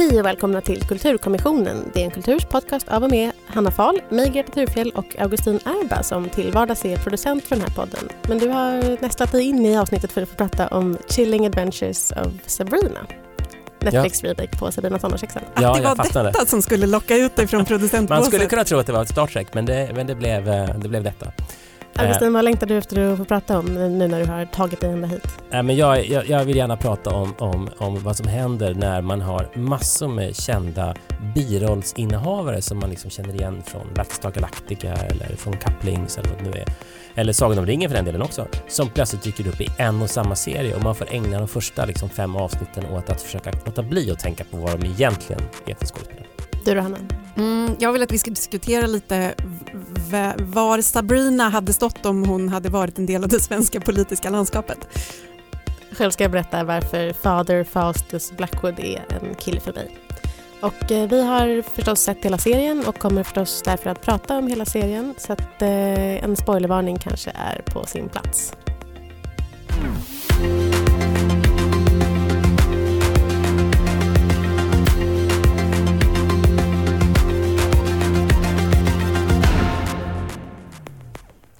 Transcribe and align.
Hej 0.00 0.20
och 0.20 0.26
välkomna 0.26 0.60
till 0.60 0.82
Kulturkommissionen. 0.82 1.90
Det 1.94 2.00
är 2.00 2.04
en 2.04 2.10
kulturs 2.10 2.44
podcast 2.44 2.88
av 2.88 3.04
och 3.04 3.10
med 3.10 3.32
Hanna 3.46 3.70
Fahl, 3.70 4.00
mig 4.08 4.30
Greta 4.30 4.52
Thurfjell 4.52 4.90
och 4.90 5.18
Augustin 5.18 5.54
Erba 5.64 6.02
som 6.02 6.28
till 6.28 6.52
vardags 6.52 6.84
är 6.84 6.96
producent 6.96 7.44
för 7.44 7.56
den 7.56 7.64
här 7.64 7.74
podden. 7.74 8.08
Men 8.28 8.38
du 8.38 8.48
har 8.48 9.02
nästlat 9.02 9.32
dig 9.32 9.42
in 9.42 9.66
i 9.66 9.78
avsnittet 9.78 10.12
för 10.12 10.22
att 10.22 10.28
få 10.28 10.34
prata 10.34 10.68
om 10.68 10.98
Chilling 11.08 11.46
Adventures 11.46 12.12
of 12.12 12.32
Sabrina. 12.46 13.06
Netflix 13.80 14.22
ja. 14.22 14.30
remake 14.30 14.58
på 14.58 14.72
Sabrina 14.72 14.98
tonårshäxan. 14.98 15.42
Ja, 15.54 15.74
det 15.74 15.82
var 15.82 15.96
fastnade. 15.96 16.30
detta 16.30 16.46
som 16.46 16.62
skulle 16.62 16.86
locka 16.86 17.16
ut 17.16 17.36
dig 17.36 17.46
från 17.46 17.64
producentbåset. 17.64 18.22
Man 18.22 18.30
skulle 18.30 18.46
kunna 18.46 18.64
tro 18.64 18.78
att 18.78 18.86
det 18.86 18.92
var 18.92 19.02
ett 19.02 19.08
Star 19.08 19.26
Trek 19.26 19.54
men 19.54 19.66
det, 19.66 19.90
men 19.94 20.06
det, 20.06 20.14
blev, 20.14 20.48
eh, 20.48 20.78
det 20.78 20.88
blev 20.88 21.02
detta. 21.02 21.32
Augustin, 22.00 22.32
vad 22.32 22.44
längtar 22.44 22.66
du 22.66 22.76
efter 22.76 23.12
att 23.12 23.18
få 23.18 23.24
prata 23.24 23.58
om 23.58 23.66
nu 23.66 24.08
när 24.08 24.20
du 24.20 24.26
har 24.26 24.44
tagit 24.44 24.80
dig 24.80 24.90
ända 24.90 25.08
hit? 25.08 25.26
Äh, 25.50 25.62
men 25.62 25.76
jag, 25.76 26.06
jag, 26.06 26.28
jag, 26.28 26.44
vill 26.44 26.56
gärna 26.56 26.76
prata 26.76 27.10
om, 27.10 27.34
om, 27.38 27.68
om 27.78 28.02
vad 28.02 28.16
som 28.16 28.28
händer 28.28 28.74
när 28.74 29.02
man 29.02 29.20
har 29.20 29.48
massor 29.54 30.08
med 30.08 30.36
kända 30.36 30.94
birollsinnehavare 31.34 32.62
som 32.62 32.78
man 32.78 32.90
liksom 32.90 33.10
känner 33.10 33.34
igen 33.34 33.62
från 33.66 33.94
Battlestar 33.94 34.30
Galactica 34.30 34.92
eller 34.92 35.36
från 35.36 35.56
Couplings 35.56 36.18
eller 36.18 36.28
vad 36.28 36.38
det 36.38 36.50
nu 36.50 36.56
är. 36.56 36.66
Eller 37.14 37.32
Sagan 37.32 37.58
om 37.58 37.66
ringen 37.66 37.90
för 37.90 37.96
den 37.96 38.04
delen 38.04 38.22
också. 38.22 38.46
Som 38.68 38.88
plötsligt 38.88 39.22
dyker 39.22 39.48
upp 39.48 39.60
i 39.60 39.68
en 39.76 40.02
och 40.02 40.10
samma 40.10 40.34
serie 40.34 40.74
och 40.74 40.82
man 40.82 40.94
får 40.94 41.06
ägna 41.10 41.38
de 41.38 41.48
första 41.48 41.84
liksom, 41.84 42.08
fem 42.08 42.36
avsnitten 42.36 42.86
åt 42.86 43.10
att 43.10 43.22
försöka 43.22 43.52
låta 43.66 43.82
bli 43.82 44.10
att 44.10 44.18
tänka 44.18 44.44
på 44.44 44.56
vad 44.56 44.80
de 44.80 44.86
egentligen 44.86 45.42
är 45.66 45.74
för 45.74 45.86
skådespelare. 45.86 46.26
Du 46.64 46.74
då 46.74 46.80
Hanna? 46.80 46.98
Mm, 47.36 47.76
jag 47.78 47.92
vill 47.92 48.02
att 48.02 48.12
vi 48.12 48.18
ska 48.18 48.30
diskutera 48.30 48.86
lite 48.86 49.34
var 50.38 50.80
Sabrina 50.80 51.48
hade 51.48 51.72
stått 51.72 52.06
om 52.06 52.24
hon 52.24 52.48
hade 52.48 52.68
varit 52.68 52.98
en 52.98 53.06
del 53.06 53.22
av 53.24 53.28
det 53.28 53.40
svenska 53.40 53.80
politiska 53.80 54.30
landskapet. 54.30 54.88
Själv 55.92 56.10
ska 56.10 56.24
jag 56.24 56.30
berätta 56.30 56.64
varför 56.64 57.12
Father 57.12 57.64
Faustus 57.64 58.32
Blackwood 58.36 58.78
är 58.78 59.04
en 59.10 59.34
kille 59.34 59.60
för 59.60 59.72
mig. 59.72 59.96
Och 60.60 60.92
eh, 60.92 61.08
vi 61.08 61.22
har 61.22 61.62
förstås 61.62 62.00
sett 62.00 62.24
hela 62.24 62.38
serien 62.38 62.84
och 62.86 62.98
kommer 62.98 63.22
förstås 63.22 63.62
därför 63.64 63.90
att 63.90 64.00
prata 64.02 64.38
om 64.38 64.46
hela 64.46 64.64
serien 64.64 65.14
så 65.18 65.32
att 65.32 65.62
eh, 65.62 66.24
en 66.24 66.36
spoilervarning 66.36 66.98
kanske 66.98 67.30
är 67.30 67.62
på 67.62 67.86
sin 67.86 68.08
plats. 68.08 68.52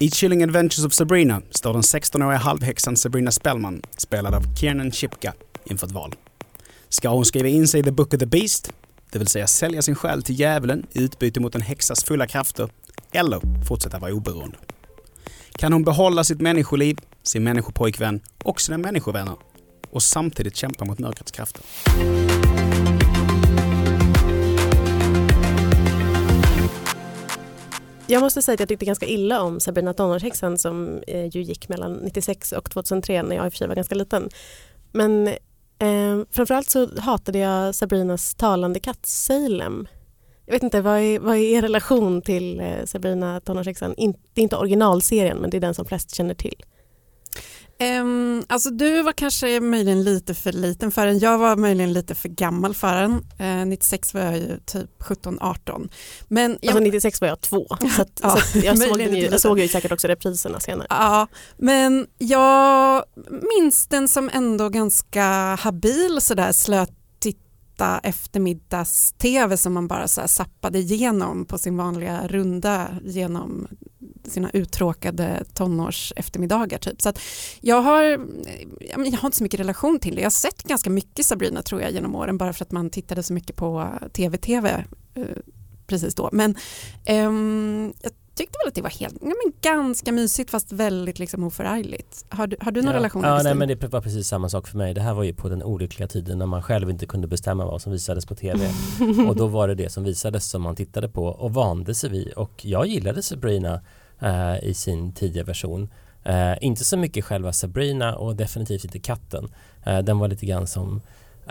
I 0.02 0.10
Chilling 0.10 0.42
Adventures 0.42 0.86
of 0.86 0.92
Sabrina 0.92 1.42
står 1.50 1.72
den 1.72 1.82
16-åriga 1.82 2.38
halvhäxan 2.38 2.96
Sabrina 2.96 3.30
Spellman, 3.30 3.82
spelad 3.96 4.34
av 4.34 4.54
Kiernan 4.56 4.92
Shipka, 4.92 5.34
inför 5.64 5.86
ett 5.86 5.92
val. 5.92 6.14
Ska 6.88 7.08
hon 7.08 7.24
skriva 7.24 7.48
in 7.48 7.68
sig 7.68 7.80
i 7.80 7.82
The 7.82 7.90
Book 7.90 8.14
of 8.14 8.20
the 8.20 8.26
Beast, 8.26 8.72
det 9.12 9.18
vill 9.18 9.28
säga 9.28 9.46
sälja 9.46 9.82
sin 9.82 9.94
själ 9.94 10.22
till 10.22 10.40
djävulen 10.40 10.86
i 10.92 11.02
utbyte 11.02 11.40
mot 11.40 11.54
en 11.54 11.60
häxas 11.60 12.04
fulla 12.04 12.26
krafter, 12.26 12.68
eller 13.12 13.64
fortsätta 13.68 13.98
vara 13.98 14.12
oberoende? 14.12 14.58
Kan 15.52 15.72
hon 15.72 15.84
behålla 15.84 16.24
sitt 16.24 16.40
människoliv, 16.40 16.98
sin 17.22 17.44
människopojkvän 17.44 18.20
och 18.42 18.60
sina 18.60 18.78
människovänner 18.78 19.36
och 19.90 20.02
samtidigt 20.02 20.56
kämpa 20.56 20.84
mot 20.84 20.98
mörkrets 20.98 21.30
krafter? 21.30 21.62
Jag 28.10 28.20
måste 28.20 28.42
säga 28.42 28.54
att 28.54 28.60
jag 28.60 28.68
tyckte 28.68 28.84
ganska 28.84 29.06
illa 29.06 29.42
om 29.42 29.60
Sabrina 29.60 29.94
tonårshäxan 29.94 30.58
som 30.58 31.02
eh, 31.06 31.26
ju 31.26 31.42
gick 31.42 31.68
mellan 31.68 31.92
96 31.92 32.52
och 32.52 32.70
2003 32.70 33.22
när 33.22 33.36
jag 33.36 33.46
i 33.46 33.48
och 33.48 33.52
för 33.52 33.58
sig 33.58 33.68
var 33.68 33.74
ganska 33.74 33.94
liten. 33.94 34.28
Men 34.92 35.28
eh, 35.78 36.24
framförallt 36.30 36.70
så 36.70 37.00
hatade 37.00 37.38
jag 37.38 37.74
Sabrinas 37.74 38.34
talande 38.34 38.80
katt 38.80 39.06
Salem. 39.06 39.88
Jag 40.46 40.52
vet 40.52 40.62
inte, 40.62 40.80
vad 40.80 41.00
är, 41.00 41.18
vad 41.18 41.36
är 41.36 41.40
er 41.40 41.62
relation 41.62 42.22
till 42.22 42.60
eh, 42.60 42.84
Sabrina 42.84 43.40
tonårshäxan? 43.40 43.94
In, 43.94 44.12
det 44.34 44.40
är 44.40 44.42
inte 44.42 44.56
originalserien 44.56 45.38
men 45.38 45.50
det 45.50 45.56
är 45.56 45.60
den 45.60 45.74
som 45.74 45.84
flest 45.84 46.14
känner 46.14 46.34
till. 46.34 46.64
Um, 47.80 48.44
alltså 48.48 48.70
du 48.70 49.02
var 49.02 49.12
kanske 49.12 49.60
möjligen 49.60 50.02
lite 50.02 50.34
för 50.34 50.52
liten 50.52 50.90
för 50.90 51.06
den. 51.06 51.18
Jag 51.18 51.38
var 51.38 51.56
möjligen 51.56 51.92
lite 51.92 52.14
för 52.14 52.28
gammal 52.28 52.74
för 52.74 52.94
den. 52.94 53.12
Uh, 53.40 53.66
96 53.66 54.14
var 54.14 54.20
jag 54.20 54.36
ju 54.36 54.58
typ 54.66 55.02
17-18. 55.02 55.90
Men 56.28 56.58
jag... 56.60 56.70
Alltså 56.70 56.84
96 56.84 57.20
var 57.20 57.28
jag 57.28 57.40
två. 57.40 57.66
Så, 57.96 58.02
att, 58.02 58.20
ja, 58.22 58.36
så 58.36 58.58
jag, 58.58 58.78
såg 58.78 59.00
ju, 59.00 59.18
jag 59.18 59.40
såg 59.40 59.58
ju 59.58 59.68
säkert 59.68 59.92
också 59.92 60.08
repriserna 60.08 60.60
senare. 60.60 60.86
Ja, 60.90 61.26
men 61.56 62.06
jag 62.18 63.04
minns 63.58 63.86
den 63.86 64.08
som 64.08 64.30
ändå 64.32 64.68
ganska 64.68 65.24
habil 65.54 66.20
sådär 66.20 66.52
slöt 66.52 66.90
eftermiddags-tv 68.02 69.56
som 69.56 69.72
man 69.72 69.88
bara 69.88 70.08
så 70.08 70.20
här 70.20 70.28
zappade 70.28 70.78
igenom 70.78 71.44
på 71.44 71.58
sin 71.58 71.76
vanliga 71.76 72.26
runda 72.28 72.88
genom 73.04 73.68
sina 74.24 74.50
uttråkade 74.50 75.44
tonårs 75.54 76.12
eftermiddagar. 76.16 76.78
Typ. 76.78 77.02
Så 77.02 77.08
att 77.08 77.20
jag, 77.60 77.80
har, 77.80 78.02
jag 78.02 78.98
har 78.98 79.26
inte 79.26 79.36
så 79.36 79.42
mycket 79.42 79.60
relation 79.60 79.98
till 79.98 80.14
det. 80.14 80.20
Jag 80.20 80.26
har 80.26 80.30
sett 80.30 80.62
ganska 80.62 80.90
mycket 80.90 81.26
Sabrina 81.26 81.62
tror 81.62 81.82
jag 81.82 81.92
genom 81.92 82.14
åren 82.14 82.38
bara 82.38 82.52
för 82.52 82.64
att 82.64 82.72
man 82.72 82.90
tittade 82.90 83.22
så 83.22 83.32
mycket 83.32 83.56
på 83.56 83.88
tv-tv 84.12 84.84
eh, 85.14 85.24
precis 85.86 86.14
då. 86.14 86.28
Men 86.32 86.56
um, 87.08 87.92
jag 88.02 88.12
tyckte 88.34 88.58
väl 88.62 88.68
att 88.68 88.74
det 88.74 88.82
var 88.82 88.90
helt, 88.90 89.16
ja, 89.20 89.26
men 89.44 89.52
ganska 89.60 90.12
mysigt 90.12 90.50
fast 90.50 90.72
väldigt 90.72 91.18
liksom 91.18 91.44
oförargligt. 91.44 92.24
Har 92.28 92.46
du, 92.46 92.56
har 92.60 92.72
du 92.72 92.82
någon 92.82 92.92
ja. 92.92 92.96
relation? 92.96 93.24
Ja, 93.24 93.40
nej, 93.42 93.54
men 93.54 93.68
det 93.68 93.92
var 93.92 94.00
precis 94.00 94.28
samma 94.28 94.48
sak 94.48 94.68
för 94.68 94.78
mig. 94.78 94.94
Det 94.94 95.00
här 95.00 95.14
var 95.14 95.22
ju 95.22 95.34
på 95.34 95.48
den 95.48 95.62
olyckliga 95.62 96.08
tiden 96.08 96.38
när 96.38 96.46
man 96.46 96.62
själv 96.62 96.90
inte 96.90 97.06
kunde 97.06 97.26
bestämma 97.26 97.66
vad 97.66 97.82
som 97.82 97.92
visades 97.92 98.26
på 98.26 98.34
tv. 98.34 98.70
och 99.28 99.36
då 99.36 99.46
var 99.46 99.68
det 99.68 99.74
det 99.74 99.92
som 99.92 100.04
visades 100.04 100.50
som 100.50 100.62
man 100.62 100.76
tittade 100.76 101.08
på 101.08 101.24
och 101.26 101.54
vande 101.54 101.94
sig 101.94 102.10
vid. 102.10 102.32
Och 102.32 102.64
jag 102.64 102.86
gillade 102.86 103.22
Sabrina 103.22 103.80
eh, 104.20 104.64
i 104.64 104.74
sin 104.74 105.12
tidiga 105.12 105.44
version. 105.44 105.88
Eh, 106.24 106.54
inte 106.60 106.84
så 106.84 106.96
mycket 106.96 107.24
själva 107.24 107.52
Sabrina 107.52 108.16
och 108.16 108.36
definitivt 108.36 108.84
inte 108.84 108.98
katten. 108.98 109.48
Eh, 109.84 109.98
den 109.98 110.18
var 110.18 110.28
lite 110.28 110.46
grann 110.46 110.66
som 110.66 111.00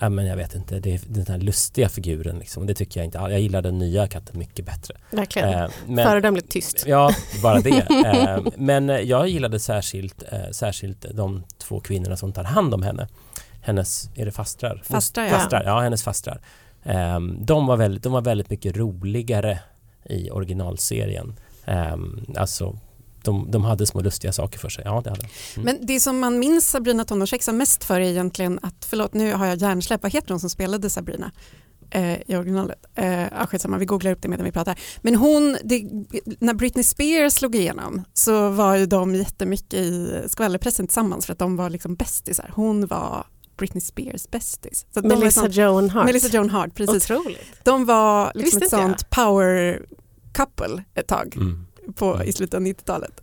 men 0.01 0.25
jag 0.25 0.37
vet 0.37 0.55
inte, 0.55 0.79
det 0.79 0.93
är 0.93 1.01
den 1.07 1.25
här 1.27 1.37
lustiga 1.37 1.89
figuren 1.89 2.39
liksom. 2.39 2.65
Det 2.65 2.73
tycker 2.73 2.99
jag 2.99 3.05
inte. 3.05 3.17
Jag 3.17 3.39
gillar 3.39 3.61
den 3.61 3.77
nya 3.77 4.07
katten 4.07 4.39
mycket 4.39 4.65
bättre. 4.65 4.95
Verkligen. 5.11 5.49
Eh, 5.49 5.69
Föredömligt 6.05 6.51
tyst. 6.51 6.83
Ja, 6.87 7.11
bara 7.43 7.59
det. 7.59 7.69
eh, 8.05 8.53
men 8.57 9.07
jag 9.07 9.27
gillade 9.27 9.59
särskilt, 9.59 10.23
eh, 10.31 10.49
särskilt 10.51 11.05
de 11.13 11.43
två 11.57 11.79
kvinnorna 11.79 12.17
som 12.17 12.33
tar 12.33 12.43
hand 12.43 12.73
om 12.73 12.83
henne. 12.83 13.07
Hennes, 13.61 14.09
är 14.15 14.25
det 14.25 14.31
fastrar? 14.31 14.81
Fastrar, 14.85 15.23
ja. 15.25 15.29
Fastrar, 15.29 15.63
ja, 15.65 15.79
hennes 15.79 16.03
fastrar. 16.03 16.41
Eh, 16.83 17.19
de, 17.39 17.67
var 17.67 17.77
väldigt, 17.77 18.03
de 18.03 18.13
var 18.13 18.21
väldigt 18.21 18.49
mycket 18.49 18.77
roligare 18.77 19.59
i 20.05 20.29
originalserien. 20.31 21.35
Um, 21.69 22.25
alltså 22.37 22.79
de, 23.23 23.51
de 23.51 23.63
hade 23.63 23.85
små 23.85 24.01
lustiga 24.01 24.33
saker 24.33 24.59
för 24.59 24.69
sig. 24.69 24.83
Ja, 24.85 25.01
det 25.03 25.09
hade 25.09 25.21
mm. 25.55 25.65
Men 25.65 25.85
det 25.85 25.99
som 25.99 26.19
man 26.19 26.39
minns 26.39 26.69
Sabrina 26.69 27.05
tonårshäxan 27.05 27.57
mest 27.57 27.83
för 27.83 27.95
är 27.95 28.09
egentligen 28.09 28.59
att, 28.61 28.85
förlåt 28.85 29.13
nu 29.13 29.33
har 29.33 29.45
jag 29.45 29.57
hjärnsläpp, 29.57 30.03
vad 30.03 30.13
heter 30.13 30.29
hon 30.29 30.39
som 30.39 30.49
spelade 30.49 30.89
Sabrina? 30.89 31.31
Eh, 31.91 32.13
i 32.13 32.35
originalet. 32.35 32.85
Eh, 32.95 33.23
ah, 33.31 33.47
skitsamma, 33.47 33.77
vi 33.77 33.85
googlar 33.85 34.11
upp 34.11 34.21
det 34.21 34.27
medan 34.27 34.45
vi 34.45 34.51
pratar. 34.51 34.79
Men 35.01 35.15
hon, 35.15 35.57
det, 35.63 35.83
när 36.39 36.53
Britney 36.53 36.83
Spears 36.83 37.33
slog 37.33 37.55
igenom 37.55 38.03
så 38.13 38.49
var 38.49 38.75
ju 38.75 38.85
de 38.85 39.15
jättemycket 39.15 39.73
i 39.73 40.23
skvallerpressen 40.27 40.87
tillsammans 40.87 41.25
för 41.25 41.33
att 41.33 41.39
de 41.39 41.55
var 41.55 41.69
liksom 41.69 41.95
bästisar. 41.95 42.51
Hon 42.55 42.87
var 42.87 43.25
Britney 43.57 43.81
Spears 43.81 44.29
bästis. 44.29 44.85
Melissa 44.93 45.41
sån, 45.41 45.51
Joan 45.51 45.89
Hart. 45.89 46.05
Melissa 46.05 46.27
Joan 46.27 46.49
Hart, 46.49 46.75
precis. 46.75 47.11
Otroligt. 47.11 47.63
De 47.63 47.85
var 47.85 48.31
liksom 48.35 48.61
ett 48.61 48.69
sånt 48.69 49.05
jag. 49.09 49.09
power 49.09 49.81
couple 50.33 50.83
ett 50.93 51.07
tag 51.07 51.35
mm. 51.35 51.65
på, 51.95 52.13
mm. 52.13 52.27
i 52.27 52.33
slutet 52.33 52.53
av 52.53 52.61
90-talet. 52.61 53.21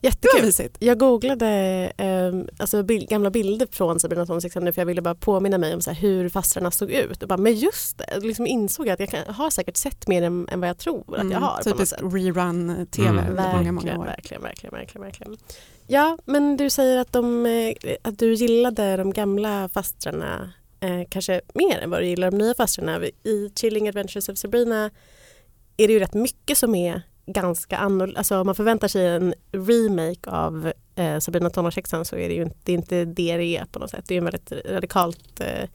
Jättekul. 0.00 0.68
Jag 0.78 0.98
googlade 0.98 1.48
eh, 1.96 2.52
alltså 2.58 2.82
bild, 2.82 3.08
gamla 3.08 3.30
bilder 3.30 3.68
från 3.70 4.00
Sabrina 4.00 4.24
nu 4.60 4.72
för 4.72 4.80
jag 4.80 4.86
ville 4.86 5.02
bara 5.02 5.14
påminna 5.14 5.58
mig 5.58 5.74
om 5.74 5.80
så 5.80 5.90
här, 5.90 6.00
hur 6.00 6.28
fastrarna 6.28 6.70
såg 6.70 6.90
ut. 6.90 7.22
Och 7.22 7.28
bara, 7.28 7.36
men 7.36 7.54
just 7.54 7.98
det, 7.98 8.20
liksom 8.20 8.46
insåg 8.46 8.86
jag 8.86 8.92
att 8.92 9.00
jag 9.00 9.08
kan, 9.08 9.34
har 9.34 9.50
säkert 9.50 9.76
sett 9.76 10.08
mer 10.08 10.22
än, 10.22 10.48
än 10.48 10.60
vad 10.60 10.68
jag 10.68 10.78
tror 10.78 11.00
att 11.00 11.16
jag 11.16 11.26
mm, 11.26 11.42
har. 11.42 11.62
Typiskt 11.62 12.02
rerun-tv 12.02 13.08
mm. 13.08 13.34
många, 13.34 13.72
många 13.72 13.98
år. 13.98 14.04
Verkligen, 14.04 14.42
verkligen, 14.42 14.72
verkligen, 14.72 15.02
verkligen. 15.02 15.36
Ja, 15.86 16.18
men 16.24 16.56
du 16.56 16.70
säger 16.70 16.98
att, 16.98 17.12
de, 17.12 17.46
eh, 17.46 17.96
att 18.02 18.18
du 18.18 18.34
gillade 18.34 18.96
de 18.96 19.12
gamla 19.12 19.68
fastrarna 19.68 20.52
eh, 20.80 21.08
kanske 21.08 21.40
mer 21.54 21.78
än 21.78 21.90
vad 21.90 22.00
du 22.00 22.06
gillar 22.06 22.30
de 22.30 22.38
nya 22.38 22.54
fastrarna. 22.54 23.00
I 23.04 23.50
Chilling 23.60 23.88
Adventures 23.88 24.28
of 24.28 24.38
Sabrina 24.38 24.90
är 25.78 25.86
det 25.86 25.92
ju 25.92 25.98
rätt 25.98 26.14
mycket 26.14 26.58
som 26.58 26.74
är 26.74 27.02
ganska 27.26 27.76
annorlunda. 27.76 28.18
Alltså 28.18 28.40
om 28.40 28.46
man 28.46 28.54
förväntar 28.54 28.88
sig 28.88 29.06
en 29.06 29.34
remake 29.52 30.30
av 30.30 30.72
eh, 30.94 31.18
Sabrina 31.18 31.50
tonårshäxan 31.50 32.04
så 32.04 32.16
är 32.16 32.28
det 32.28 32.34
ju 32.34 32.42
inte 32.42 32.56
det, 32.64 32.72
är 32.72 32.76
inte 32.76 33.04
det 33.04 33.36
det 33.36 33.56
är 33.56 33.64
på 33.64 33.78
något 33.78 33.90
sätt. 33.90 34.04
Det 34.08 34.14
är 34.14 34.18
en 34.18 34.24
väldigt 34.24 34.52
radikalt 34.52 35.40
eh, 35.40 35.68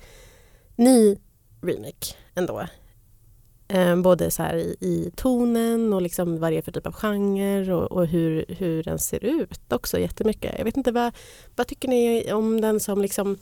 ny 0.75 1.17
remake 1.61 2.15
ändå. 2.35 2.67
Eh, 3.67 3.95
både 3.95 4.31
så 4.31 4.43
här 4.43 4.55
i, 4.55 4.77
i, 4.79 5.11
tonen 5.15 5.93
och 5.93 6.01
liksom 6.01 6.39
vad 6.39 6.51
det 6.51 6.57
är 6.57 6.61
för 6.61 6.71
typ 6.71 6.87
av 6.87 6.93
genre 6.93 7.73
och, 7.73 7.91
och, 7.91 8.07
hur, 8.07 8.45
hur 8.47 8.83
den 8.83 8.99
ser 8.99 9.23
ut 9.23 9.73
också 9.73 9.99
jättemycket. 9.99 10.55
Jag 10.57 10.65
vet 10.65 10.77
inte 10.77 10.91
vad, 10.91 11.13
vad 11.55 11.67
tycker 11.67 11.87
ni 11.87 12.33
om 12.33 12.61
den 12.61 12.79
som 12.79 13.01
liksom 13.01 13.37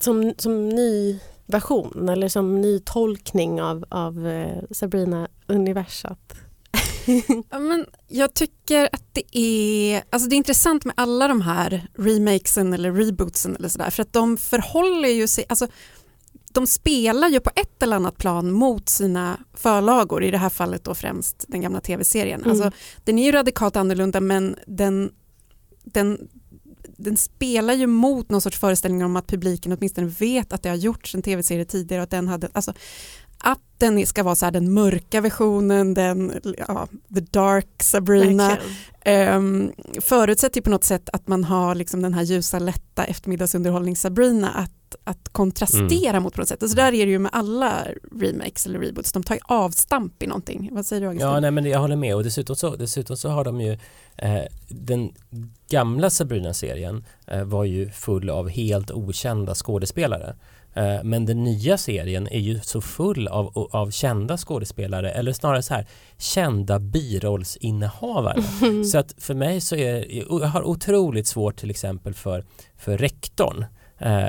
som, 0.00 0.34
som 0.38 0.68
ny 0.68 1.20
version 1.46 2.08
eller 2.08 2.28
som 2.28 2.60
ny 2.60 2.78
tolkning 2.78 3.62
av, 3.62 3.84
av 3.88 4.26
eh, 4.26 4.62
Sabrina-universat? 4.70 6.34
Ja, 7.50 7.58
men 7.58 7.86
jag 8.08 8.34
tycker 8.34 8.88
att 8.92 9.04
det 9.12 9.38
är, 9.38 10.02
alltså 10.10 10.28
det 10.28 10.34
är 10.34 10.36
intressant 10.36 10.84
med 10.84 10.94
alla 10.96 11.28
de 11.28 11.40
här 11.40 11.88
remakesen 11.98 12.72
eller 12.72 12.92
rebootsen 12.92 13.56
eller 13.56 13.68
sådär 13.68 13.90
för 13.90 14.02
att 14.02 14.12
de 14.12 14.36
förhåller 14.36 15.08
ju 15.08 15.26
sig, 15.26 15.44
alltså 15.48 15.66
de 16.52 16.66
spelar 16.66 17.28
ju 17.28 17.40
på 17.40 17.50
ett 17.56 17.82
eller 17.82 17.96
annat 17.96 18.18
plan 18.18 18.52
mot 18.52 18.88
sina 18.88 19.38
förlagor, 19.54 20.24
i 20.24 20.30
det 20.30 20.38
här 20.38 20.48
fallet 20.48 20.84
då 20.84 20.94
främst 20.94 21.44
den 21.48 21.60
gamla 21.60 21.80
tv-serien. 21.80 22.40
Mm. 22.40 22.50
Alltså, 22.50 22.70
den 23.04 23.18
är 23.18 23.24
ju 23.24 23.32
radikalt 23.32 23.76
annorlunda 23.76 24.20
men 24.20 24.56
den, 24.66 25.12
den, 25.84 26.28
den 27.04 27.16
spelar 27.16 27.74
ju 27.74 27.86
mot 27.86 28.30
någon 28.30 28.40
sorts 28.40 28.58
föreställning 28.58 29.04
om 29.04 29.16
att 29.16 29.26
publiken 29.26 29.72
åtminstone 29.72 30.06
vet 30.06 30.52
att 30.52 30.62
det 30.62 30.68
har 30.68 30.76
gjorts 30.76 31.14
en 31.14 31.22
tv-serie 31.22 31.64
tidigare 31.64 32.00
och 32.00 32.04
att 32.04 32.10
den 32.10 32.28
hade, 32.28 32.48
alltså 32.52 32.72
att 33.38 33.60
den 33.78 34.06
ska 34.06 34.22
vara 34.22 34.34
så 34.34 34.44
här 34.44 34.52
den 34.52 34.72
mörka 34.72 35.20
versionen, 35.20 35.94
den, 35.94 36.32
ja, 36.68 36.88
the 37.14 37.20
dark 37.20 37.82
Sabrina, 37.82 38.58
um, 39.36 39.72
förutsätter 40.00 40.56
ju 40.56 40.62
på 40.62 40.70
något 40.70 40.84
sätt 40.84 41.08
att 41.12 41.28
man 41.28 41.44
har 41.44 41.74
liksom 41.74 42.02
den 42.02 42.14
här 42.14 42.22
ljusa 42.22 42.58
lätta 42.58 43.04
eftermiddagsunderhållning 43.04 43.96
Sabrina 43.96 44.50
att, 44.50 44.70
att 45.04 45.28
kontrastera 45.32 46.10
Mm. 46.10 46.22
mot 46.22 46.34
på 46.34 46.40
något 46.40 46.48
sätt. 46.48 46.70
Så 46.70 46.76
där 46.76 46.92
är 46.94 47.06
det 47.06 47.12
ju 47.12 47.18
med 47.18 47.30
alla 47.34 47.84
remakes 48.20 48.66
eller 48.66 48.78
reboots, 48.78 49.12
de 49.12 49.22
tar 49.22 49.34
ju 49.34 49.40
avstamp 49.44 50.22
i 50.22 50.26
någonting. 50.26 50.68
Vad 50.72 50.86
säger 50.86 51.02
du 51.02 51.08
Augustin? 51.08 51.28
Ja, 51.28 51.40
nej, 51.40 51.50
men 51.50 51.64
jag 51.64 51.78
håller 51.78 51.96
med 51.96 52.14
och 52.14 52.24
dessutom 52.24 52.56
så, 52.56 52.76
dessutom 52.76 53.16
så 53.16 53.28
har 53.28 53.44
de 53.44 53.60
ju 53.60 53.78
eh, 54.16 54.42
den 54.68 55.12
gamla 55.68 56.10
Sabrina-serien 56.10 57.04
eh, 57.26 57.44
var 57.44 57.64
ju 57.64 57.90
full 57.90 58.30
av 58.30 58.48
helt 58.48 58.90
okända 58.90 59.54
skådespelare. 59.54 60.36
Eh, 60.76 61.02
men 61.04 61.26
den 61.26 61.44
nya 61.44 61.78
serien 61.78 62.28
är 62.28 62.38
ju 62.40 62.60
så 62.60 62.80
full 62.80 63.28
av, 63.28 63.68
av 63.72 63.90
kända 63.90 64.36
skådespelare 64.36 65.10
eller 65.10 65.32
snarare 65.32 65.62
så 65.62 65.74
här 65.74 65.86
kända 66.18 66.78
birollsinnehavare. 66.78 68.42
Så 68.92 68.98
att 68.98 69.14
för 69.18 69.34
mig 69.34 69.60
så 69.60 69.76
är 69.76 70.14
jag 70.18 70.38
har 70.46 70.62
otroligt 70.62 71.26
svårt 71.26 71.56
till 71.56 71.70
exempel 71.70 72.14
för, 72.14 72.44
för 72.76 72.98
rektorn 72.98 73.64
eh, 73.98 74.28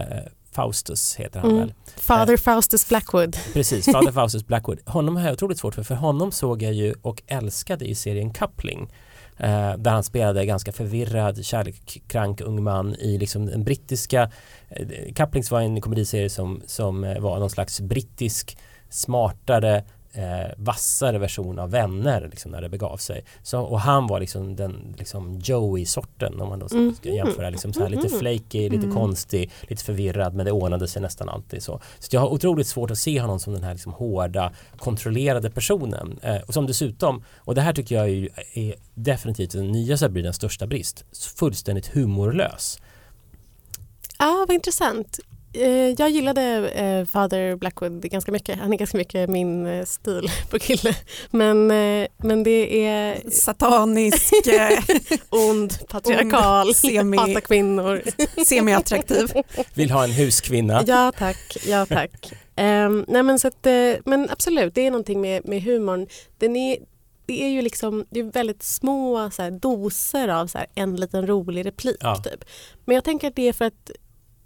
Faustus 0.56 1.16
heter 1.16 1.40
han 1.40 1.50
Mm. 1.50 1.60
väl. 1.62 1.74
Father 1.98 2.38
Faustus 2.38 2.90
Blackwood. 2.90 3.38
Precis, 3.54 3.86
Father 3.86 4.12
Faustus 4.20 4.48
Blackwood. 4.48 4.80
Honom 4.86 5.16
har 5.16 5.24
jag 5.24 5.34
otroligt 5.34 5.60
svårt 5.60 5.76
för, 5.76 5.84
för 5.84 5.96
honom 5.96 6.32
såg 6.32 6.62
jag 6.64 6.74
ju 6.74 6.94
och 7.02 7.24
älskade 7.28 7.86
i 7.86 7.96
serien 7.96 8.34
Coupling. 8.34 8.94
Eh, 9.38 9.74
där 9.78 9.92
han 9.92 10.04
spelade 10.04 10.46
ganska 10.46 10.72
förvirrad, 10.72 11.46
kärlekskrank 11.46 12.42
ung 12.42 12.64
man 12.64 12.96
i 12.96 13.18
liksom 13.18 13.46
den 13.46 13.64
brittiska 13.64 14.32
eh, 14.70 15.14
Couplings 15.16 15.52
var 15.52 15.62
en 15.62 15.82
komediserie 15.82 16.30
som, 16.30 16.62
som 16.66 17.04
eh, 17.04 17.20
var 17.20 17.40
någon 17.40 17.50
slags 17.50 17.82
brittisk 17.82 18.58
smartare 18.90 19.84
eh, 20.16 20.52
vassare 20.58 21.18
version 21.18 21.60
av 21.60 21.72
vänner 21.72 22.28
liksom, 22.32 22.52
när 22.52 22.62
det 22.62 22.70
begav 22.70 22.98
sig. 22.98 23.26
Så, 23.44 23.60
och 23.62 23.80
han 23.80 24.08
var 24.08 24.20
liksom 24.20 24.56
den 24.56 24.96
liksom 24.98 25.40
Joey-sorten 25.40 26.42
om 26.42 26.50
man 26.50 26.60
då 26.60 26.68
ska 26.68 26.78
Mm. 26.78 26.96
jämföra. 27.04 27.50
Liksom, 27.50 27.74
så 27.74 27.80
här, 27.84 27.90
lite 27.90 28.08
Mhm. 28.10 28.20
flaky, 28.20 28.70
lite 28.70 28.86
Mm. 28.86 28.96
konstig, 28.96 29.52
lite 29.62 29.84
förvirrad 29.84 30.34
men 30.34 30.46
det 30.46 30.52
ordnade 30.52 30.88
sig 30.88 31.02
nästan 31.02 31.30
alltid 31.30 31.64
så. 31.64 31.82
Så 32.00 32.16
jag 32.16 32.22
har 32.22 32.28
otroligt 32.28 32.68
svårt 32.68 32.92
att 32.92 32.98
se 32.98 33.22
honom 33.22 33.40
som 33.40 33.54
den 33.54 33.64
här 33.64 33.74
liksom, 33.74 33.94
hårda, 33.94 34.52
kontrollerade 34.78 35.50
personen. 35.50 36.20
Eh, 36.22 36.38
och 36.48 36.54
som 36.54 36.68
dessutom, 36.68 37.24
och 37.38 37.56
det 37.56 37.62
här 37.62 37.74
tycker 37.74 37.96
jag 37.96 38.10
är, 38.10 38.30
är 38.54 38.76
definitivt 38.94 39.52
den 39.52 39.72
nya 39.72 39.98
Sabrinas 39.98 40.36
största 40.36 40.68
brist, 40.68 41.06
fullständigt 41.36 41.88
humorlös. 41.88 42.80
Ja, 44.20 44.46
vad 44.48 44.56
intressant. 44.56 45.20
Eh, 45.56 45.90
Jag 45.98 46.10
gillade 46.10 46.70
eh, 46.70 47.06
Father 47.06 47.56
Blackwood 47.56 48.02
ganska 48.02 48.32
mycket. 48.32 48.60
Han 48.60 48.74
är 48.74 48.78
ganska 48.78 48.98
mycket 48.98 49.30
min 49.30 49.66
eh, 49.66 49.86
stil 49.86 50.30
på 50.50 50.60
kille. 50.60 50.96
Men, 51.32 51.72
eh, 51.72 52.08
men 52.18 52.44
det 52.44 52.86
är 52.88 53.30
Satanisk, 53.30 54.34
ond, 55.30 55.88
patriarkal, 55.88 56.68
semi- 56.74 57.18
hatar 57.18 57.42
kvinnor. 57.42 58.02
semi-attraktiv. 58.46 59.28
Vill 59.74 59.92
ha 59.92 60.04
en 60.04 60.12
huskvinna. 60.12 60.84
Ja 60.88 61.12
tack, 61.18 61.58
ja 61.68 61.86
tack. 61.86 62.34
Ehm, 62.56 63.06
nej 63.08 63.24
men, 63.24 63.40
så 63.40 63.48
att, 63.48 63.66
eh, 63.66 63.94
men 64.06 64.30
absolut, 64.30 64.76
det 64.76 64.82
är 64.88 64.92
någonting 64.92 65.22
med, 65.22 65.48
med 65.48 65.62
humorn. 65.64 66.08
Den 66.38 66.56
är, 66.56 66.78
det 67.26 67.44
är 67.44 67.50
ju 67.50 67.62
liksom, 67.62 68.06
det 68.10 68.20
är 68.20 68.24
väldigt 68.24 68.64
små 68.64 69.30
så 69.32 69.42
här, 69.42 69.52
doser 69.52 70.28
av 70.28 70.48
så 70.48 70.58
här, 70.58 70.68
en 70.76 70.96
liten 70.96 71.28
rolig 71.28 71.66
replik. 71.66 71.98
Ja. 72.00 72.16
Typ. 72.16 72.46
Men 72.86 72.96
jag 72.96 73.04
tänker 73.04 73.28
att 73.28 73.36
det 73.36 73.48
är 73.48 73.54
för 73.54 73.66
att, 73.66 73.92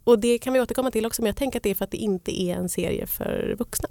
och 0.04 0.20
det 0.20 0.38
kan 0.38 0.54
vi 0.54 0.62
återkomma 0.62 0.92
till 0.92 1.06
också, 1.06 1.22
men 1.22 1.28
jag 1.28 1.36
tänker 1.36 1.60
att 1.60 1.64
det 1.64 1.70
är 1.70 1.76
för 1.76 1.86
att 1.86 1.92
det 1.92 1.98
inte 1.98 2.42
är 2.42 2.56
en 2.56 2.70
serie 2.70 3.08
för 3.08 3.56
vuxna. 3.60 3.90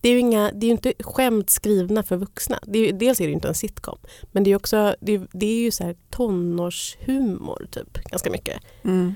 Det 0.00 0.08
är 0.08 0.12
ju, 0.12 0.18
inga, 0.18 0.52
det 0.52 0.66
är 0.66 0.68
ju 0.68 0.72
inte 0.72 0.92
skämt 1.00 1.50
skrivna 1.50 2.02
för 2.02 2.16
vuxna. 2.16 2.58
Det 2.62 2.78
är, 2.78 2.92
dels 2.92 3.20
är 3.20 3.24
det 3.24 3.28
ju 3.28 3.34
inte 3.34 3.48
en 3.48 3.54
sitcom, 3.54 3.98
men 4.32 4.44
det 4.44 4.50
är, 4.50 4.56
också, 4.56 4.96
det 5.00 5.14
är, 5.14 5.26
det 5.32 5.46
är 5.46 5.60
ju 5.60 5.70
så 5.70 5.84
här 5.84 5.96
tonårshumor 6.10 7.68
typ, 7.70 8.04
ganska 8.04 8.30
mycket. 8.30 8.62
Mm. 8.84 9.14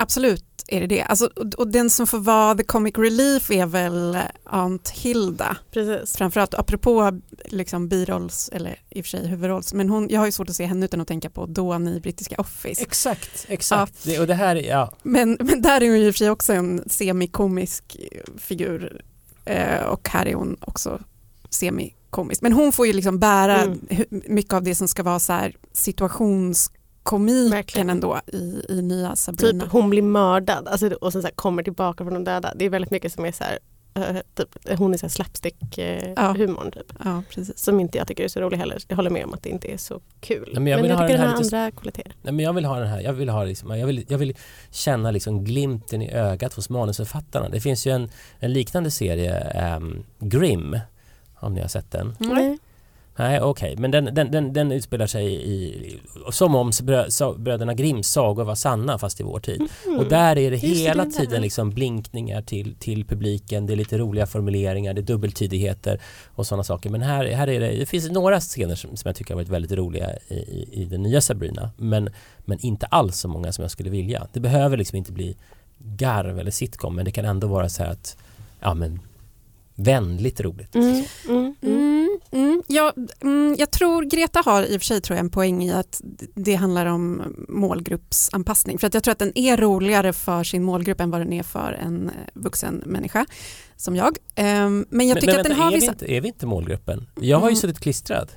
Absolut 0.00 0.44
är 0.70 0.80
det 0.80 0.86
det. 0.86 1.02
Alltså, 1.02 1.26
och, 1.36 1.54
och 1.54 1.68
den 1.68 1.90
som 1.90 2.06
får 2.06 2.18
vara 2.18 2.54
the 2.54 2.62
comic 2.64 2.94
relief 2.98 3.50
är 3.50 3.66
väl 3.66 4.18
Aunt 4.44 4.88
Hilda. 4.88 5.56
Precis. 5.70 6.16
Framförallt 6.16 6.54
apropå 6.54 7.20
liksom 7.44 7.88
birolls, 7.88 8.48
eller 8.52 8.80
i 8.90 9.00
och 9.00 9.04
för 9.04 9.08
sig 9.10 9.26
huvudrolls, 9.26 9.74
men 9.74 9.88
hon, 9.90 10.08
jag 10.10 10.20
har 10.20 10.26
ju 10.26 10.32
svårt 10.32 10.48
att 10.50 10.56
se 10.56 10.64
henne 10.66 10.84
utan 10.84 11.00
att 11.00 11.08
tänka 11.08 11.30
på 11.30 11.46
Dawn 11.46 11.88
i 11.88 12.00
brittiska 12.00 12.34
Office. 12.38 12.82
Exakt, 12.82 13.46
exakt. 13.48 14.04
Det, 14.04 14.18
och 14.20 14.26
det 14.26 14.34
här, 14.34 14.56
är- 14.56 14.68
ja, 14.68 14.92
Men, 15.02 15.36
men 15.40 15.62
där 15.62 15.80
är 15.82 15.88
hon 15.90 16.00
ju 16.00 16.06
i 16.06 16.10
och 16.10 16.14
för 16.14 16.18
sig 16.18 16.30
också 16.30 16.52
en 16.52 16.82
semikomisk 16.90 17.96
figur 18.38 19.00
eh, 19.44 19.82
och 19.82 20.08
här 20.08 20.26
är 20.26 20.34
hon 20.34 20.56
också 20.60 21.00
semikomisk. 21.50 22.42
Men 22.42 22.52
hon 22.52 22.72
får 22.72 22.86
ju 22.86 22.92
liksom 22.92 23.18
bära 23.18 23.62
Mm. 23.62 23.80
mycket 24.10 24.52
av 24.54 24.62
det 24.62 24.74
som 24.74 24.88
ska 24.88 25.02
vara 25.02 25.18
så 25.18 25.32
här 25.32 25.56
situationskomiken 27.08 27.50
Verkligen. 27.50 27.90
ändå 27.90 28.20
i, 28.26 28.62
i 28.68 28.82
nya 28.82 29.16
Sabrina. 29.16 29.64
Typ 29.64 29.72
hon 29.72 29.90
blir 29.90 30.02
mördad 30.02 30.68
alltså, 30.68 30.90
och 30.90 31.12
sen 31.12 31.22
så 31.22 31.28
här, 31.28 31.34
kommer 31.34 31.62
tillbaka 31.62 32.04
från 32.04 32.14
de 32.14 32.24
döda. 32.24 32.52
Det 32.56 32.64
är 32.64 32.70
väldigt 32.70 32.90
mycket 32.90 33.12
som 33.12 33.24
är 33.24 33.32
så 33.32 33.44
här, 33.44 33.58
eh, 33.94 34.16
typ, 34.34 34.78
hon 34.78 34.94
är 34.94 34.98
så 34.98 35.06
här 35.06 35.10
slapstick 35.10 35.78
eh, 35.78 36.12
Ja. 36.16 36.34
typ. 36.34 36.92
Ja, 37.04 37.22
precis. 37.34 37.58
Som 37.58 37.80
inte 37.80 37.98
jag 37.98 38.06
tycker 38.08 38.24
är 38.24 38.28
så 38.28 38.40
rolig 38.40 38.56
heller. 38.58 38.78
Jag 38.88 38.96
håller 38.96 39.10
med 39.10 39.24
om 39.24 39.34
att 39.34 39.42
det 39.42 39.48
inte 39.50 39.72
är 39.72 39.76
så 39.76 40.00
kul. 40.20 40.48
Nej, 40.52 40.62
men 40.62 40.66
jag 40.72 40.82
vill 40.82 40.90
jag 40.90 40.96
ha 40.96 41.08
tycker 41.08 41.18
den 41.18 41.28
har 41.30 41.42
lite- 41.42 41.56
andra 41.58 41.70
kvaliteter. 41.70 42.12
Nej, 42.22 42.32
men 42.34 42.44
jag 42.44 42.52
vill 42.52 42.64
ha 42.64 42.78
den 42.78 42.88
här, 42.88 43.00
jag 43.00 43.12
vill 43.12 43.28
ha 43.28 43.44
liksom, 43.44 43.78
jag 43.78 43.86
vill, 43.86 44.04
jag 44.08 44.18
vill 44.18 44.36
känna 44.70 45.10
liksom 45.10 45.44
glimten 45.44 46.02
i 46.02 46.12
ögat 46.12 46.54
hos 46.54 46.70
manusförfattarna. 46.70 47.48
Det 47.48 47.60
finns 47.60 47.86
ju 47.86 47.90
en, 47.92 48.10
en 48.38 48.52
liknande 48.52 48.90
serie, 48.90 49.76
um, 49.76 50.04
Grimm, 50.18 50.78
om 51.40 51.54
ni 51.54 51.60
har 51.60 51.68
sett 51.68 51.90
den. 51.90 52.16
Nej. 52.18 52.58
Nej, 53.18 53.40
okej, 53.40 53.76
men 53.78 53.90
den, 53.90 54.04
den, 54.14 54.30
den, 54.30 54.52
den 54.52 54.72
utspelar 54.72 55.06
sig 55.06 55.34
i, 55.34 55.98
som 56.30 56.54
om 56.54 56.70
brö, 56.82 57.10
sa- 57.10 57.34
bröderna 57.34 57.74
Grimms 57.74 58.08
sagor 58.08 58.44
var 58.44 58.54
sanna 58.54 58.98
fast 58.98 59.20
i 59.20 59.22
vår 59.22 59.40
tid. 59.40 59.62
Mm. 59.86 59.98
Och 59.98 60.08
där 60.08 60.38
är 60.38 60.50
det 60.50 60.56
Just 60.56 60.62
det, 60.62 60.68
hela 60.68 61.04
där. 61.04 61.10
tiden 61.10 61.42
liksom 61.42 61.70
blinkningar 61.70 62.42
till, 62.42 62.74
till 62.74 63.04
publiken, 63.04 63.66
det 63.66 63.74
är 63.74 63.76
lite 63.76 63.98
roliga 63.98 64.26
formuleringar, 64.26 64.94
det 64.94 65.00
är 65.00 65.02
dubbeltydigheter 65.02 66.00
och 66.34 66.46
sådana 66.46 66.64
saker. 66.64 66.90
Men 66.90 67.02
här, 67.02 67.24
här 67.26 67.48
är 67.48 67.60
det, 67.60 67.68
det 67.68 67.86
finns 67.86 68.10
några 68.10 68.40
scener 68.40 68.74
som, 68.74 68.96
som 68.96 69.08
jag 69.08 69.16
tycker 69.16 69.34
har 69.34 69.40
varit 69.40 69.48
väldigt 69.48 69.72
roliga 69.72 70.10
i, 70.28 70.34
i, 70.34 70.68
i 70.72 70.84
den 70.84 71.02
nya 71.02 71.20
Sabrina, 71.20 71.70
men, 71.76 72.08
men 72.38 72.58
inte 72.60 72.86
alls 72.86 73.16
så 73.18 73.28
många 73.28 73.52
som 73.52 73.62
jag 73.62 73.70
skulle 73.70 73.90
vilja. 73.90 74.26
Det 74.32 74.40
behöver 74.40 74.76
liksom 74.76 74.96
inte 74.96 75.12
bli 75.12 75.36
garv 75.78 76.38
eller 76.38 76.50
sitcom, 76.50 76.94
men 76.96 77.04
det 77.04 77.10
kan 77.10 77.24
ändå 77.24 77.46
vara 77.46 77.68
så 77.68 77.82
här 77.82 77.90
att, 77.90 78.16
ja 78.60 78.74
men, 78.74 79.00
vänligt 79.74 80.40
roligt. 80.40 80.74
Mm, 80.74 81.04
mm, 81.28 81.54
mm. 82.30 82.44
Mm, 82.44 82.50
mm, 82.50 82.62
ja, 82.66 82.92
mm, 83.20 83.56
jag 83.58 83.70
tror 83.70 84.02
Greta 84.02 84.42
har 84.44 84.62
i 84.62 84.76
och 84.76 84.80
för 84.80 84.86
sig 84.86 85.00
tror 85.00 85.16
jag, 85.16 85.24
en 85.24 85.30
poäng 85.30 85.64
i 85.64 85.72
att 85.72 86.00
det 86.34 86.54
handlar 86.54 86.86
om 86.86 87.22
målgruppsanpassning. 87.48 88.78
För 88.78 88.86
att 88.86 88.94
jag 88.94 89.02
tror 89.04 89.12
att 89.12 89.18
den 89.18 89.38
är 89.38 89.56
roligare 89.56 90.12
för 90.12 90.44
sin 90.44 90.62
målgrupp 90.62 91.00
än 91.00 91.10
vad 91.10 91.20
den 91.20 91.32
är 91.32 91.42
för 91.42 91.72
en 91.72 92.06
eh, 92.08 92.12
vuxen 92.34 92.82
människa 92.86 93.26
som 93.76 93.96
jag. 93.96 94.16
Ehm, 94.34 94.86
Men 94.90 95.08
jag 95.08 95.14
men, 95.14 95.20
tycker 95.20 95.32
men 95.32 95.40
att 95.40 95.46
den 95.46 95.56
har 95.56 95.66
är, 95.66 95.70
vi 95.70 95.76
vissa... 95.80 95.92
inte, 95.92 96.12
är 96.12 96.20
vi 96.20 96.28
inte 96.28 96.46
målgruppen? 96.46 97.06
Jag 97.20 97.36
har 97.38 97.48
ju 97.48 97.52
Mm. 97.52 97.60
suttit 97.60 97.80
klistrad. 97.80 98.32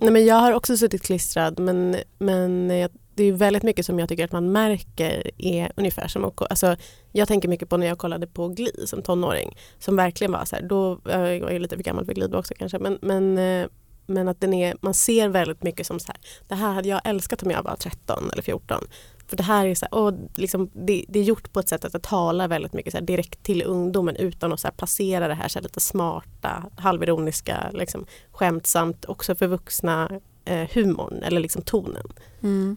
Nej, 0.00 0.10
men 0.10 0.26
jag 0.26 0.36
har 0.36 0.52
också 0.52 0.76
suttit 0.76 1.02
klistrad 1.02 1.58
men, 1.58 1.96
men 2.18 2.70
jag, 2.70 2.90
det 3.16 3.24
är 3.24 3.32
väldigt 3.32 3.62
mycket 3.62 3.86
som 3.86 3.98
jag 3.98 4.08
tycker 4.08 4.24
att 4.24 4.32
man 4.32 4.52
märker 4.52 5.30
är 5.38 5.72
ungefär 5.76 6.08
som 6.08 6.24
att, 6.24 6.50
alltså, 6.50 6.76
Jag 7.12 7.28
tänker 7.28 7.48
mycket 7.48 7.68
på 7.68 7.76
när 7.76 7.86
jag 7.86 7.98
kollade 7.98 8.26
på 8.26 8.48
Glee 8.48 8.86
som 8.86 9.02
tonåring 9.02 9.56
som 9.78 9.96
verkligen 9.96 10.32
var 10.32 10.44
så 10.44 10.56
här, 10.56 10.62
då 10.62 11.00
eh, 11.08 11.20
jag 11.20 11.40
var 11.40 11.50
jag 11.50 11.62
lite 11.62 11.76
för 11.76 11.82
gammal 11.82 12.04
för 12.04 12.14
Glee 12.14 12.28
då 12.28 12.38
också 12.38 12.54
kanske 12.58 12.78
men, 12.78 12.98
men, 13.02 13.38
eh, 13.38 13.68
men 14.06 14.28
att 14.28 14.40
den 14.40 14.54
är, 14.54 14.76
man 14.80 14.94
ser 14.94 15.28
väldigt 15.28 15.62
mycket 15.62 15.86
som 15.86 16.00
så 16.00 16.06
här, 16.06 16.16
det 16.48 16.54
här 16.54 16.72
hade 16.72 16.88
jag 16.88 17.00
älskat 17.04 17.42
om 17.42 17.50
jag 17.50 17.62
var 17.62 17.76
13 17.76 18.30
eller 18.32 18.42
14. 18.42 18.84
För 19.28 19.36
det 19.36 19.42
här 19.42 19.66
är 19.66 19.74
så 19.74 19.86
här, 19.90 19.94
och 19.94 20.14
liksom, 20.34 20.70
det, 20.74 21.04
det 21.08 21.18
är 21.18 21.24
gjort 21.24 21.52
på 21.52 21.60
ett 21.60 21.68
sätt 21.68 21.84
att 21.84 21.92
det 21.92 22.02
talar 22.02 22.48
väldigt 22.48 22.72
mycket 22.72 22.92
så 22.92 22.98
här, 22.98 23.04
direkt 23.04 23.42
till 23.42 23.62
ungdomen 23.62 24.16
utan 24.16 24.52
att 24.52 24.60
så 24.60 24.68
här, 24.68 24.74
placera 24.74 25.28
det 25.28 25.34
här, 25.34 25.48
så 25.48 25.58
här 25.58 25.62
lite 25.62 25.80
smarta, 25.80 26.64
halvironiska, 26.76 27.70
liksom, 27.72 28.06
skämtsamt 28.30 29.04
också 29.04 29.34
för 29.34 29.46
vuxna 29.46 30.20
eh, 30.46 30.68
humorn 30.74 31.22
eller 31.22 31.40
liksom 31.40 31.62
tonen. 31.62 32.06
Mm. 32.42 32.76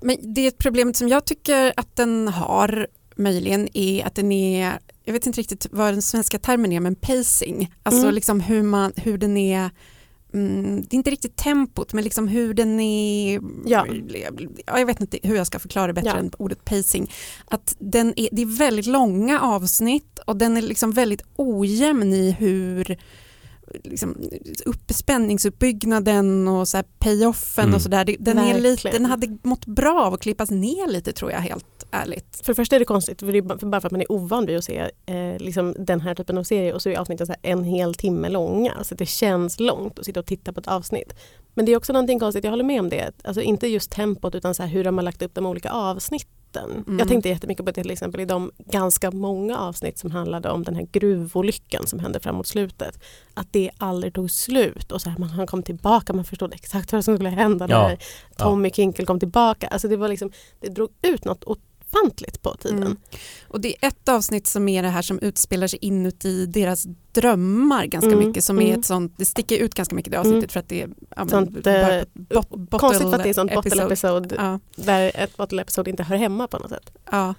Men 0.00 0.34
det 0.34 0.40
är 0.40 0.48
ett 0.48 0.58
problem 0.58 0.94
som 0.94 1.08
jag 1.08 1.24
tycker 1.24 1.72
att 1.76 1.96
den 1.96 2.28
har 2.28 2.86
möjligen 3.16 3.68
är 3.76 4.04
att 4.06 4.14
den 4.14 4.32
är, 4.32 4.78
jag 5.04 5.12
vet 5.12 5.26
inte 5.26 5.40
riktigt 5.40 5.66
vad 5.70 5.94
den 5.94 6.02
svenska 6.02 6.38
termen 6.38 6.72
är, 6.72 6.80
men 6.80 6.94
pacing. 6.94 7.74
Alltså 7.82 8.02
Mm. 8.02 8.14
liksom 8.14 8.40
hur, 8.40 8.62
man, 8.62 8.92
hur 8.96 9.18
den 9.18 9.36
är 9.36 9.70
Mm, 10.34 10.80
det 10.80 10.94
är 10.94 10.98
inte 10.98 11.10
riktigt 11.10 11.36
tempot 11.36 11.92
men 11.92 12.04
liksom 12.04 12.28
hur 12.28 12.54
den 12.54 12.80
är, 12.80 13.40
Ja. 13.66 13.86
ja, 14.66 14.78
jag 14.78 14.86
vet 14.86 15.00
inte 15.00 15.18
hur 15.22 15.36
jag 15.36 15.46
ska 15.46 15.58
förklara 15.58 15.86
det 15.86 15.92
bättre 15.92 16.08
Ja. 16.10 16.16
än 16.16 16.30
ordet 16.38 16.64
pacing. 16.64 17.10
Att 17.44 17.76
den 17.78 18.14
är, 18.16 18.28
det 18.32 18.42
är 18.42 18.58
väldigt 18.58 18.86
långa 18.86 19.40
avsnitt 19.40 20.18
och 20.26 20.36
den 20.36 20.56
är 20.56 20.62
liksom 20.62 20.92
väldigt 20.92 21.22
ojämn 21.36 22.12
i 22.12 22.30
hur 22.30 22.96
liksom, 23.84 24.16
upp, 24.66 24.92
spänningsuppbyggnaden 24.92 26.48
och 26.48 26.68
så 26.68 26.76
här 26.76 26.84
payoffen 26.98 27.64
Mm. 27.64 27.74
och 27.74 27.82
sådär. 27.82 28.16
Den, 28.18 28.38
är 28.38 28.54
lite, 28.54 28.68
Verkligen. 28.68 29.02
den 29.02 29.10
hade 29.10 29.38
mått 29.42 29.66
bra 29.66 30.02
av 30.04 30.14
att 30.14 30.20
klippas 30.20 30.50
ner 30.50 30.88
lite 30.88 31.12
tror 31.12 31.30
jag 31.30 31.38
helt 31.38 31.84
ärligt. 31.90 32.40
För 32.44 32.52
det 32.52 32.54
första 32.54 32.76
är 32.76 32.80
det 32.80 32.84
konstigt, 32.84 33.20
för 33.20 33.32
det 33.32 33.38
är 33.38 33.42
bara 33.42 33.58
för 33.58 33.66
bara 33.66 33.80
för 33.80 33.88
att 33.88 33.92
man 33.92 34.00
är 34.00 34.12
ovan 34.12 34.46
vid 34.46 34.56
att 34.56 34.64
se 34.64 34.90
eh, 35.06 35.38
liksom 35.38 35.74
den 35.78 36.00
här 36.00 36.14
typen 36.14 36.38
av 36.38 36.44
serie 36.44 36.72
och 36.72 36.82
så 36.82 36.88
är 36.90 36.96
avsnitten 36.98 37.26
så 37.26 37.32
här 37.32 37.52
en 37.52 37.64
hel 37.64 37.94
timme 37.94 38.28
långa. 38.28 38.84
Så 38.84 38.94
det 38.94 39.06
känns 39.06 39.60
långt 39.60 39.98
att 39.98 40.04
sitta 40.04 40.20
och 40.20 40.26
titta 40.26 40.52
på 40.52 40.60
ett 40.60 40.68
avsnitt. 40.68 41.14
Men 41.54 41.66
det 41.66 41.72
är 41.72 41.76
också 41.76 41.92
någonting 41.92 42.18
konstigt, 42.20 42.44
jag 42.44 42.50
håller 42.50 42.64
med 42.64 42.80
om 42.80 42.88
det. 42.88 43.12
Alltså 43.24 43.42
inte 43.42 43.66
just 43.66 43.90
tempot 43.90 44.34
utan 44.34 44.54
så 44.54 44.62
här 44.62 44.70
hur 44.70 44.84
de 44.84 44.98
har 44.98 45.04
lagt 45.04 45.22
upp 45.22 45.34
de 45.34 45.46
olika 45.46 45.70
avsnitten. 45.70 46.30
Mm. 46.60 46.98
Jag 46.98 47.08
tänkte 47.08 47.28
jättemycket 47.28 47.64
på 47.66 47.72
det 47.72 47.82
till 47.82 47.90
exempel 47.90 48.20
i 48.20 48.24
de 48.24 48.50
ganska 48.58 49.10
många 49.10 49.58
avsnitt 49.58 49.98
som 49.98 50.10
handlade 50.10 50.50
om 50.50 50.62
den 50.62 50.76
här 50.76 50.88
gruvolyckan 50.92 51.86
som 51.86 51.98
hände 51.98 52.20
framåt 52.20 52.46
slutet. 52.46 53.02
Att 53.34 53.46
det 53.50 53.70
aldrig 53.78 54.14
tog 54.14 54.30
slut 54.30 54.92
och 54.92 55.02
så 55.02 55.10
här, 55.10 55.18
man 55.18 55.28
han 55.28 55.46
kom 55.46 55.62
tillbaka, 55.62 56.12
man 56.12 56.24
förstod 56.24 56.54
exakt 56.54 56.92
vad 56.92 57.04
som 57.04 57.16
skulle 57.16 57.30
hända 57.30 57.66
Ja, 57.68 57.88
när 57.88 57.98
Tommy 58.36 58.70
Kinkel 58.70 59.06
kom 59.06 59.20
tillbaka. 59.20 59.66
Alltså 59.66 59.88
det, 59.88 59.96
var 59.96 60.08
liksom, 60.08 60.30
det 60.60 60.68
drog 60.68 60.90
ut 61.02 61.24
något 61.24 61.44
ofantligt 61.92 62.42
på 62.42 62.54
tiden. 62.56 62.82
Mm. 62.82 62.96
Och 63.48 63.60
det 63.60 63.68
är 63.84 63.88
ett 63.88 64.08
avsnitt 64.08 64.46
som 64.46 64.68
är 64.68 64.82
det 64.82 64.88
här 64.88 65.02
som 65.02 65.18
utspelar 65.18 65.66
sig 65.66 65.78
inuti 65.82 66.46
deras 66.46 66.84
drömmar 67.12 67.86
ganska 67.86 68.10
Mm, 68.12 68.26
mycket 68.28 68.44
som 68.44 68.58
är 68.58 68.66
mm. 68.66 68.80
ett 68.80 68.86
sånt, 68.86 69.14
det 69.16 69.24
sticker 69.24 69.58
ut 69.58 69.74
ganska 69.74 69.94
mycket 69.94 70.12
det 70.12 70.18
avsnittet 70.18 70.38
Mm. 70.42 70.48
för 70.48 70.60
att 70.60 70.68
det 70.68 70.82
är 70.82 70.88
ja, 71.16 71.28
Sånt, 71.28 71.66
eh, 71.66 71.72
bot- 72.14 72.48
bottle 72.50 72.78
Konstigt 72.78 73.02
för 73.10 73.14
att 73.16 73.22
det 73.22 73.28
är 73.28 73.30
ett 73.30 73.36
sånt 73.36 73.54
bottle 73.54 73.82
episode. 73.82 74.34
Ja, 74.38 74.60
där 74.76 75.12
ett 75.14 75.36
bottle 75.36 75.62
episode 75.62 75.90
inte 75.90 76.02
hör 76.02 76.16
hemma 76.16 76.48
på 76.48 76.58
något 76.58 76.70
sätt. 76.70 76.90
ja. 77.10 77.34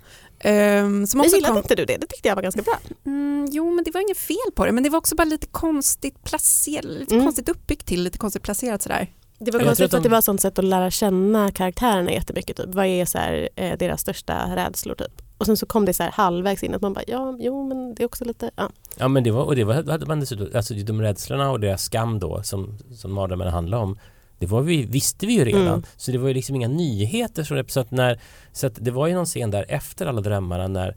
Ehm, 0.45 1.07
som 1.07 1.19
också 1.19 1.35
gillade 1.35 1.53
kom, 1.53 1.57
inte 1.57 1.75
du 1.75 1.85
det? 1.85 1.97
Det 1.97 2.07
tyckte 2.07 2.27
jag 2.27 2.35
var 2.35 2.43
ganska 2.43 2.61
bra. 2.61 2.79
mm, 3.05 3.47
jo 3.51 3.71
men 3.75 3.83
det 3.83 3.91
var 3.91 4.01
inget 4.01 4.17
fel 4.17 4.51
på 4.55 4.65
det 4.65 4.71
men 4.71 4.83
det 4.83 4.89
var 4.89 4.97
också 4.97 5.15
bara 5.15 5.23
lite 5.25 5.47
konstigt 5.47 6.23
placerat, 6.23 6.85
lite 6.85 7.13
Mm. 7.15 7.25
konstigt 7.25 7.49
uppbyggt 7.49 7.85
till, 7.87 8.03
lite 8.03 8.17
konstigt 8.17 8.43
placerat 8.43 8.81
sådär. 8.81 9.13
Det 9.39 9.51
var 9.51 9.59
konstigt 9.59 9.77
tror 9.91 9.97
att 9.99 10.03
det 10.03 10.09
de- 10.09 10.11
var 10.11 10.17
ett 10.19 10.25
sånt 10.25 10.41
sätt 10.41 10.59
att 10.59 10.65
lära 10.65 10.91
känna 10.91 11.51
karaktärerna 11.51 12.11
jättemycket. 12.11 12.57
Typ. 12.57 12.75
Vad 12.75 12.85
är 12.85 13.05
så 13.05 13.17
här, 13.17 13.49
eh, 13.55 13.77
deras 13.77 14.01
största 14.01 14.55
rädslor? 14.55 14.95
Typ. 14.95 15.21
Och 15.37 15.45
sen 15.45 15.57
så 15.57 15.65
kom 15.65 15.85
det 15.85 15.93
så 15.93 16.03
här 16.03 16.11
halvvägs 16.11 16.63
in 16.63 16.75
att 16.75 16.81
man 16.81 16.93
bara, 16.93 17.03
ja, 17.07 17.35
jo 17.39 17.67
men 17.67 17.95
det 17.95 18.03
är 18.03 18.05
också 18.05 18.25
lite, 18.25 18.51
ja. 18.55 18.69
Ja 18.97 19.07
men 19.07 19.23
det 19.23 19.31
var, 19.31 19.43
och 19.43 19.55
det 19.55 19.63
var, 19.63 19.73
hade 19.73 20.05
man 20.05 20.19
dessutom, 20.19 20.47
alltså 20.55 20.73
de 20.73 21.01
rädslorna 21.01 21.51
och 21.51 21.59
deras 21.59 21.83
skam 21.83 22.19
då 22.19 22.43
som, 22.43 22.77
som 22.95 23.13
mardrömmarna 23.13 23.51
handlade 23.51 23.83
om 23.83 23.97
det 24.43 24.47
var 24.47 24.61
vi, 24.61 24.85
visste 24.85 25.25
vi 25.25 25.33
ju 25.33 25.45
redan. 25.45 25.67
Mm. 25.67 25.83
Så 25.97 26.11
det 26.11 26.17
var 26.17 26.27
ju 26.27 26.33
liksom 26.33 26.55
inga 26.55 26.67
nyheter 26.67 27.55
det. 27.55 27.71
Så 27.71 27.79
att, 27.79 27.91
när, 27.91 28.19
så 28.51 28.67
att 28.67 28.73
det 28.75 28.91
var 28.91 29.07
ju 29.07 29.13
någon 29.13 29.25
scen 29.25 29.51
där 29.51 29.65
efter 29.69 30.05
alla 30.05 30.21
drömmarna 30.21 30.67
när, 30.67 30.95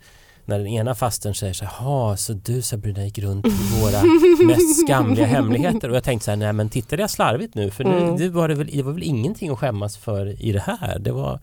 när 0.49 0.59
den 0.59 0.67
ena 0.67 0.95
fasten 0.95 1.35
säger 1.35 1.53
så 1.53 1.65
här, 1.65 1.73
"Ha, 1.85 2.17
så 2.17 2.33
du 2.33 2.63
Sabrina 2.63 3.05
gick 3.05 3.19
runt 3.19 3.45
med 3.45 3.55
våra 3.83 4.03
mest 4.47 4.87
skamliga 4.87 5.27
hemligheter. 5.27 5.89
Och 5.91 5.97
jag 5.97 6.05
tänkte 6.05 6.25
så 6.25 6.31
här, 6.31 6.37
nej 6.37 6.53
men 6.53 6.69
tittade 6.69 7.03
jag 7.03 7.11
slarvigt 7.11 7.55
nu? 7.55 7.71
För 7.71 7.85
nu 7.85 7.97
Mm. 7.99 8.17
det 8.17 8.29
var 8.29 8.49
det, 8.49 8.55
väl, 8.55 8.67
det 8.73 8.83
var 8.83 8.93
väl 8.93 9.03
ingenting 9.03 9.51
att 9.51 9.59
skämmas 9.59 9.97
för 9.97 10.43
i 10.43 10.53
det 10.53 10.61
här. 10.81 10.99
Det 10.99 11.13
var, 11.13 11.41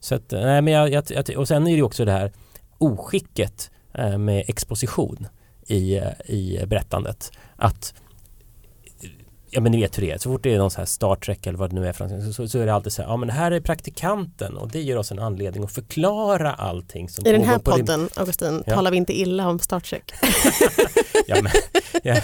så 0.00 0.14
att, 0.14 0.30
nej 0.30 0.62
men 0.62 0.72
jag, 0.72 0.90
jag, 0.90 1.38
och 1.38 1.48
sen 1.48 1.66
är 1.66 1.76
det 1.76 1.82
också 1.82 2.04
det 2.04 2.12
här 2.12 2.32
oskicket 2.78 3.70
eh, 3.94 4.18
med 4.18 4.44
exposition 4.48 5.26
i, 5.66 6.00
i 6.26 6.60
berättandet. 6.66 7.32
Att 7.56 7.94
Ja 9.56 9.60
men 9.62 9.72
ni 9.72 9.80
vet 9.80 9.98
hur 9.98 10.02
det 10.02 10.10
är, 10.10 10.18
så 10.18 10.32
fort 10.32 10.42
det 10.42 10.54
är 10.54 10.58
någon 10.58 10.70
så 10.70 10.78
här 10.78 10.86
Star 10.86 11.16
Trek 11.16 11.46
eller 11.46 11.58
vad 11.58 11.70
det 11.70 11.74
nu 11.80 11.88
är 11.88 11.92
för 11.92 12.04
någonting, 12.04 12.32
så, 12.32 12.48
så 12.48 12.58
är 12.58 12.66
det 12.66 12.74
alltid 12.74 12.92
så 12.92 13.02
här, 13.02 13.08
ja 13.08 13.16
men 13.16 13.30
här 13.30 13.50
är 13.50 13.60
praktikanten 13.60 14.56
och 14.56 14.68
det 14.70 14.80
ger 14.80 14.98
oss 14.98 15.10
en 15.10 15.18
anledning 15.18 15.64
att 15.64 15.72
förklara 15.72 16.54
allting 16.54 17.08
som 17.08 17.26
I 17.26 17.32
den 17.32 17.44
här 17.44 17.58
podden, 17.58 18.08
Augustin, 18.16 18.62
Ja. 18.66 18.74
talar 18.74 18.90
vi 18.90 18.96
inte 18.96 19.18
illa 19.20 19.48
om 19.48 19.58
Star 19.58 19.80
Trek. 19.80 20.12
Ja 21.28 21.36
men, 21.42 21.52
ja, 22.02 22.16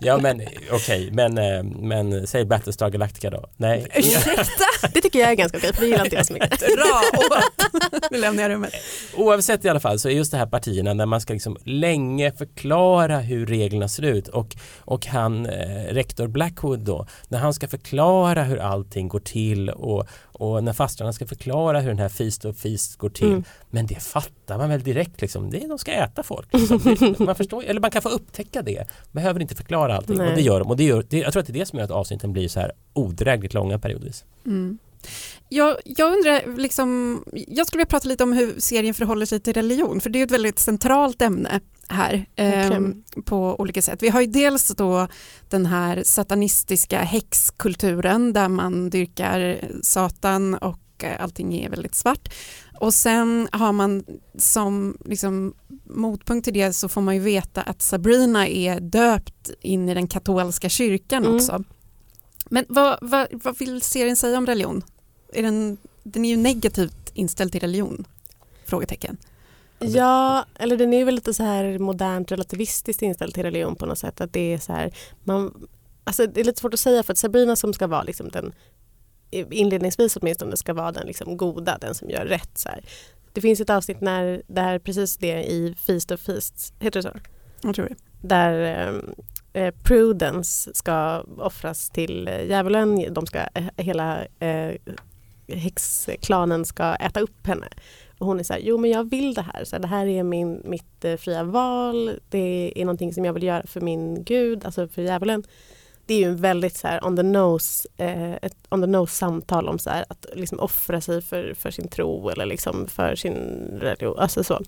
ja, 0.00 0.18
men 0.18 0.42
okej, 0.70 1.10
men, 1.12 1.38
eh, 1.38 1.62
men 1.62 2.26
säg 2.26 2.44
Battlestar 2.44 2.90
Galactica 2.90 3.30
då. 3.30 3.48
Nej. 3.56 3.86
Ursäkta, 3.94 4.88
Det 4.94 5.00
tycker 5.00 5.18
jag 5.18 5.30
är 5.30 5.34
ganska 5.34 5.58
okej, 5.58 5.72
för 5.72 5.80
det 5.80 5.88
gillar 5.88 6.04
inte 6.04 6.16
jag 6.16 6.26
så 6.26 6.32
mycket. 6.32 6.62
åt. 7.14 8.10
Nu 8.10 8.18
lämnar 8.18 8.42
jag 8.42 8.50
rummet. 8.50 8.72
Oavsett 9.16 9.64
i 9.64 9.68
alla 9.68 9.80
fall 9.80 9.98
så 9.98 10.08
är 10.08 10.12
just 10.12 10.30
det 10.32 10.38
här 10.38 10.46
partierna 10.46 10.94
när 10.94 11.06
man 11.06 11.20
ska 11.20 11.32
liksom 11.32 11.56
länge 11.64 12.32
förklara 12.32 13.18
hur 13.18 13.46
reglerna 13.46 13.88
ser 13.88 14.02
ut 14.02 14.28
och, 14.28 14.56
och 14.78 15.06
han, 15.06 15.46
eh, 15.46 15.84
rektor 15.94 16.26
Blackwood 16.62 16.80
då, 16.80 17.06
när 17.28 17.38
han 17.38 17.54
ska 17.54 17.68
förklara 17.68 18.44
hur 18.44 18.58
allting 18.58 19.08
går 19.08 19.20
till 19.20 19.70
och, 19.70 20.06
och 20.22 20.64
när 20.64 20.72
fastrarna 20.72 21.12
ska 21.12 21.26
förklara 21.26 21.80
hur 21.80 21.88
den 21.88 21.98
här 21.98 22.08
Feast 22.08 22.44
of 22.44 22.56
Feast 22.56 22.96
går 22.96 23.10
till. 23.10 23.28
Mm. 23.28 23.44
Men 23.70 23.86
det 23.86 24.02
fattar 24.02 24.58
man 24.58 24.68
väl 24.68 24.82
direkt 24.82 25.20
liksom, 25.20 25.50
det 25.50 25.64
är, 25.64 25.68
de 25.68 25.78
ska 25.78 25.92
äta 25.92 26.22
folk. 26.22 26.48
Liksom. 26.52 27.14
Man 27.18 27.34
förstår, 27.34 27.64
eller 27.64 27.80
man 27.80 27.90
kan 27.90 28.02
få 28.02 28.08
upptäcka 28.08 28.62
det, 28.62 28.86
behöver 29.12 29.40
inte 29.40 29.54
förklara 29.54 29.96
allting 29.96 30.16
Nej. 30.16 30.28
och 30.28 30.34
det 30.34 30.42
gör 30.42 30.58
de. 30.60 30.70
Och 30.70 30.76
det 30.76 30.84
gör, 30.84 31.04
det, 31.08 31.18
jag 31.18 31.32
tror 31.32 31.40
att 31.40 31.46
det 31.46 31.52
är 31.52 31.58
det 31.58 31.66
som 31.66 31.78
gör 31.78 31.84
att 31.84 31.90
avsnitten 31.90 32.32
blir 32.32 32.48
så 32.48 32.60
här 32.60 32.72
odrägligt 32.92 33.54
långa 33.54 33.78
periodvis. 33.78 34.24
Mm. 34.46 34.78
Jag, 35.48 35.76
jag 35.84 36.12
undrar, 36.12 36.56
liksom, 36.56 37.22
jag 37.32 37.66
skulle 37.66 37.78
vilja 37.78 37.90
prata 37.90 38.08
lite 38.08 38.24
om 38.24 38.32
hur 38.32 38.60
serien 38.60 38.94
förhåller 38.94 39.26
sig 39.26 39.40
till 39.40 39.52
religion, 39.52 40.00
för 40.00 40.10
det 40.10 40.18
är 40.18 40.24
ett 40.24 40.30
väldigt 40.30 40.58
centralt 40.58 41.22
ämne 41.22 41.60
här 41.88 42.26
ehm, 42.36 43.02
på 43.24 43.60
olika 43.60 43.82
sätt. 43.82 44.02
Vi 44.02 44.08
har 44.08 44.20
ju 44.20 44.26
dels 44.26 44.68
då 44.68 45.08
den 45.48 45.66
här 45.66 46.02
satanistiska 46.04 46.98
häxkulturen 46.98 48.32
där 48.32 48.48
man 48.48 48.90
dyrkar 48.90 49.60
Satan 49.82 50.54
och 50.54 50.78
eh, 51.04 51.22
allting 51.22 51.54
är 51.64 51.70
väldigt 51.70 51.94
svart. 51.94 52.28
Och 52.80 52.94
sen 52.94 53.48
har 53.52 53.72
man 53.72 54.04
som 54.38 54.96
liksom, 55.04 55.54
motpunkt 55.84 56.44
till 56.44 56.54
det 56.54 56.72
så 56.72 56.88
får 56.88 57.00
man 57.00 57.14
ju 57.14 57.20
veta 57.20 57.62
att 57.62 57.82
Sabrina 57.82 58.48
är 58.48 58.80
döpt 58.80 59.50
in 59.60 59.88
i 59.88 59.94
den 59.94 60.08
katolska 60.08 60.68
kyrkan 60.68 61.24
Mm. 61.24 61.36
också. 61.36 61.64
Men 62.52 62.64
vad, 62.68 62.98
vad, 63.00 63.28
vad 63.30 63.58
vill 63.58 63.82
serien 63.82 64.16
säga 64.16 64.38
om 64.38 64.46
religion? 64.46 64.82
Är 65.32 65.42
den, 65.42 65.78
den 66.02 66.24
är 66.24 66.28
ju 66.28 66.36
negativt 66.36 67.10
inställd 67.14 67.52
till 67.52 67.60
religion? 67.60 68.04
Frågetecken. 68.64 69.16
Ja, 69.78 70.44
eller 70.58 70.76
den 70.76 70.92
är 70.92 70.98
ju 70.98 71.04
väl 71.04 71.14
lite 71.14 71.34
så 71.34 71.42
här 71.42 71.78
modernt 71.78 72.32
relativistiskt 72.32 73.02
inställd 73.02 73.34
till 73.34 73.42
religion 73.42 73.76
på 73.76 73.86
något 73.86 73.98
sätt. 73.98 74.20
Att 74.20 74.32
det 74.32 74.54
är 74.54 74.58
så 74.58 74.72
här, 74.72 74.94
man, 75.24 75.68
alltså 76.04 76.26
det 76.26 76.40
är 76.40 76.44
lite 76.44 76.60
svårt 76.60 76.74
att 76.74 76.80
säga 76.80 77.02
för 77.02 77.12
att 77.12 77.18
Sabrina 77.18 77.56
som 77.56 77.72
ska 77.72 77.86
vara 77.86 78.02
liksom 78.02 78.28
den 78.28 78.52
inledningsvis 79.30 80.16
åtminstone 80.16 80.56
ska 80.56 80.74
vara 80.74 80.92
den 80.92 81.06
liksom 81.06 81.36
goda, 81.36 81.78
den 81.80 81.94
som 81.94 82.10
gör 82.10 82.24
rätt. 82.24 82.58
Så 82.58 82.68
här. 82.68 82.84
Det 83.32 83.40
finns 83.40 83.60
ett 83.60 83.70
avsnitt 83.70 84.00
när, 84.00 84.42
där 84.46 84.78
precis 84.78 85.16
det 85.16 85.44
i 85.44 85.74
Feast 85.74 86.10
of 86.10 86.20
Feasts, 86.20 86.72
heter 86.78 87.02
det 87.02 87.08
så? 87.08 87.18
Jag 87.62 87.74
tror 87.74 87.88
det. 87.88 87.96
Där 88.28 89.02
eh, 89.52 89.74
Prudence 89.82 90.74
ska 90.74 91.24
offras 91.38 91.90
till 91.90 92.28
eh, 92.28 92.44
djävulen. 92.44 93.14
De 93.14 93.26
ska, 93.26 93.38
eh, 93.38 93.64
hela 93.76 94.24
eh, 94.38 94.74
häxklanen 95.48 96.64
ska 96.64 96.94
äta 96.94 97.20
upp 97.20 97.46
henne. 97.46 97.68
Och 98.18 98.26
hon 98.26 98.40
är 98.40 98.44
så 98.44 98.52
här, 98.52 98.60
jo 98.60 98.78
men 98.78 98.90
jag 98.90 99.10
vill 99.10 99.34
det 99.34 99.42
här. 99.42 99.64
Så 99.64 99.76
här, 99.76 99.80
det 99.80 99.88
här 99.88 100.06
är 100.06 100.22
min, 100.22 100.62
mitt 100.64 101.04
eh, 101.04 101.16
fria 101.16 101.44
val. 101.44 102.20
Det 102.28 102.72
är 102.76 102.84
någonting 102.84 103.12
som 103.14 103.24
jag 103.24 103.32
vill 103.32 103.42
göra 103.42 103.66
för 103.66 103.80
min 103.80 104.24
gud, 104.24 104.64
alltså 104.64 104.88
för 104.88 105.02
djävulen. 105.02 105.44
Det 106.06 106.14
är 106.14 106.18
ju 106.18 106.24
en 106.24 106.36
väldigt 106.36 106.76
så 106.76 106.88
här 106.88 107.06
on 107.06 107.16
the 107.16 107.22
nose, 107.22 107.88
eh, 107.96 108.32
ett 108.32 108.56
on 108.68 108.80
the 108.80 108.86
nose 108.86 109.14
samtal 109.14 109.68
om 109.68 109.78
så 109.78 109.90
här, 109.90 110.04
att 110.08 110.26
liksom 110.34 110.60
offra 110.60 111.00
sig 111.00 111.22
för, 111.22 111.54
för 111.54 111.70
sin 111.70 111.88
tro 111.88 112.28
eller 112.28 112.46
liksom 112.46 112.86
för 112.86 113.14
sin 113.14 113.68
religion. 113.80 114.18
Alltså 114.18 114.44
så. 114.44 114.60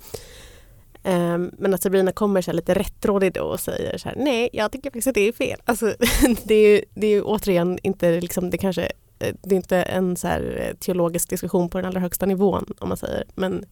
Ehm, 1.35 1.50
men 1.59 1.75
att 1.75 1.83
Sabrina 1.83 2.12
kommer 2.12 2.43
så 2.43 2.50
här 2.50 2.57
lite 2.57 2.75
rättrådig 2.75 3.33
då 3.33 3.43
och 3.43 3.61
säger 3.61 3.99
så 3.99 4.09
här, 4.09 4.17
nej 4.17 4.49
jag 4.53 4.73
tycker 4.73 4.91
faktiskt 4.91 5.09
att 5.09 5.14
det 5.14 5.29
är 5.29 5.33
fel. 5.33 5.61
Alltså, 5.64 5.95
det, 6.45 6.55
är 6.55 6.69
ju, 6.69 6.85
det 6.95 7.07
är 7.07 7.11
ju 7.11 7.23
återigen 7.23 7.79
inte 7.83 8.21
liksom, 8.21 8.50
det 8.50 8.59
kanske 8.59 8.83
eh, 9.19 9.35
det 9.43 9.55
är 9.55 9.57
inte 9.57 9.83
en 9.83 10.17
så 10.17 10.29
här 10.29 10.67
eh, 10.69 10.76
teologisk 10.76 11.31
diskussion 11.31 11.69
på 11.71 11.79
den 11.79 11.87
allra 11.87 12.00
högsta 12.00 12.26
nivån 12.26 12.75
om 12.79 12.88
man 12.88 12.99
säger. 12.99 13.25
Men 13.35 13.64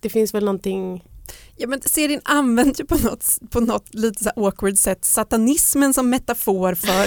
det 0.00 0.08
finns 0.08 0.34
väl 0.34 0.44
någonting 0.44 1.04
Ja, 1.56 1.66
men 1.66 1.80
serien 1.82 2.20
använder 2.24 2.74
ju 2.78 2.86
på 2.86 2.96
något, 2.96 3.38
på 3.50 3.60
något 3.60 3.94
lite 3.94 4.24
så 4.24 4.30
awkward 4.36 4.78
sätt 4.78 5.04
satanismen 5.04 5.94
som 5.94 6.10
metafor 6.10 6.74
för 6.74 7.06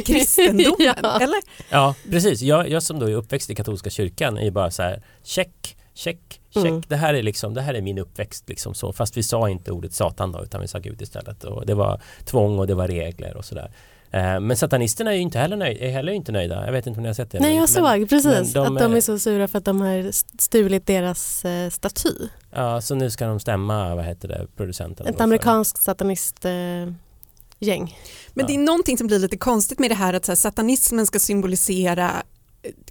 kristendomen, 0.04 0.94
Ja. 1.02 1.20
eller? 1.20 1.40
Ja, 1.70 1.94
precis. 2.10 2.42
Jag, 2.42 2.68
jag 2.68 2.82
som 2.82 2.98
då 2.98 3.06
är 3.06 3.14
uppväxt 3.14 3.50
i 3.50 3.54
katolska 3.54 3.90
kyrkan 3.90 4.38
är 4.38 4.44
ju 4.44 4.50
bara 4.50 4.70
så 4.70 4.82
här 4.82 5.02
check, 5.22 5.76
check, 5.98 6.40
check. 6.50 6.64
Mm. 6.64 6.82
Det, 6.88 6.96
här 6.96 7.14
är 7.14 7.22
liksom, 7.22 7.54
det 7.54 7.60
här 7.60 7.74
är 7.74 7.82
min 7.82 7.98
uppväxt 7.98 8.48
liksom 8.48 8.74
så. 8.74 8.92
Fast 8.92 9.16
vi 9.16 9.22
sa 9.22 9.48
inte 9.48 9.72
ordet 9.72 9.94
satan 9.94 10.32
då 10.32 10.42
utan 10.44 10.60
vi 10.60 10.68
sa 10.68 10.78
Gud 10.78 11.02
istället. 11.02 11.44
Och 11.44 11.66
det 11.66 11.74
var 11.74 12.00
tvång 12.24 12.58
och 12.58 12.66
det 12.66 12.74
var 12.74 12.88
regler 12.88 13.36
och 13.36 13.44
sådär. 13.44 13.70
Eh, 14.10 14.40
men 14.40 14.56
satanisterna 14.56 15.10
är 15.10 15.14
ju 15.14 15.20
inte 15.20 15.38
heller, 15.38 15.56
nöj, 15.56 15.78
är 15.80 15.90
heller 15.90 16.12
inte 16.12 16.32
nöjda. 16.32 16.64
Jag 16.64 16.72
vet 16.72 16.86
inte 16.86 16.98
om 16.98 17.02
ni 17.02 17.08
har 17.08 17.14
sett 17.14 17.30
det. 17.30 17.40
Nej, 17.40 17.50
jag 17.50 17.60
men, 17.60 17.68
såg 17.68 18.08
precis 18.08 18.52
de 18.52 18.76
att 18.76 18.82
de 18.82 18.92
är- 18.94 19.00
så 19.00 19.18
sura 19.18 19.48
för 19.48 19.58
att 19.58 19.64
de 19.64 19.80
har 19.80 20.10
stulit 20.40 20.86
deras 20.86 21.44
eh, 21.44 21.70
staty. 21.70 22.12
Ja, 22.50 22.80
så 22.80 22.94
nu 22.94 23.10
ska 23.10 23.26
de 23.26 23.40
stämma, 23.40 23.94
vad 23.94 24.04
heter 24.04 24.28
det, 24.28 24.46
producenten. 24.56 25.06
Ett 25.06 25.20
amerikanskt 25.20 25.82
satanistgäng. 25.82 26.96
gäng. 27.58 27.96
Men 28.34 28.46
det 28.46 28.54
är 28.54 28.58
någonting 28.58 28.98
som 28.98 29.06
blir 29.06 29.18
lite 29.18 29.36
konstigt 29.36 29.78
med 29.78 29.90
det 29.90 29.94
här 29.94 30.14
att 30.14 30.24
så 30.24 30.32
här, 30.32 30.36
satanismen 30.36 31.06
ska 31.06 31.18
symbolisera 31.18 32.08
eh, 32.08 32.22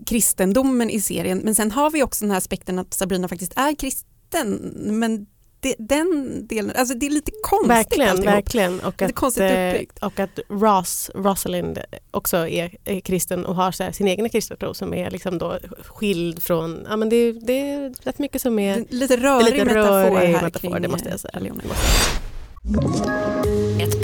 kristendomen 0.05 0.89
i 0.89 1.01
serien 1.01 1.41
men 1.43 1.55
sen 1.55 1.71
har 1.71 1.91
vi 1.91 2.03
också 2.03 2.25
den 2.25 2.31
här 2.31 2.37
aspekten 2.37 2.79
att 2.79 2.93
Sabrina 2.93 3.27
faktiskt 3.27 3.53
är 3.55 3.75
kristen 3.75 4.73
men 4.75 5.27
det, 5.59 5.75
den 5.79 6.47
delen, 6.47 6.71
alltså 6.75 6.95
det 6.95 7.05
är 7.05 7.09
lite 7.09 7.31
konstigt 7.41 7.69
Verkligen, 7.69 8.09
alltihop. 8.09 8.35
verkligen. 8.35 8.79
Och 8.79 9.01
att, 9.01 9.15
konstigt 9.15 9.43
eh, 9.43 9.69
uppbyggt. 9.69 9.99
och 10.03 10.19
att 10.19 10.39
Ross, 10.49 11.11
Rosalind 11.15 11.79
också 12.11 12.37
är, 12.37 12.75
är 12.85 12.99
kristen 12.99 13.45
och 13.45 13.55
har 13.55 13.83
här, 13.83 13.91
sin 13.91 14.07
egen 14.07 14.29
kristna 14.29 14.55
tro 14.55 14.73
som 14.73 14.93
är 14.93 15.11
liksom 15.11 15.37
då 15.37 15.59
skild 15.83 16.43
från, 16.43 16.85
ja 16.89 16.97
men 16.97 17.09
det, 17.09 17.31
det 17.31 17.69
är 17.69 17.93
rätt 18.03 18.19
mycket 18.19 18.41
som 18.41 18.59
är 18.59 18.85
Lite 18.89 19.17
rörig 19.17 19.45
lite 19.53 19.65
metafor 19.65 19.91
rörig 19.91 20.27
här 20.27 20.43
metafor, 20.43 20.69
kring 20.69 20.81
det 20.81 20.87
måste 20.87 21.09
jag 21.09 21.13
eh, 21.13 21.17
säga. 21.17 21.31
religionen. 21.33 21.65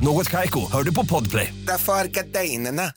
Något 0.00 0.30
Kaiko, 0.30 0.60
hör 0.72 0.82
du 0.82 0.94
på 0.94 1.06
Podplay. 1.06 1.54
Därför 1.66 1.92
är 1.92 2.04
gardinerna. 2.04 2.92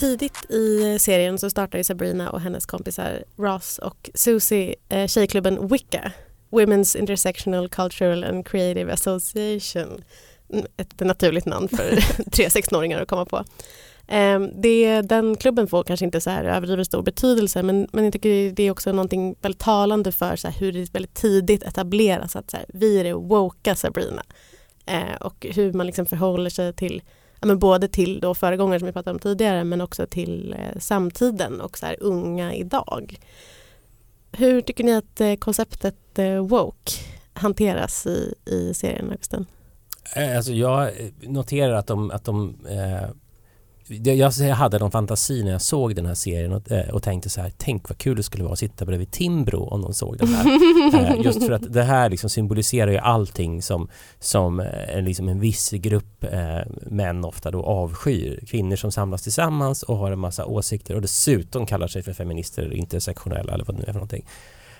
Tidigt 0.00 0.50
i 0.50 0.98
serien 1.00 1.38
så 1.38 1.50
startar 1.50 1.78
ju 1.78 1.84
Sabrina 1.84 2.30
och 2.30 2.40
hennes 2.40 2.66
kompisar 2.66 3.24
Ross 3.36 3.78
och 3.78 4.10
Susie 4.14 4.74
eh, 4.88 5.06
tjejklubben 5.06 5.68
Wicca, 5.68 6.12
Women's 6.50 6.96
Intersectional 6.96 7.68
Cultural 7.68 8.24
and 8.24 8.46
Creative 8.46 8.92
Association. 8.92 10.04
Mm, 10.52 10.66
Ett 10.76 11.00
naturligt 11.00 11.46
namn 11.46 11.68
för 11.68 11.96
tre 12.30 12.48
16-åringar 12.48 13.02
att 13.02 13.08
komma 13.08 13.24
på. 13.24 13.44
Ehm, 14.06 14.60
det, 14.60 15.02
den 15.02 15.36
klubben 15.36 15.66
får 15.66 15.84
kanske 15.84 16.04
inte 16.04 16.20
så 16.20 16.30
här 16.30 16.44
överdrivet 16.44 16.86
stor 16.86 17.02
betydelse 17.02 17.62
men, 17.62 17.88
men 17.92 18.04
jag 18.04 18.12
tycker 18.12 18.52
det 18.52 18.62
är 18.62 18.70
också 18.70 18.92
någonting 18.92 19.34
väldigt 19.40 19.60
talande 19.60 20.12
för 20.12 20.36
så 20.36 20.48
här, 20.48 20.60
hur 20.60 20.72
det 20.72 20.94
väldigt 20.94 21.14
tidigt 21.14 21.62
etableras 21.62 22.36
att 22.36 22.50
så 22.50 22.56
här, 22.56 22.66
vi 22.68 23.00
är 23.00 23.04
det 23.04 23.12
woka 23.12 23.74
Sabrina. 23.74 24.22
Eh, 24.86 25.16
och 25.20 25.46
hur 25.54 25.72
man 25.72 25.86
liksom 25.86 26.06
förhåller 26.06 26.50
sig 26.50 26.72
till 26.72 27.02
ja, 27.40 27.46
men 27.46 27.58
både 27.58 27.88
till 27.88 28.20
då 28.20 28.34
föregångare 28.34 28.78
som 28.78 28.86
vi 28.86 28.92
pratade 28.92 29.14
om 29.14 29.18
tidigare 29.18 29.64
men 29.64 29.80
också 29.80 30.06
till 30.06 30.52
eh, 30.58 30.80
samtiden 30.80 31.60
och 31.60 31.78
så 31.78 31.86
här, 31.86 31.96
unga 32.00 32.54
idag. 32.54 33.18
Hur 34.32 34.60
tycker 34.60 34.84
ni 34.84 34.94
att 34.94 35.20
eh, 35.20 35.34
konceptet 35.34 36.18
eh, 36.18 36.46
woke 36.46 36.92
hanteras 37.32 38.06
i, 38.06 38.34
i 38.44 38.74
serien 38.74 39.10
Augustin? 39.10 39.46
Eh, 40.16 40.36
alltså 40.36 40.52
jag 40.52 40.82
eh, 40.82 41.10
noterar 41.22 41.74
att 41.74 41.86
de, 41.86 42.10
att 42.10 42.24
de 42.24 42.56
eh, 42.68 43.08
jag 43.88 44.30
hade 44.54 44.78
någon 44.78 44.90
fantasi 44.90 45.44
när 45.44 45.50
jag 45.50 45.62
såg 45.62 45.96
den 45.96 46.06
här 46.06 46.14
serien 46.14 46.52
och, 46.52 46.72
eh, 46.72 46.88
och 46.88 47.02
tänkte 47.02 47.30
så 47.30 47.40
här, 47.40 47.52
tänk 47.56 47.88
vad 47.88 47.98
kul 47.98 48.16
det 48.16 48.22
skulle 48.22 48.44
vara 48.44 48.52
att 48.52 48.58
sitta 48.58 48.84
bredvid 48.84 49.10
Timbro 49.10 49.64
om 49.64 49.82
de 49.82 49.94
såg 49.94 50.18
den 50.18 50.28
här. 50.28 50.44
Eh, 50.94 51.20
Just 51.24 51.46
för 51.46 51.52
att 51.52 51.72
det 51.72 51.82
här 51.82 52.10
liksom 52.10 52.30
symboliserar 52.30 52.90
ju 52.90 52.98
allting 52.98 53.62
som, 53.62 53.88
som 54.18 54.60
eh, 54.60 54.96
en, 54.96 55.04
liksom 55.04 55.28
en 55.28 55.40
viss 55.40 55.70
grupp 55.70 56.24
män 56.86 57.24
ofta 57.24 57.50
då 57.50 57.62
avskyr. 57.62 58.40
Kvinnor 58.46 58.76
som 58.76 58.92
samlas 58.92 59.22
tillsammans 59.22 59.82
och 59.82 59.96
har 59.96 60.12
en 60.12 60.18
massa 60.18 60.46
åsikter 60.46 60.94
och 60.94 61.02
dessutom 61.02 61.66
kallar 61.66 61.88
sig 61.88 62.02
för 62.02 62.12
feminister 62.12 62.62
eller 62.62 62.76
intersektionella 62.76 63.54
eller 63.54 63.64
vad 63.64 63.76
det 63.76 63.78
nu 63.78 63.84
är 63.84 63.92
för 63.92 63.94
någonting. 63.94 64.26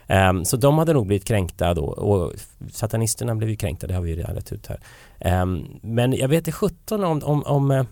Ehm, 0.07 0.45
så 0.45 0.57
de 0.57 0.79
hade 0.79 0.93
nog 0.93 1.07
blivit 1.07 1.25
kränkta 1.25 1.75
då 1.75 1.85
och 1.85 2.33
satanisterna 2.73 3.35
blev 3.35 3.51
ju 3.51 3.57
kränkta, 3.57 3.87
det 3.87 3.95
har 3.95 4.01
vi 4.01 4.11
ju 4.11 4.17
redan 4.17 4.35
rätt 4.35 4.53
ut 4.53 4.67
här. 4.67 4.81
Ehm, 5.19 5.65
men 5.83 6.13
jag 6.13 6.29
vet 6.29 6.39
inte 6.39 6.53
17 6.53 7.05
om, 7.05 7.23
om, 7.23 7.43
om 7.43 7.87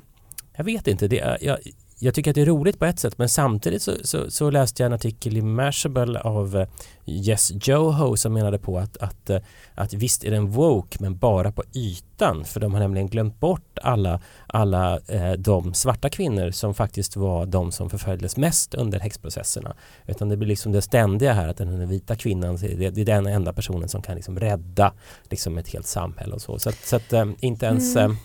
jag 0.57 0.65
vet 0.65 0.87
inte, 0.87 1.09
det, 1.09 1.19
är- 1.21 1.39
jag, 1.41 1.59
jag 1.99 2.15
tycker 2.15 2.31
att 2.31 2.35
det 2.35 2.41
är 2.43 2.47
roligt 2.47 2.79
på 2.79 2.85
ett 2.85 2.99
sätt 2.99 3.19
men 3.19 3.29
samtidigt 3.29 3.83
så, 3.83 3.93
så, 4.05 4.31
så 4.31 4.51
läste 4.51 4.83
jag 4.83 4.87
en 4.87 4.93
artikel 4.93 5.37
i 5.37 5.43
Mashable 5.43 6.21
av 6.21 6.57
eh, 6.57 6.69
Yes 7.07 7.53
Joho 7.69 8.17
som 8.17 8.33
menade 8.33 8.59
på 8.59 8.79
att, 8.79 8.97
att, 8.97 9.31
eh, 9.31 9.39
att 9.75 9.93
visst 9.93 10.25
är 10.25 10.31
den 10.31 10.51
woke 10.51 10.97
men 11.01 11.19
bara 11.19 11.53
på 11.53 11.63
ytan 11.75 12.45
för 12.45 12.61
de 12.61 12.73
har 12.73 12.81
nämligen 12.81 13.09
glömt 13.09 13.41
bort 13.41 13.79
alla, 13.83 14.21
alla 14.47 14.99
eh, 15.09 15.33
de 15.33 15.75
svarta 15.75 16.09
kvinnor 16.09 16.51
som 16.51 16.75
faktiskt 16.75 17.17
var 17.17 17.47
de 17.47 17.73
som 17.73 17.91
förföljdes 17.91 18.37
mest 18.37 18.75
under 18.75 19.01
häxprocesserna. 19.01 19.77
Utan 20.07 20.29
det 20.29 20.37
blir 20.37 20.49
liksom 20.49 20.73
det 20.73 20.83
ständiga 20.83 21.33
här 21.33 21.49
att 21.49 21.57
den 21.57 21.89
vita 21.89 22.17
kvinnan 22.17 22.57
det, 22.57 22.91
det 22.91 23.01
är 23.01 23.05
den 23.05 23.27
enda 23.27 23.53
personen 23.53 23.89
som 23.89 24.03
kan 24.03 24.17
liksom 24.17 24.39
rädda 24.41 24.93
liksom 25.31 25.59
ett 25.59 25.69
helt 25.69 25.87
samhälle 25.87 26.35
och 26.35 26.43
så. 26.43 26.59
Så 26.59 26.71
så 26.85 26.97
att 26.97 27.13
eh, 27.13 27.27
inte 27.41 27.67
ens 27.67 27.97
Mm. 27.97 28.17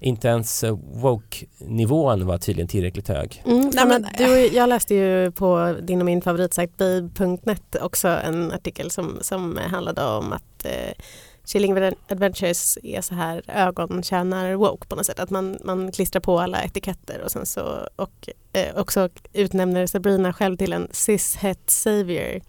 Inte 0.00 0.28
ens 0.28 0.64
eh, 0.64 0.78
woke-nivån 0.92 2.26
var 2.26 2.38
tydligen 2.38 2.68
tillräckligt 2.68 3.08
hög. 3.08 3.42
Mm, 3.46 3.70
Nej, 3.74 3.86
men 3.86 4.06
du, 4.18 4.46
jag 4.46 4.68
läste 4.68 4.94
ju 4.94 5.30
på 5.30 5.76
din 5.82 6.00
och 6.00 6.06
min 6.06 6.22
favoritsajt 6.22 6.76
babe.net 6.76 7.76
också 7.80 8.08
en 8.08 8.52
artikel 8.52 8.90
som, 8.90 9.18
som 9.20 9.56
handlade 9.56 10.04
om 10.04 10.32
att 10.32 10.64
eh, 10.64 11.04
Chilling 11.44 11.92
Adventures 12.08 12.78
är 12.82 13.00
så 13.00 13.14
här 13.14 13.42
ögontjänar 13.46 14.54
woke 14.54 14.86
på 14.86 14.96
något 14.96 15.06
sätt. 15.06 15.20
Att 15.20 15.30
man, 15.30 15.58
man 15.64 15.92
klistrar 15.92 16.20
på 16.20 16.40
alla 16.40 16.62
etiketter 16.64 17.20
och 17.24 17.30
sen 17.30 17.46
så 17.46 17.88
och 17.96 18.28
eh, 18.52 18.76
också 18.76 19.08
utnämner 19.32 19.86
Sabrina 19.86 20.32
själv 20.32 20.56
till 20.56 20.72
en 20.72 20.88
cis-het 20.92 21.70
savior. 21.70 22.40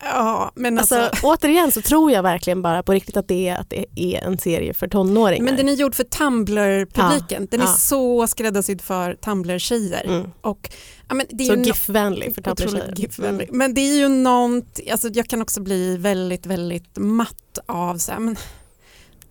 Ja, 0.00 0.52
men 0.54 0.78
Alltså, 0.78 0.96
alltså, 0.98 1.26
återigen 1.26 1.72
så 1.72 1.82
tror 1.82 2.12
jag 2.12 2.22
verkligen 2.22 2.62
bara 2.62 2.82
på 2.82 2.92
riktigt 2.92 3.16
att 3.16 3.28
det 3.28 3.48
är, 3.48 3.56
att 3.56 3.70
det 3.70 3.86
är 3.96 4.20
en 4.24 4.38
serie 4.38 4.74
för 4.74 4.88
tonåringar. 4.88 5.44
men 5.44 5.56
den 5.56 5.68
är 5.68 5.72
gjord 5.72 5.94
för 5.94 6.04
Tumblr-publiken. 6.04 7.48
Den 7.50 7.60
är 7.60 7.64
ja. 7.64 7.72
så 7.72 8.26
skräddarsydd 8.26 8.80
för 8.80 9.14
Tumblr-tjejer. 9.14 10.04
mm. 10.04 10.30
Och, 10.40 10.70
ja, 11.08 11.14
men 11.14 11.26
det 11.30 11.44
är 11.44 11.48
Så 11.48 11.54
no- 11.54 11.64
GIF-vänlig 11.64 12.34
för 12.34 12.42
tabletjejer. 12.42 12.94
GIF-vänlig. 12.96 13.48
Men 13.52 13.74
det 13.74 13.80
är 13.80 13.94
ju 13.94 14.08
något, 14.08 14.80
alltså 14.92 15.08
jag 15.08 15.28
kan 15.28 15.42
också 15.42 15.60
bli 15.60 15.96
väldigt, 15.96 16.46
väldigt 16.46 16.98
matt 16.98 17.58
av 17.66 17.98
så 17.98 18.12
här, 18.12 18.18
men 18.18 18.36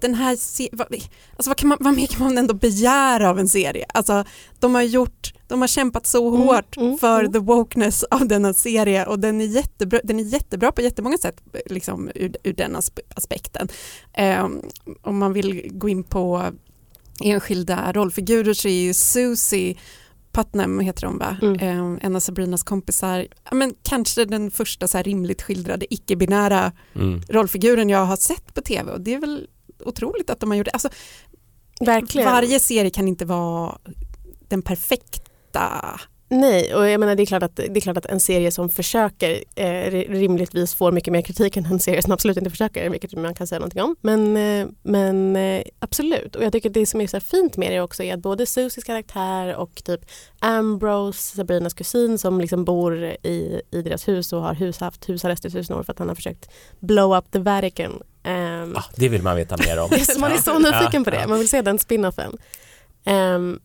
den 0.01 0.15
här, 0.15 0.37
vad, 0.77 0.87
alltså 1.35 1.49
vad, 1.49 1.57
kan 1.57 1.69
man, 1.69 1.77
vad 1.81 1.93
mer 1.95 2.07
kan 2.07 2.23
man 2.23 2.37
ändå 2.37 2.53
begära 2.53 3.29
av 3.29 3.39
en 3.39 3.47
serie? 3.47 3.85
Alltså 3.93 4.23
de 4.59 4.75
har 4.75 4.81
gjort, 4.81 5.33
de 5.47 5.61
har 5.61 5.67
kämpat 5.67 6.07
så 6.07 6.27
Mm, 6.35 6.41
hårt 6.41 6.77
mm, 6.77 6.97
för 6.97 7.19
mm. 7.19 7.33
the 7.33 7.39
wokeness 7.39 8.03
av 8.03 8.27
denna 8.27 8.53
serie 8.53 9.05
och 9.05 9.19
den 9.19 9.41
är 9.41 9.45
jättebra, 9.45 9.99
den 10.03 10.19
är 10.19 10.23
jättebra 10.23 10.71
på 10.71 10.81
jättemånga 10.81 11.17
sätt 11.17 11.41
liksom, 11.65 12.09
ur, 12.15 12.35
ur 12.43 12.53
den 12.53 12.75
aspe- 12.75 13.13
aspekten. 13.15 13.67
Eh, 14.13 14.47
om 15.01 15.17
man 15.17 15.33
vill 15.33 15.69
gå 15.71 15.89
in 15.89 16.03
på 16.03 16.43
enskilda 17.23 17.91
rollfigurer 17.93 18.53
så 18.53 18.67
är 18.67 18.81
ju 18.81 18.93
Susie 18.93 19.75
Putnam 20.31 20.79
heter 20.79 21.07
hon 21.07 21.17
va? 21.17 21.37
Mm. 21.41 21.55
Eh, 21.59 22.05
en 22.05 22.15
av 22.15 22.19
Sabrinas 22.19 22.63
kompisar. 22.63 23.27
Ja, 23.49 23.55
men 23.55 23.73
kanske 23.83 24.25
den 24.25 24.51
första 24.51 24.87
så 24.87 24.97
här 24.97 25.03
rimligt 25.03 25.41
skildrade 25.41 25.93
icke-binära 25.93 26.71
Mm. 26.95 27.21
rollfiguren 27.29 27.89
jag 27.89 28.05
har 28.05 28.15
sett 28.17 28.53
på 28.53 28.61
tv 28.61 28.91
och 28.91 29.01
det 29.01 29.13
är 29.13 29.19
väl 29.19 29.47
otroligt 29.85 30.29
att 30.29 30.39
de 30.39 30.49
har 30.49 30.57
gjort 30.57 30.65
det. 30.65 30.71
Alltså, 30.71 30.89
Verkligen. 31.79 32.31
varje 32.31 32.59
serie 32.59 32.89
kan 32.89 33.07
inte 33.07 33.25
vara 33.25 33.77
den 34.47 34.61
perfekta. 34.61 35.99
Nej, 36.33 36.75
och 36.75 36.89
jag 36.89 36.99
menar 36.99 37.15
det 37.15 37.23
är 37.23 37.25
klart 37.25 37.43
att, 37.43 37.55
det 37.55 37.77
är 37.77 37.81
klart 37.81 37.97
att 37.97 38.05
en 38.05 38.19
serie 38.19 38.51
som 38.51 38.69
försöker 38.69 39.43
eh, 39.55 39.65
ri- 39.65 40.07
rimligtvis 40.09 40.73
får 40.73 40.91
mycket 40.91 41.11
mer 41.13 41.21
kritik 41.21 41.57
än 41.57 41.65
en 41.65 41.79
serie 41.79 42.01
som 42.01 42.11
absolut 42.11 42.37
inte 42.37 42.49
försöker, 42.49 42.89
vilket 42.89 43.13
man 43.13 43.33
kan 43.35 43.47
säga 43.47 43.59
någonting 43.59 43.81
om. 43.81 43.95
Men, 44.01 44.37
eh, 44.37 44.67
men 44.83 45.35
eh, 45.35 45.63
absolut, 45.79 46.35
och 46.35 46.43
jag 46.43 46.51
tycker 46.51 46.69
det 46.69 46.85
som 46.85 47.01
är 47.01 47.07
så 47.07 47.19
fint 47.19 47.57
med 47.57 47.71
det 47.71 47.81
också 47.81 48.03
är 48.03 48.13
att 48.13 48.19
både 48.19 48.45
Susies 48.45 48.83
karaktär 48.83 49.55
och 49.55 49.81
typ 49.85 50.01
Ambrose, 50.39 51.35
Sabrinas 51.35 51.73
kusin 51.73 52.17
som 52.17 52.41
liksom 52.41 52.65
bor 52.65 53.03
i, 53.03 53.61
i 53.71 53.81
deras 53.81 54.07
hus 54.07 54.33
och 54.33 54.41
har 54.41 54.53
hus, 54.53 54.79
haft 54.79 55.09
husarrest 55.09 55.45
i 55.45 55.49
tusen 55.51 55.75
år 55.75 55.83
för 55.83 55.91
att 55.93 55.99
han 55.99 56.07
har 56.07 56.15
försökt 56.15 56.49
blow 56.79 57.17
up 57.17 57.31
the 57.31 57.39
Vatican. 57.39 58.01
Ehm, 58.23 58.75
Ah, 58.77 58.83
det 58.95 59.09
vill 59.09 59.21
man 59.23 59.35
veta 59.35 59.57
mer 59.57 59.79
om. 59.79 59.89
Man 60.19 60.31
är 60.31 60.37
så 60.37 60.59
nyfiken 60.59 60.89
Ja, 60.93 61.03
på 61.03 61.09
det, 61.09 61.27
man 61.27 61.39
vill 61.39 61.49
se 61.49 61.61
den 61.61 61.79
spinoffen. 61.79 62.37
Um, 63.05 63.59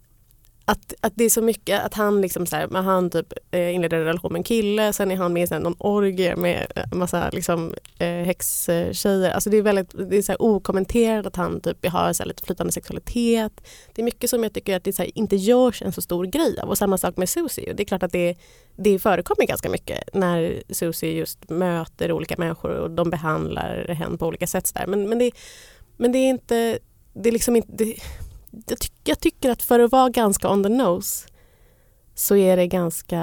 att, 0.69 0.95
att 1.01 1.13
det 1.17 1.25
är 1.25 1.31
så 1.31 1.43
mycket 1.43 1.85
att 1.85 1.95
han 1.95 2.21
liksom 2.21 2.47
så 2.47 2.57
här, 2.57 2.67
men 2.67 2.85
han 2.85 3.11
typ 3.11 3.33
eh, 3.51 3.75
inleder 3.75 3.97
en 3.97 4.05
relation 4.05 4.33
med 4.33 4.41
en 4.41 4.45
kille, 4.45 4.93
sen 4.93 5.11
är 5.11 5.17
han 5.17 5.33
med 5.33 5.53
i 5.53 5.59
någon 5.59 5.77
orgie 5.79 6.37
med 6.37 6.73
en 6.75 6.99
massa 6.99 7.31
liksom, 7.31 7.75
eh, 7.99 8.09
häxtjejer. 8.09 9.31
Alltså 9.31 9.51
det 9.51 9.57
är 9.57 9.63
väldigt 9.63 10.11
det 10.11 10.17
är 10.17 10.23
så 10.23 10.33
här 10.33 10.43
okommenterat 10.43 11.27
att 11.27 11.37
han 11.37 11.61
typ 11.61 11.87
har 11.87 12.13
så 12.13 12.23
här 12.23 12.29
lite 12.29 12.43
flytande 12.43 12.73
sexualitet. 12.73 13.53
Det 13.95 14.03
är 14.03 14.05
mycket 14.05 14.31
som 14.31 14.43
jag 14.43 14.53
tycker 14.53 14.77
att 14.77 14.85
det 14.85 14.93
så 14.93 15.03
här, 15.03 15.19
inte 15.19 15.37
görs 15.37 15.83
en 15.83 15.93
så 15.93 16.03
stor 16.03 16.25
grej 16.25 16.61
av. 16.61 16.69
Och 16.69 16.79
samma 16.79 16.99
sak 16.99 17.17
med 17.17 17.29
Susie. 17.29 17.73
Det 17.73 17.83
är 17.83 17.85
klart 17.85 18.03
att 18.03 18.13
det, 18.13 18.37
det 18.77 18.99
förekommer 18.99 19.47
ganska 19.47 19.69
mycket 19.69 20.15
när 20.15 20.63
Susie 20.71 21.13
just 21.13 21.51
möter 21.51 22.13
olika 22.13 22.35
människor 22.39 22.71
och 22.71 22.91
de 22.91 23.11
behandlar 23.11 23.89
henne 23.89 24.19
på 24.19 24.27
olika 24.27 24.47
sätt. 24.47 24.75
Där. 24.75 24.87
Men, 24.87 25.09
men, 25.09 25.19
det, 25.19 25.31
men 25.97 26.13
det 26.13 26.19
är 26.19 26.31
inte, 26.31 26.79
det 27.13 27.29
är 27.29 27.33
liksom 27.33 27.57
inte 27.57 27.73
det, 27.73 27.97
jag, 28.67 28.79
ty 28.79 28.89
jag, 29.05 29.21
tycker 29.21 29.51
att 29.51 29.63
för 29.63 29.81
att 29.81 29.93
vara 29.93 30.09
ganska 30.09 30.51
on 30.51 30.63
the 30.63 30.69
nose 30.69 31.29
så 32.15 32.37
är 32.37 32.57
det 32.57 32.67
ganska 32.67 33.21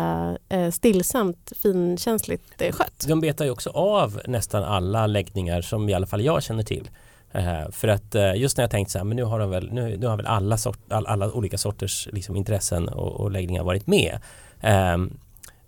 eh, 0.49 0.71
stillsamt, 0.71 1.51
finkänsligt 1.55 2.61
eh, 2.61 2.71
skött. 2.71 3.05
De 3.07 3.21
betar 3.21 3.45
ju 3.45 3.51
också 3.51 3.69
av 3.69 4.21
nästan 4.27 4.63
alla 4.63 5.07
läggningar 5.07 5.61
som 5.61 5.89
i 5.89 5.93
alla 5.93 6.07
fall 6.07 6.21
jag 6.21 6.43
känner 6.43 6.63
till. 6.63 6.89
Eh, 7.31 7.71
för 7.71 7.87
att 7.87 8.15
eh, 8.15 8.35
just 8.35 8.57
när 8.57 8.63
jag 8.63 8.71
tänkt 8.71 8.91
så 8.91 8.97
här, 8.97 9.05
men 9.05 9.17
nu 9.17 9.23
har, 9.23 9.39
de 9.39 9.49
väl, 9.49 9.73
nu, 9.73 9.97
nu 9.97 10.07
har 10.07 10.17
väl 10.17 10.25
alla, 10.25 10.57
sort, 10.57 10.79
all, 10.91 11.07
alla 11.07 11.31
olika 11.31 11.57
sorters 11.57 12.07
liksom, 12.11 12.35
intressen 12.35 12.89
och, 12.89 13.11
och 13.11 13.31
läggningar 13.31 13.63
varit 13.63 13.87
med. 13.87 14.19
Ehm, 14.61 15.17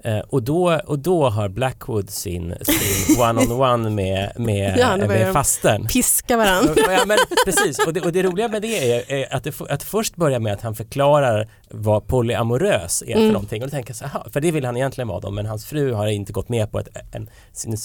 Eh, 0.06 0.20
och, 0.20 0.44
då, 0.44 0.80
och 0.86 1.00
då 1.00 1.30
har 1.30 1.50
Blackwood 1.50 2.10
sin, 2.10 2.56
sin 2.62 3.22
one-on-one 3.22 3.90
med, 3.90 4.32
med, 4.36 4.78
ja, 4.78 4.98
med 4.98 5.34
fasten. 5.34 5.88
Piska 5.88 6.38
varandra. 6.38 6.74
ja, 6.78 7.04
men, 7.06 7.18
precis, 7.46 7.80
och 7.80 7.94
det, 7.94 8.02
och 8.02 8.12
det 8.12 8.24
roliga 8.24 8.48
med 8.48 8.62
det 8.62 8.94
är, 8.94 9.12
är 9.12 9.36
att, 9.36 9.44
det, 9.44 9.62
att 9.70 9.84
först 9.84 10.16
börjar 10.16 10.40
med 10.40 10.54
att 10.54 10.62
han 10.62 10.76
förklarar 10.76 11.50
vad 11.70 12.08
polyamorös 12.08 13.02
är 13.02 13.06
för 13.06 13.22
mm. 13.22 13.34
någonting. 13.34 13.62
Och 13.62 13.68
då 13.68 13.72
tänker 13.72 13.90
jag 13.90 13.96
så 13.96 14.06
här, 14.06 14.30
för 14.30 14.42
det 14.42 14.52
vill 14.52 14.66
han 14.66 14.78
egentligen 14.78 15.08
vara 15.08 15.20
då, 15.20 15.32
men 15.32 15.46
hans 15.46 15.66
fru 15.66 15.94
har 15.94 16.08
inte 16.08 16.34
gått 16.34 16.50
med 16.50 16.72
på 16.72 16.80
ett, 16.80 16.88
en, 17.12 17.30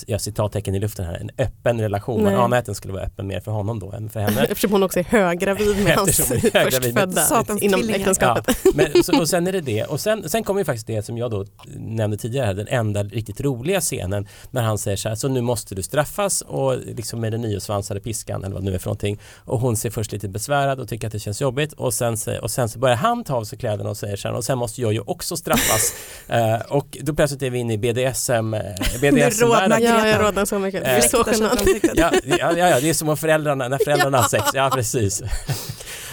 jag 0.06 0.20
citattecken 0.20 0.74
i 0.74 0.78
luften 0.78 1.04
här, 1.04 1.14
en 1.14 1.30
öppen 1.38 1.80
relation. 1.80 2.22
Man 2.22 2.34
anar 2.34 2.56
att 2.56 2.66
den 2.66 2.74
skulle 2.74 2.94
vara 2.94 3.04
öppen 3.04 3.26
mer 3.26 3.40
för 3.40 3.52
honom 3.52 3.78
då 3.78 3.92
än 3.92 4.10
för 4.10 4.20
henne. 4.20 4.42
Eftersom 4.50 4.72
hon 4.72 4.82
också 4.82 4.98
är 4.98 5.04
höggravid 5.04 5.84
med 5.84 5.94
hans 5.96 6.16
förstfödda 6.16 7.58
inom 7.60 7.88
äktenskapet. 7.88 8.58
Ja, 8.64 8.70
men, 8.74 9.04
så, 9.04 9.20
och 9.20 9.28
sen 9.28 9.46
är 9.46 9.52
det 9.52 9.60
det. 9.60 9.84
Och 9.84 10.00
sen, 10.00 10.28
sen 10.28 10.44
kommer 10.44 10.60
ju 10.60 10.64
faktiskt 10.64 10.86
det 10.86 11.02
som 11.02 11.18
jag 11.18 11.30
då 11.30 11.46
nämnde 11.76 12.09
tidigare, 12.16 12.52
den 12.52 12.68
enda 12.68 13.02
riktigt 13.02 13.40
roliga 13.40 13.80
scenen 13.80 14.28
när 14.50 14.62
han 14.62 14.78
säger 14.78 14.96
så 14.96 15.08
här, 15.08 15.16
så 15.16 15.28
nu 15.28 15.40
måste 15.40 15.74
du 15.74 15.82
straffas 15.82 16.40
och 16.40 16.78
liksom 16.78 17.20
med 17.20 17.32
den 17.32 17.40
nyosvansade 17.40 18.00
piskan 18.00 18.44
eller 18.44 18.54
vad 18.54 18.62
det 18.64 18.70
nu 18.70 18.74
är 18.74 18.78
för 18.78 18.86
någonting. 18.86 19.20
Och 19.44 19.60
hon 19.60 19.76
ser 19.76 19.90
först 19.90 20.12
lite 20.12 20.28
besvärad 20.28 20.80
och 20.80 20.88
tycker 20.88 21.06
att 21.06 21.12
det 21.12 21.18
känns 21.18 21.40
jobbigt 21.40 21.72
och 21.72 21.94
sen, 21.94 22.16
och 22.42 22.50
sen 22.50 22.68
så 22.68 22.78
börjar 22.78 22.96
han 22.96 23.24
ta 23.24 23.34
av 23.34 23.44
sig 23.44 23.58
kläderna 23.58 23.90
och 23.90 23.96
säger 23.96 24.16
sen 24.16 24.34
och 24.34 24.44
sen 24.44 24.58
måste 24.58 24.80
jag 24.80 24.92
ju 24.92 25.00
också 25.00 25.36
straffas. 25.36 25.94
uh, 26.30 26.60
och 26.68 26.98
då 27.00 27.14
plötsligt 27.14 27.42
är 27.42 27.50
vi 27.50 27.58
inne 27.58 27.74
i 27.74 27.78
BDSM. 27.78 28.50
BDSM 29.00 29.44
rodnar, 29.44 29.80
ja, 29.80 30.08
jag 30.08 30.22
rodnar 30.22 30.44
så 30.44 30.58
mycket. 30.58 30.84
Det 30.84 30.90
är 30.90 31.00
så 31.00 31.24
genant. 31.32 31.62
ja, 31.94 32.10
ja, 32.24 32.68
ja, 32.68 32.80
det 32.80 32.88
är 32.88 32.94
som 32.94 33.08
om 33.08 33.16
föräldrarna, 33.16 33.68
när 33.68 33.78
föräldrarna 33.84 34.18
har 34.18 34.28
sex. 34.28 34.44
Ja, 34.54 34.70
precis 34.74 35.22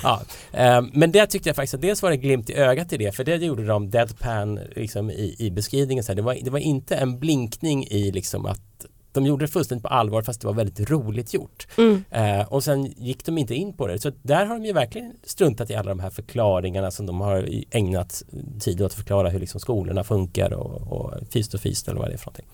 ja, 0.03 0.21
eh, 0.51 0.81
men 0.93 1.12
det 1.12 1.27
tyckte 1.27 1.49
jag 1.49 1.55
faktiskt 1.55 1.73
att 1.73 1.81
dels 1.81 2.01
var 2.01 2.10
det 2.10 2.17
glimt 2.17 2.49
i 2.49 2.53
ögat 2.53 2.93
i 2.93 2.97
det, 2.97 3.15
för 3.15 3.23
det 3.23 3.36
gjorde 3.36 3.65
de 3.65 3.89
deadpan 3.89 4.60
liksom, 4.75 5.10
i, 5.10 5.36
i 5.39 5.51
beskrivningen. 5.51 6.03
Så 6.03 6.12
här. 6.12 6.15
Det, 6.15 6.21
var, 6.21 6.38
det 6.43 6.49
var 6.49 6.60
inte 6.60 6.95
en 6.95 7.19
blinkning 7.19 7.88
i 7.88 8.12
liksom 8.12 8.45
att 8.45 8.86
de 9.17 9.25
gjorde 9.25 9.43
det 9.45 9.51
fullständigt 9.51 9.84
på 9.84 9.89
allvar 9.89 10.21
fast 10.21 10.41
det 10.41 10.47
var 10.47 10.53
väldigt 10.53 10.89
roligt 10.89 11.34
gjort. 11.34 11.67
Mm. 11.77 12.03
Eh, 12.12 12.53
och 12.53 12.63
sen 12.63 12.86
gick 12.86 13.25
de 13.25 13.38
inte 13.38 13.56
in 13.56 13.73
på 13.73 13.88
det. 13.88 13.99
Så 13.99 14.12
där 14.21 14.45
har 14.45 14.56
de 14.56 14.65
ju 14.65 14.73
verkligen 14.73 15.13
struntat 15.23 15.69
i 15.69 15.75
alla 15.75 15.89
de 15.89 15.99
här 15.99 16.10
förklaringarna 16.10 16.91
som 16.91 17.06
de 17.06 17.21
har 17.21 17.49
ägnat 17.71 18.23
tid 18.60 18.82
åt 18.82 18.86
att 18.86 18.93
förklara 18.93 19.30
hur 19.30 19.39
liksom 19.39 19.60
skolorna 19.60 20.03
funkar 20.03 20.53
och, 20.53 20.91
och 20.91 21.13
fist 21.32 21.53
och 21.53 21.60
fist 21.60 21.88
eller 21.88 21.99
vad 21.99 22.10
det 22.10 22.13
är 22.13 22.17
för 22.17 22.25
någonting. 22.25 22.45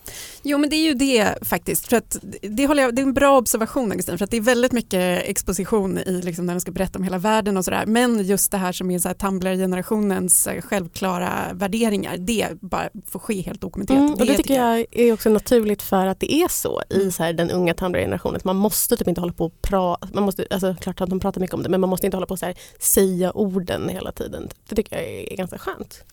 Jo 0.42 0.58
men 0.58 0.70
det 0.70 0.76
är 0.76 0.84
ju 0.84 0.94
det 0.94 1.34
faktiskt. 1.42 1.88
För 1.88 1.96
att 1.96 2.18
det, 2.42 2.66
håller 2.66 2.82
jag, 2.82 2.94
det 2.94 3.02
är 3.02 3.06
en 3.06 3.14
bra 3.14 3.38
observation 3.38 3.90
Augustin 3.90 4.18
för 4.18 4.24
att 4.24 4.30
det 4.30 4.36
är 4.36 4.40
väldigt 4.40 4.72
mycket 4.72 5.22
exposition 5.24 5.98
i 5.98 6.22
liksom 6.22 6.46
när 6.46 6.54
de 6.54 6.60
ska 6.60 6.72
berätta 6.72 6.98
om 6.98 7.04
hela 7.04 7.18
världen 7.18 7.56
och 7.56 7.64
sådär. 7.64 7.86
Men 7.86 8.24
just 8.24 8.50
det 8.50 8.58
här 8.58 8.72
som 8.72 8.90
är 8.90 8.98
så 8.98 9.08
här 9.08 9.14
Tumblr-generationens 9.14 10.46
eh, 10.46 10.60
självklara 10.62 11.30
värderingar 11.52 12.16
det 12.16 12.48
bara 12.60 12.88
får 13.06 13.18
ske 13.18 13.40
helt 13.40 13.60
dokumenterat. 13.60 14.00
Mm, 14.00 14.12
och 14.12 14.18
det, 14.18 14.24
det 14.24 14.36
tycker 14.36 14.54
jag 14.54 14.84
är 14.90 15.12
också 15.12 15.30
naturligt 15.30 15.82
för 15.82 16.06
att 16.06 16.20
det 16.20 16.32
är 16.32 16.48
så 16.54 16.82
i 16.90 17.10
så 17.10 17.22
här, 17.22 17.32
den 17.32 17.50
unga 17.50 17.74
Tumblr-generationen. 17.74 18.40
Man 18.44 18.56
måste 18.56 18.96
typ 18.96 19.08
inte 19.08 19.20
hålla 19.20 19.32
på 19.32 19.44
och 19.44 19.62
prata, 19.62 20.08
man 20.12 20.24
måste, 20.24 20.46
alltså 20.50 20.74
klart 20.80 21.00
att 21.00 21.10
de 21.10 21.20
pratar 21.20 21.40
mycket 21.40 21.54
om 21.54 21.62
det, 21.62 21.68
men 21.68 21.80
man 21.80 21.90
måste 21.90 22.06
inte 22.06 22.16
hålla 22.16 22.26
på 22.26 22.32
och 22.32 22.38
så 22.38 22.46
här, 22.46 22.54
säga 22.78 23.32
orden 23.32 23.88
hela 23.88 24.12
tiden. 24.12 24.48
Det 24.68 24.74
tycker 24.74 24.96
jag 24.96 25.04
är 25.04 25.36
ganska 25.36 25.58
skönt. 25.58 26.04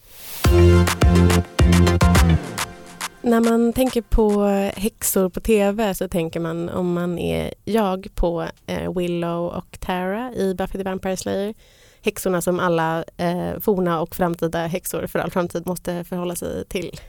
När 3.24 3.40
man 3.40 3.74
tänker 3.74 4.02
på 4.02 4.46
häxor 4.76 5.30
på 5.30 5.40
tv 5.40 5.96
så 5.96 6.08
tänker 6.08 6.40
man 6.40 6.70
om 6.70 6.94
man 6.94 7.20
är 7.20 7.54
jag 7.66 8.08
på 8.16 8.48
eh, 8.66 8.98
Willow 8.98 9.48
och 9.48 9.80
Tara 9.80 10.34
i 10.34 10.54
Buffy 10.54 10.78
the 10.78 10.84
Vampire 10.84 11.18
Slayer. 11.18 11.54
Häxorna 12.02 12.42
som 12.42 12.60
alla 12.60 13.04
eh, 13.18 13.60
forna 13.60 14.02
och 14.02 14.16
framtida 14.16 14.68
häxor 14.68 15.08
för 15.08 15.20
all 15.20 15.32
framtid 15.32 15.68
måste 15.68 16.04
förhålla 16.04 16.36
sig 16.36 16.66
till 16.66 17.00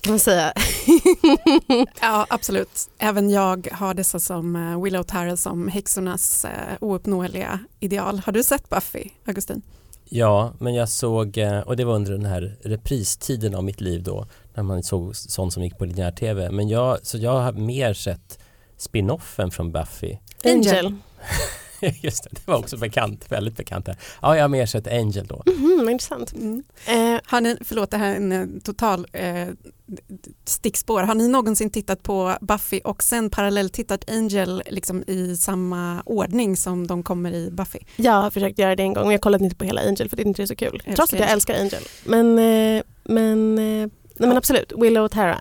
kan 0.00 0.12
man 0.12 0.18
säga. 0.18 0.52
ja, 2.00 2.26
absolut. 2.30 2.90
Även 2.98 3.30
jag 3.30 3.68
har 3.72 3.94
dessa 3.94 4.20
som 4.20 4.56
uh, 4.56 4.82
Willow 4.82 5.02
Tara 5.02 5.36
som 5.36 5.68
häxornas 5.68 6.44
uh, 6.44 6.76
ouppnåeliga 6.80 7.58
ideal. 7.80 8.22
Har 8.24 8.32
du 8.32 8.42
sett 8.42 8.68
Buffy, 8.68 9.10
Augustin? 9.26 9.62
Ja, 10.04 10.52
men 10.58 10.74
jag 10.74 10.88
såg, 10.88 11.38
uh, 11.38 11.58
och 11.58 11.76
det 11.76 11.84
var 11.84 11.94
under 11.94 12.12
den 12.12 12.26
här 12.26 12.56
repristiden 12.62 13.54
av 13.54 13.64
mitt 13.64 13.80
liv 13.80 14.02
då, 14.02 14.26
när 14.54 14.62
man 14.62 14.82
såg 14.82 15.16
sånt 15.16 15.52
som 15.52 15.62
gick 15.62 15.78
på 15.78 15.84
linjär 15.84 16.12
tv. 16.12 16.50
Men 16.50 16.68
jag, 16.68 16.98
så 17.02 17.18
jag 17.18 17.40
har 17.40 17.52
mer 17.52 17.94
sett 17.94 18.38
spinoffen 18.76 19.50
från 19.50 19.72
Buffy. 19.72 20.16
Angel. 20.44 20.94
Just 21.80 22.24
det, 22.24 22.30
det 22.30 22.46
var 22.46 22.58
också 22.58 22.76
bekant, 22.76 23.32
väldigt 23.32 23.56
bekant. 23.56 23.86
Här. 23.86 23.96
Ja, 24.22 24.36
jag 24.36 24.44
har 24.44 24.48
mer 24.48 24.66
sett 24.66 24.86
Angel 24.86 25.26
då. 25.26 25.42
Mm, 25.46 25.88
intressant. 25.88 26.32
Mm. 26.32 26.62
Eh, 26.86 27.17
har 27.30 27.40
ni, 27.40 27.56
förlåt, 27.60 27.90
det 27.90 27.96
här 27.96 28.10
är 28.10 28.16
en 28.16 28.32
eh, 28.32 28.46
total 28.64 29.06
eh, 29.12 29.48
stickspår. 30.44 31.02
Har 31.02 31.14
ni 31.14 31.28
någonsin 31.28 31.70
tittat 31.70 32.02
på 32.02 32.36
Buffy 32.40 32.80
och 32.84 33.02
sen 33.02 33.30
parallellt 33.30 33.72
tittat 33.72 34.10
Angel 34.10 34.62
liksom 34.66 35.04
i 35.06 35.36
samma 35.36 36.02
ordning 36.06 36.56
som 36.56 36.86
de 36.86 37.02
kommer 37.02 37.32
i 37.32 37.50
Buffy? 37.50 37.78
Jag 37.96 38.12
har 38.12 38.30
försökt 38.30 38.58
göra 38.58 38.76
det 38.76 38.82
en 38.82 38.94
gång 38.94 39.04
men 39.04 39.12
jag 39.12 39.20
kollade 39.20 39.44
inte 39.44 39.56
på 39.56 39.64
hela 39.64 39.80
Angel 39.80 40.08
för 40.08 40.16
det 40.16 40.22
är 40.22 40.26
inte 40.26 40.46
så 40.46 40.56
kul. 40.56 40.82
Trots 40.96 41.12
att 41.12 41.20
jag 41.20 41.30
älskar 41.30 41.54
Angel. 41.54 41.82
Men, 42.04 42.38
eh, 42.38 42.82
men, 43.04 43.58
eh, 43.58 43.88
nej, 44.16 44.28
men 44.28 44.36
absolut, 44.36 44.72
Willow 44.76 45.04
och 45.04 45.10
Tara. 45.10 45.38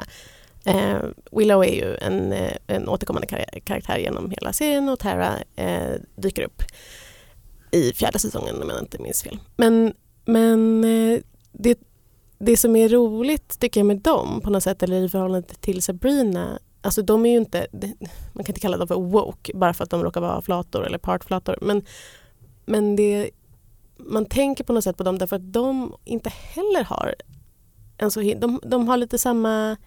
Eh, 0.65 0.97
Willow 1.31 1.63
är 1.63 1.73
ju 1.73 1.97
en, 1.97 2.33
en 2.67 2.89
återkommande 2.89 3.27
kar 3.27 3.45
karaktär 3.63 3.97
genom 3.97 4.31
hela 4.31 4.53
serien 4.53 4.89
och 4.89 4.99
Tara 4.99 5.33
eh, 5.55 5.93
dyker 6.15 6.41
upp 6.41 6.63
i 7.71 7.93
fjärde 7.93 8.19
säsongen 8.19 8.61
om 8.61 8.69
jag 8.69 8.79
inte 8.79 9.01
minns 9.01 9.23
fel. 9.23 9.39
Men, 9.57 9.93
men 10.25 10.85
det, 11.59 11.79
det 12.39 12.57
som 12.57 12.75
är 12.75 12.89
roligt 12.89 13.59
tycker 13.59 13.79
jag 13.79 13.87
med 13.87 13.97
dem 13.97 14.41
på 14.43 14.49
något 14.49 14.63
sätt 14.63 14.83
eller 14.83 15.01
i 15.01 15.09
förhållande 15.09 15.47
till 15.47 15.81
Sabrina 15.81 16.59
Alltså 16.81 17.01
de 17.01 17.25
är 17.25 17.29
ju 17.29 17.37
inte, 17.37 17.67
man 18.33 18.43
kan 18.43 18.47
inte 18.47 18.59
kalla 18.59 18.77
dem 18.77 18.87
för 18.87 18.95
woke 18.95 19.51
bara 19.55 19.73
för 19.73 19.83
att 19.83 19.89
de 19.89 20.03
råkar 20.03 20.21
vara 20.21 20.41
flator 20.41 20.85
eller 20.85 20.97
partflator. 20.97 21.57
Men, 21.61 21.85
men 22.65 22.95
det, 22.95 23.29
man 23.97 24.25
tänker 24.25 24.63
på 24.63 24.73
något 24.73 24.83
sätt 24.83 24.97
på 24.97 25.03
dem 25.03 25.17
därför 25.17 25.35
att 25.35 25.53
de 25.53 25.95
inte 26.05 26.29
heller 26.29 26.83
har 26.83 27.15
en 27.97 28.11
så, 28.11 28.19
de, 28.21 28.59
de 28.63 28.87
har 28.87 28.97
lite 28.97 29.17
samma 29.17 29.77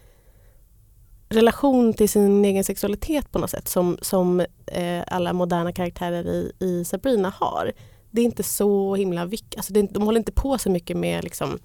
relation 1.29 1.93
till 1.93 2.09
sin 2.09 2.45
egen 2.45 2.65
sexualitet 2.65 3.33
på 3.33 3.39
något 3.39 3.51
sätt 3.51 3.69
som, 3.69 3.99
som 4.03 4.41
eh, 4.67 5.03
alla 5.07 5.33
moderna 5.33 5.73
karaktärer 5.73 6.27
i, 6.27 6.53
i 6.59 6.85
Sabrina 6.85 7.33
har. 7.37 7.73
Det 8.11 8.21
är 8.21 8.25
inte 8.25 8.43
så 8.43 8.95
himla 8.95 9.27
viktigt, 9.27 9.57
alltså 9.57 9.73
det, 9.73 9.83
de 9.83 10.03
håller 10.03 10.19
inte 10.19 10.33
på 10.33 10.59
så 10.59 10.71
mycket 10.71 10.97
med 10.97 11.25
liksom, 11.25 11.59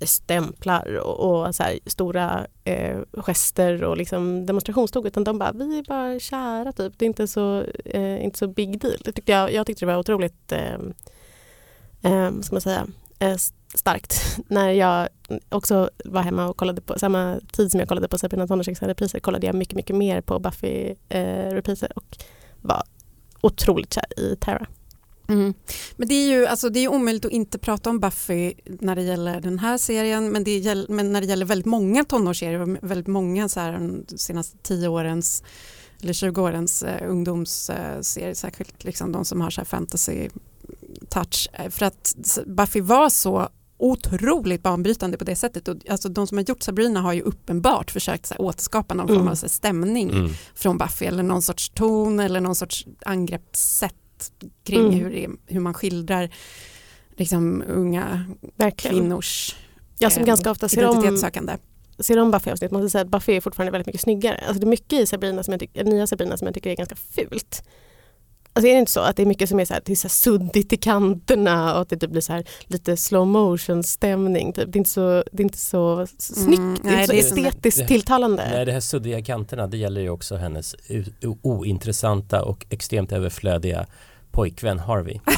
eh, 0.00 0.06
stämplar 0.06 0.96
och, 0.96 1.46
och 1.46 1.54
så 1.54 1.62
här, 1.62 1.78
stora 1.86 2.46
eh, 2.64 2.98
gester 3.12 3.84
och 3.84 3.96
liksom 3.96 4.46
demonstrationståg 4.46 5.06
utan 5.06 5.24
de 5.24 5.38
bara, 5.38 5.52
vi 5.52 5.78
är 5.78 5.82
bara 5.82 6.20
kära 6.20 6.72
typ. 6.72 6.98
Det 6.98 7.04
är 7.04 7.06
inte 7.06 7.26
så, 7.26 7.64
eh, 7.84 8.24
inte 8.24 8.38
så 8.38 8.48
big 8.48 8.80
deal. 8.80 8.96
Det 9.04 9.12
tyckte 9.12 9.32
jag, 9.32 9.52
jag 9.52 9.66
tyckte 9.66 9.84
det 9.84 9.92
var 9.92 9.98
otroligt, 9.98 10.52
eh, 10.52 10.74
eh, 12.02 12.40
ska 12.40 12.54
man 12.54 12.60
säga, 12.60 12.86
eh, 13.18 13.36
starkt 13.74 14.38
när 14.48 14.70
jag 14.70 15.08
också 15.48 15.90
var 16.04 16.22
hemma 16.22 16.48
och 16.48 16.56
kollade 16.56 16.80
på 16.80 16.98
samma 16.98 17.40
tid 17.52 17.70
som 17.70 17.80
jag 17.80 17.88
kollade 17.88 18.08
på 18.08 18.18
Sabina 18.18 18.46
Tonårsexan-repriser 18.46 19.20
kollade 19.20 19.46
jag 19.46 19.54
mycket, 19.54 19.74
mycket 19.74 19.96
mer 19.96 20.20
på 20.20 20.38
Buffy 20.38 20.94
eh, 21.08 21.50
repriser 21.50 21.98
och 21.98 22.16
var 22.60 22.82
otroligt 23.40 23.94
kär 23.94 24.20
i 24.20 24.36
Tara. 24.36 24.66
Mm. 25.28 25.54
Men 25.96 26.08
det 26.08 26.14
är 26.14 26.28
ju 26.28 26.46
alltså, 26.46 26.68
det 26.68 26.80
är 26.80 26.88
omöjligt 26.88 27.24
att 27.24 27.32
inte 27.32 27.58
prata 27.58 27.90
om 27.90 28.00
Buffy 28.00 28.52
när 28.64 28.96
det 28.96 29.02
gäller 29.02 29.40
den 29.40 29.58
här 29.58 29.78
serien 29.78 30.28
men, 30.32 30.44
det 30.44 30.58
gäll, 30.58 30.86
men 30.88 31.12
när 31.12 31.20
det 31.20 31.26
gäller 31.26 31.46
väldigt 31.46 31.66
många 31.66 32.04
tonårsserier 32.04 32.60
och 32.60 32.68
väldigt 32.90 33.06
många 33.06 33.48
så 33.48 33.60
här, 33.60 33.72
de 34.08 34.18
senaste 34.18 34.58
tio 34.62 34.88
årens 34.88 35.42
eller 36.02 36.12
20 36.12 36.42
årens 36.42 36.82
eh, 36.82 37.10
ungdomsserier, 37.10 38.34
särskilt 38.34 38.84
liksom 38.84 39.12
de 39.12 39.24
som 39.24 39.40
har 39.40 39.50
så 39.50 39.64
fantasy 39.64 40.28
touch. 41.08 41.48
För 41.70 41.86
att 41.86 42.14
Buffy 42.46 42.80
var 42.80 43.08
så 43.08 43.48
otroligt 43.78 44.62
banbrytande 44.62 45.18
på 45.18 45.24
det 45.24 45.36
sättet. 45.36 45.68
Och, 45.68 45.76
alltså, 45.90 46.08
de 46.08 46.26
som 46.26 46.38
har 46.38 46.44
gjort 46.48 46.62
Sabrina 46.62 47.00
har 47.00 47.12
ju 47.12 47.20
uppenbart 47.22 47.90
försökt 47.90 48.26
så 48.26 48.34
här, 48.34 48.40
återskapa 48.40 48.94
någon 48.94 49.06
Mm. 49.08 49.18
form 49.18 49.28
av 49.28 49.40
här, 49.40 49.48
stämning 49.48 50.10
Mm. 50.10 50.30
från 50.54 50.78
Buffy 50.78 51.06
eller 51.06 51.22
någon 51.22 51.42
sorts 51.42 51.70
ton 51.70 52.20
eller 52.20 52.40
någon 52.40 52.54
sorts 52.54 52.86
angreppssätt 53.06 53.94
kring 54.64 54.80
Mm. 54.80 54.92
hur, 54.94 55.10
det, 55.10 55.28
hur 55.46 55.60
man 55.60 55.74
skildrar 55.74 56.30
liksom, 57.16 57.64
unga 57.68 58.24
Verkligen. 58.56 58.96
kvinnors 58.96 59.56
Jag 59.98 60.12
som 60.12 60.22
eh, 60.22 60.26
ganska 60.26 60.50
ofta 60.50 60.68
ser 60.68 60.84
om, 60.84 60.90
identitetssökande. 60.98 61.56
ser 61.98 62.18
om 62.18 62.30
Buffy-avsnitt 62.30 62.70
måste 62.70 62.90
säga 62.90 63.02
att 63.02 63.08
Buffy 63.08 63.32
är 63.36 63.40
fortfarande 63.40 63.72
väldigt 63.72 63.86
mycket 63.86 64.00
snyggare. 64.00 64.36
Alltså 64.46 64.60
det 64.60 64.64
är 64.66 64.68
mycket 64.68 64.92
i 65.00 65.06
Sabrina 65.06 65.42
som 65.42 65.52
jag 65.52 65.60
tycker, 65.60 65.84
nya 65.84 66.06
Sabrina 66.06 66.36
som 66.36 66.46
jag 66.46 66.54
tycker 66.54 66.70
är 66.70 66.76
ganska 66.76 66.96
fult. 66.96 67.62
Alltså 68.56 68.68
är 68.68 68.72
det 68.72 68.78
inte 68.78 68.92
så 68.92 69.00
att 69.00 69.16
det 69.16 69.22
är 69.22 69.26
mycket 69.26 69.48
som 69.48 69.60
är 69.60 69.64
så 69.64 69.74
här, 69.74 69.82
det 69.84 69.92
är 69.92 69.96
så 69.96 70.06
här 70.08 70.10
suddigt 70.10 70.72
i 70.72 70.76
kanterna 70.76 71.74
och 71.74 71.80
att 71.80 71.88
det 71.88 71.96
typ 71.96 72.10
blir 72.10 72.20
så 72.20 72.32
här 72.32 72.44
lite 72.66 72.96
slow 72.96 73.26
motion 73.26 73.82
stämning. 73.84 74.52
Typ. 74.52 74.72
Det, 74.72 74.76
är 74.76 74.78
inte 74.78 74.90
så, 74.90 75.24
det 75.32 75.42
är 75.42 75.44
inte 75.44 75.58
så 75.58 76.06
snyggt, 76.18 76.58
Mm, 76.58 76.78
det 76.82 76.88
är 76.88 76.92
nej, 76.92 77.00
inte 77.16 77.28
så 77.28 77.36
estetiskt 77.36 77.78
det- 77.80 77.86
tilltalande. 77.88 78.48
Nej, 78.52 78.64
det 78.66 78.72
här 78.72 78.80
suddiga 78.80 79.22
kanterna 79.22 79.66
det 79.66 79.76
gäller 79.76 80.00
ju 80.00 80.10
också 80.10 80.36
hennes 80.36 80.74
ointressanta 81.42 82.42
och 82.44 82.66
extremt 82.70 83.12
överflödiga 83.12 83.86
pojkvän 84.30 84.78
Harvey. 84.78 85.20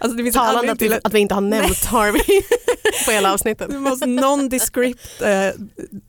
Alltså, 0.00 0.16
det 0.16 0.22
finns 0.22 0.36
Talande 0.36 0.72
att 0.72 0.82
vi, 0.82 0.88
till 0.88 0.92
att 0.92 1.06
att 1.06 1.14
vi 1.14 1.18
inte 1.18 1.34
har 1.34 1.40
nämnt 1.40 1.84
Harvey 1.84 2.22
på 3.06 3.10
hela 3.12 3.32
avsnittet. 3.34 3.70
det 3.70 3.78
måste 3.78 4.06
nondescript 4.06 5.22
eh, 5.22 5.48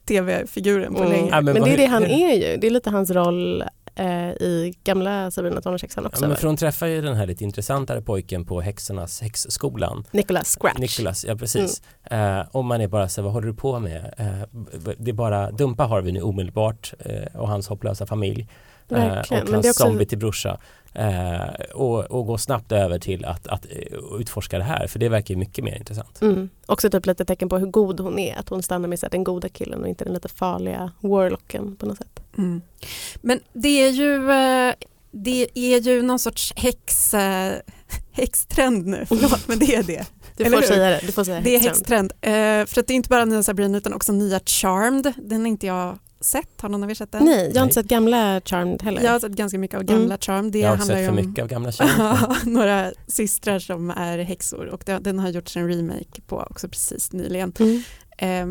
tv-figuren 0.07 0.93
på 0.93 0.99
Mm. 0.99 1.11
länge. 1.11 1.29
Ja, 1.31 1.41
men 1.41 1.53
men 1.53 1.63
det 1.63 1.69
är 1.73 1.77
det 1.77 1.85
han 1.85 2.03
är 2.05 2.33
ju. 2.33 2.57
Det 2.57 2.67
är 2.67 2.71
lite 2.71 2.89
hans 2.89 3.11
roll 3.11 3.63
eh, 3.95 4.29
i 4.29 4.73
gamla 4.83 5.31
Sabrina 5.31 5.61
tonårshäxan 5.61 6.05
också. 6.05 6.23
Ja, 6.23 6.27
men 6.27 6.37
för 6.37 6.47
hon 6.47 6.57
träffar 6.57 6.87
ju 6.87 7.01
den 7.01 7.15
här 7.15 7.25
lite 7.25 7.43
intressantare 7.43 8.01
pojken 8.01 8.45
på 8.45 8.61
häxornas 8.61 9.21
häxskolan. 9.21 10.03
Nicholas 10.11 10.57
Scratch. 10.59 10.77
Nicholas, 10.79 11.25
ja 11.25 11.35
precis. 11.35 11.81
Eh, 12.03 12.39
och 12.51 12.65
man 12.65 12.81
är 12.81 12.87
bara 12.87 13.09
så 13.09 13.21
här, 13.21 13.23
vad 13.23 13.33
håller 13.33 13.47
du 13.47 13.53
på 13.53 13.79
med? 13.79 14.13
Eh, 14.17 14.59
det 14.97 15.11
är 15.11 15.13
bara 15.13 15.51
dumpa 15.51 15.85
Harvey 15.85 16.11
nu 16.11 16.21
omedelbart 16.21 16.93
eh, 16.99 17.39
och 17.41 17.47
hans 17.47 17.67
hopplösa 17.67 18.05
familj. 18.05 18.47
Eh, 18.89 18.97
Verkligen, 18.97 19.43
och 19.43 19.49
men 19.49 19.53
hans 19.53 19.63
det 19.63 19.67
är 19.67 19.71
också- 19.71 19.83
zombie 19.83 20.05
till 20.05 20.17
brorsa. 20.17 20.59
Eh, 20.93 21.49
och, 21.73 21.99
och 21.99 22.25
gå 22.25 22.37
snabbt 22.37 22.71
över 22.71 22.99
till 22.99 23.25
att, 23.25 23.47
att 23.47 23.65
eh, 23.65 24.19
utforska 24.19 24.57
det 24.57 24.63
här 24.63 24.87
för 24.87 24.99
det 24.99 25.09
verkar 25.09 25.33
ju 25.33 25.39
mycket 25.39 25.63
mer 25.63 25.75
intressant. 25.75 26.21
Mm. 26.21 26.49
Också 26.65 26.89
typ 26.89 27.05
lite 27.05 27.25
tecken 27.25 27.49
på 27.49 27.57
hur 27.57 27.67
god 27.67 27.99
hon 27.99 28.19
är. 28.19 28.35
Att 28.35 28.49
hon 28.49 28.63
stannar 28.63 28.87
med 28.87 28.99
så 28.99 29.07
den 29.07 29.23
goda 29.23 29.49
killen 29.49 29.81
och 29.81 29.87
inte 29.87 30.03
den 30.03 30.13
lite 30.13 30.29
farliga 30.29 30.91
warlocken 30.99 31.75
på 31.75 31.85
något 31.85 31.97
sätt. 31.97 32.19
Mm. 32.37 32.61
Men 33.21 33.39
det 33.53 33.69
är 33.69 33.89
ju, 33.89 34.31
eh, 34.31 34.73
det 35.11 35.47
är 35.53 35.81
ju 35.81 36.01
någon 36.01 36.19
sorts 36.19 36.53
häx, 36.55 37.13
eh, 37.13 37.53
häxtrend 38.11 38.87
nu, 38.87 39.05
förlåt 39.07 39.47
men 39.47 39.59
det 39.59 39.75
är 39.75 39.83
det. 39.83 40.05
Du 40.37 40.45
får 40.49 40.61
säga 40.61 40.89
det. 40.89 40.99
Du 41.05 41.11
får 41.11 41.23
säga 41.23 41.41
Det 41.41 41.55
är 41.55 41.59
häxtrend. 41.59 42.11
Eh, 42.21 42.31
för 42.65 42.79
att 42.79 42.87
det 42.87 42.93
är 42.93 42.95
inte 42.95 43.09
bara 43.09 43.25
nya 43.25 43.43
Sabrina 43.43 43.77
utan 43.77 43.93
också 43.93 44.11
nya 44.11 44.39
Charmed. 44.39 45.13
Den 45.17 45.39
har 45.39 45.47
inte 45.47 45.67
jag 45.67 45.97
sett. 46.21 46.61
Har 46.61 46.69
någon 46.69 46.83
av 46.83 46.89
er 46.91 46.93
sett 46.93 47.11
den? 47.11 47.25
Nej, 47.25 47.33
jag 47.39 47.45
har 47.47 47.53
Nej. 47.53 47.63
inte 47.63 47.73
sett 47.73 47.85
gamla 47.85 48.41
Charmed 48.45 48.81
heller. 48.81 49.01
Jag 49.03 49.11
har 49.11 49.19
sett 49.19 49.31
ganska 49.31 49.57
mycket 49.59 49.77
av 49.77 49.83
gamla 49.83 50.05
Mm. 50.05 50.17
Charmed. 50.19 50.51
Det 50.51 50.59
Jag 50.59 50.69
har 50.69 50.75
handlar 50.77 50.95
sett 50.95 51.05
för 51.05 51.19
om 51.21 51.27
mycket 51.27 51.43
av 51.43 51.49
gamla 51.49 51.71
kärleken. 51.71 52.35
några 52.53 52.91
systrar 53.07 53.59
som 53.59 53.89
är 53.89 54.17
häxor 54.17 54.65
och 54.65 54.83
det- 54.85 54.99
den 54.99 55.19
har 55.19 55.29
gjorts 55.29 55.57
en 55.57 55.67
remake 55.67 56.21
på 56.27 56.47
också 56.49 56.67
precis 56.69 57.11
nyligen. 57.13 57.53
Mm. 57.59 57.83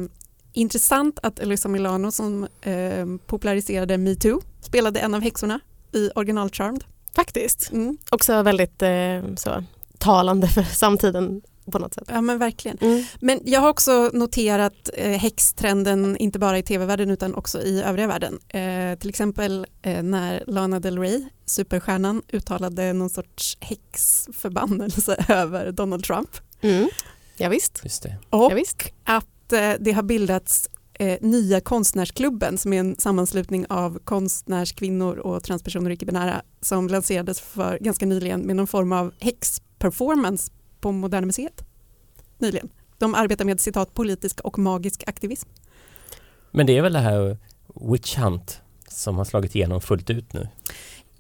Eh, 0.06 0.10
intressant 0.52 1.18
att 1.22 1.38
Elisa 1.38 1.68
Milano 1.68 2.10
som 2.10 2.46
eh, 2.62 3.06
populariserade 3.26 3.98
metoo 3.98 4.40
spelade 4.60 5.00
en 5.00 5.14
av 5.14 5.20
häxorna 5.20 5.60
i 5.92 6.10
original 6.14 6.50
Charmed. 6.50 6.84
Faktiskt. 7.14 7.72
Mm. 7.72 7.96
Också 8.10 8.42
väldigt 8.42 8.82
eh, 8.82 9.34
så, 9.36 9.64
talande 9.98 10.48
för 10.48 10.62
samtiden 10.62 11.42
på 11.70 11.78
något 11.78 11.94
sätt. 11.94 12.04
Ja 12.08 12.20
men 12.20 12.38
verkligen. 12.38 12.78
Mm. 12.80 13.04
Men 13.20 13.40
jag 13.44 13.60
har 13.60 13.68
också 13.68 14.10
noterat 14.12 14.90
eh, 14.94 15.10
häxtrenden 15.10 16.16
inte 16.16 16.38
bara 16.38 16.58
i 16.58 16.62
tv-världen 16.62 17.10
utan 17.10 17.34
också 17.34 17.62
i 17.62 17.82
övriga 17.82 18.06
världen. 18.06 18.38
Eh, 18.48 18.98
till 18.98 19.08
exempel 19.10 19.66
eh, 19.82 20.02
när 20.02 20.44
Lana 20.46 20.80
Del 20.80 20.98
Rey, 20.98 21.24
superstjärnan, 21.46 22.22
uttalade 22.32 22.92
någon 22.92 23.10
sorts 23.10 23.56
häxförbannelse 23.60 25.16
över 25.28 25.72
Donald 25.72 26.04
Trump. 26.04 26.30
Mm. 26.60 26.88
Ja, 27.36 27.48
visst. 27.48 27.80
Just 27.84 28.02
det. 28.02 28.16
Och 28.30 28.52
Ja, 28.52 28.54
visst. 28.54 28.82
att 29.04 29.52
eh, 29.52 29.72
det 29.80 29.92
har 29.92 30.02
bildats 30.02 30.70
eh, 30.92 31.18
Nya 31.20 31.60
konstnärsklubben 31.60 32.58
som 32.58 32.72
är 32.72 32.80
en 32.80 32.96
sammanslutning 32.98 33.66
av 33.68 33.98
konstnärskvinnor 34.04 35.16
och 35.18 35.42
transpersoner 35.42 35.90
icke-binära 35.90 36.42
som 36.60 36.88
lanserades 36.88 37.40
för 37.40 37.78
ganska 37.78 38.06
nyligen 38.06 38.40
med 38.40 38.56
någon 38.56 38.66
form 38.66 38.92
av 38.92 39.12
häxperformance 39.20 40.52
på 40.80 40.92
Moderna 40.92 41.26
Museet. 41.26 41.64
Nyligen. 42.38 42.68
De 42.98 43.14
arbetar 43.14 43.44
med 43.44 43.60
citat 43.60 43.94
politisk 43.94 44.40
och 44.40 44.58
magisk 44.58 45.04
aktivism. 45.06 45.48
Men 46.50 46.66
det 46.66 46.78
är 46.78 46.82
väl 46.82 46.92
det 46.92 46.98
här 46.98 47.36
Witch 47.74 48.16
Hunt 48.16 48.60
som 48.88 49.16
har 49.16 49.24
slagit 49.24 49.54
igenom 49.54 49.80
fullt 49.80 50.10
ut 50.10 50.32
nu. 50.32 50.48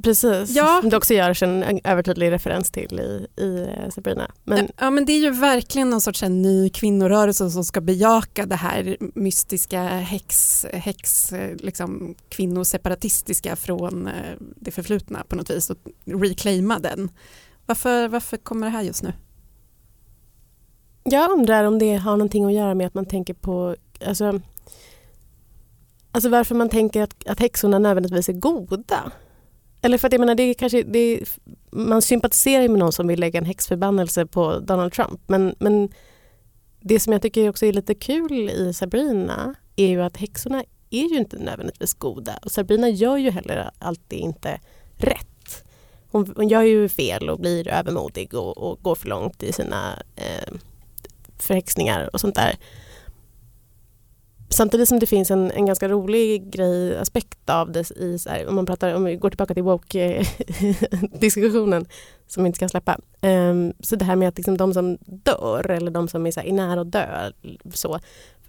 Precis. 0.02 0.50
Ja. 0.50 0.82
Det 0.90 0.96
också 0.96 1.14
görs 1.14 1.42
en, 1.42 1.80
övertydlig 1.84 2.30
referens 2.30 2.70
till 2.70 3.00
i, 3.00 3.42
i 3.42 3.62
eh, 3.62 3.90
Sabrina. 3.90 4.30
Men 4.44 4.68
ja, 4.76 4.90
men 4.90 5.04
det 5.04 5.12
är 5.12 5.20
ju 5.20 5.30
verkligen 5.30 5.90
någon 5.90 6.00
sorts 6.00 6.22
en 6.22 6.42
ny 6.42 6.70
kvinnorörelse 6.70 7.50
som 7.50 7.64
ska 7.64 7.80
bejaka 7.80 8.46
det 8.46 8.56
här 8.56 8.96
mystiska 9.14 9.82
häx, 9.82 10.66
häx 10.72 11.32
eh, 11.32 11.56
liksom, 11.56 12.14
kvinnoseparatistiska 12.28 13.56
från 13.56 14.06
eh, 14.06 14.12
det 14.38 14.70
förflutna 14.70 15.24
på 15.28 15.36
något 15.36 15.50
vis 15.50 15.70
och 15.70 15.78
reclaima 16.04 16.78
den. 16.78 17.10
Varför, 17.66 18.08
varför 18.08 18.36
kommer 18.36 18.66
det 18.66 18.72
här 18.72 18.82
just 18.82 19.02
nu? 19.02 19.12
Jag 21.04 21.30
undrar 21.30 21.64
om 21.64 21.78
det 21.78 21.96
har 21.96 22.12
någonting 22.12 22.44
att 22.44 22.52
göra 22.52 22.74
med 22.74 22.86
att 22.86 22.94
man 22.94 23.06
tänker 23.06 23.34
på 23.34 23.76
alltså, 24.06 24.40
alltså 26.12 26.28
varför 26.28 26.54
man 26.54 26.68
tänker 26.68 27.02
att, 27.02 27.26
att 27.26 27.40
häxorna 27.40 27.78
nödvändigtvis 27.78 28.28
är 28.28 28.32
goda. 28.32 29.12
Eller 29.82 29.98
för 29.98 30.06
att 30.06 30.12
jag 30.12 30.20
menar, 30.20 30.34
det 30.34 30.42
är 30.42 30.54
kanske, 30.54 30.82
det 30.82 30.98
är, 30.98 31.28
man 31.70 32.02
sympatiserar 32.02 32.62
ju 32.62 32.68
med 32.68 32.78
någon 32.78 32.92
som 32.92 33.06
vill 33.06 33.20
lägga 33.20 33.38
en 33.38 33.44
häxförbannelse 33.44 34.26
på 34.26 34.58
Donald 34.58 34.92
Trump. 34.92 35.20
Men, 35.26 35.54
men 35.58 35.88
det 36.80 37.00
som 37.00 37.12
jag 37.12 37.22
tycker 37.22 37.48
också 37.48 37.66
är 37.66 37.72
lite 37.72 37.94
kul 37.94 38.50
i 38.50 38.72
Sabrina 38.74 39.54
är 39.76 39.88
ju 39.88 40.02
att 40.02 40.16
häxorna 40.16 40.64
är 40.90 41.08
ju 41.08 41.18
inte 41.18 41.38
nödvändigtvis 41.38 41.94
goda. 41.94 42.38
Och 42.42 42.50
Sabrina 42.50 42.88
gör 42.88 43.16
ju 43.16 43.30
heller 43.30 43.70
alltid 43.78 44.18
inte 44.18 44.60
rätt. 44.96 45.64
Hon, 46.10 46.32
hon 46.36 46.48
gör 46.48 46.62
ju 46.62 46.88
fel 46.88 47.30
och 47.30 47.40
blir 47.40 47.68
övermodig 47.68 48.34
och, 48.34 48.58
och 48.58 48.82
går 48.82 48.94
för 48.94 49.08
långt 49.08 49.42
i 49.42 49.52
sina 49.52 50.02
eh, 50.16 50.54
förhäxningar 51.42 52.10
och 52.12 52.20
sånt 52.20 52.34
där. 52.34 52.56
Samtidigt 54.52 54.88
som 54.88 54.98
det 54.98 55.06
finns 55.06 55.30
en, 55.30 55.50
en 55.50 55.66
ganska 55.66 55.88
rolig 55.88 56.50
grej, 56.50 56.98
aspekt 56.98 57.50
av 57.50 57.72
det 57.72 57.90
i, 57.90 58.18
så 58.18 58.30
här, 58.30 58.48
om 58.48 58.54
man 58.54 58.66
pratar, 58.66 58.94
om 58.94 59.04
vi 59.04 59.16
går 59.16 59.30
tillbaka 59.30 59.54
till 59.54 59.62
woke-diskussionen 59.62 61.82
eh, 61.82 61.88
som 62.26 62.42
vi 62.42 62.46
inte 62.46 62.56
ska 62.56 62.68
släppa. 62.68 62.98
Um, 63.20 63.72
så 63.80 63.96
det 63.96 64.04
här 64.04 64.16
med 64.16 64.28
att 64.28 64.36
liksom 64.36 64.56
de 64.56 64.74
som 64.74 64.98
dör 65.00 65.70
eller 65.70 65.90
de 65.90 66.08
som 66.08 66.26
är, 66.26 66.30
så 66.30 66.40
här, 66.40 66.46
är 66.46 66.52
nära 66.52 66.80
att 66.80 66.92
dö 66.92 67.30
så, 67.74 67.98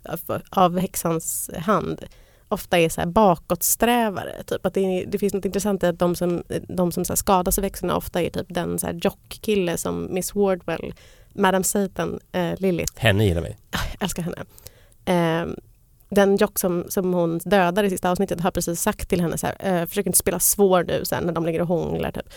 av, 0.04 0.42
av 0.50 0.80
häxans 0.80 1.50
hand 1.58 2.06
ofta 2.52 2.80
är 2.80 2.90
så 2.90 3.02
här 3.02 3.08
bakåtsträvare. 3.08 4.44
Typ 4.44 4.66
att 4.66 4.74
det, 4.74 4.82
är, 4.82 5.06
det 5.06 5.18
finns 5.18 5.34
något 5.34 5.46
intressant 5.46 5.84
i 5.84 5.86
att 5.86 6.00
de 6.00 6.16
som, 6.16 6.44
de 6.68 6.92
som 6.92 7.06
så 7.06 7.14
här 7.14 7.16
skadas 7.16 7.58
av 7.58 7.64
häxorna 7.64 7.96
ofta 7.96 8.22
är 8.22 8.30
typ 8.30 8.48
den 8.50 8.80
så 8.80 8.88
här 8.88 9.00
jockkille 9.04 9.78
som 9.78 10.14
Miss 10.14 10.36
Wardwell, 10.36 10.94
Madame 11.34 11.64
Satan, 11.64 12.20
eh, 12.32 12.54
Lilith 12.58 12.94
Henne 12.96 13.26
gillar 13.26 13.42
vi. 13.42 13.56
jag 13.72 14.04
älskar 14.04 14.24
henne. 14.24 14.46
Eh, 15.06 15.54
den 16.10 16.36
jock 16.36 16.60
som, 16.60 16.86
som 16.90 17.14
hon 17.14 17.38
dödar 17.38 17.84
i 17.84 17.90
sista 17.90 18.12
avsnittet 18.12 18.42
har 18.42 18.52
precis 18.52 18.82
sagt 18.82 19.10
till 19.10 19.22
henne 19.22 19.38
så 19.38 19.48
här, 19.48 19.56
eh, 19.60 19.86
försök 19.86 20.06
inte 20.06 20.18
spela 20.18 20.40
svår 20.40 20.84
nu 20.84 21.06
sen 21.06 21.24
när 21.24 21.34
de 21.34 21.46
ligger 21.46 21.62
och 21.62 21.68
hånglar. 21.68 22.12
Typ. 22.12 22.30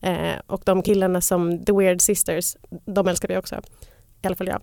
Eh, 0.00 0.40
och 0.46 0.62
de 0.64 0.82
killarna 0.82 1.20
som 1.20 1.64
The 1.64 1.72
Weird 1.72 2.00
Sisters, 2.00 2.56
de 2.70 3.08
älskar 3.08 3.28
vi 3.28 3.36
också. 3.36 3.60
I 4.22 4.26
alla 4.26 4.36
fall 4.36 4.48
jag. 4.48 4.62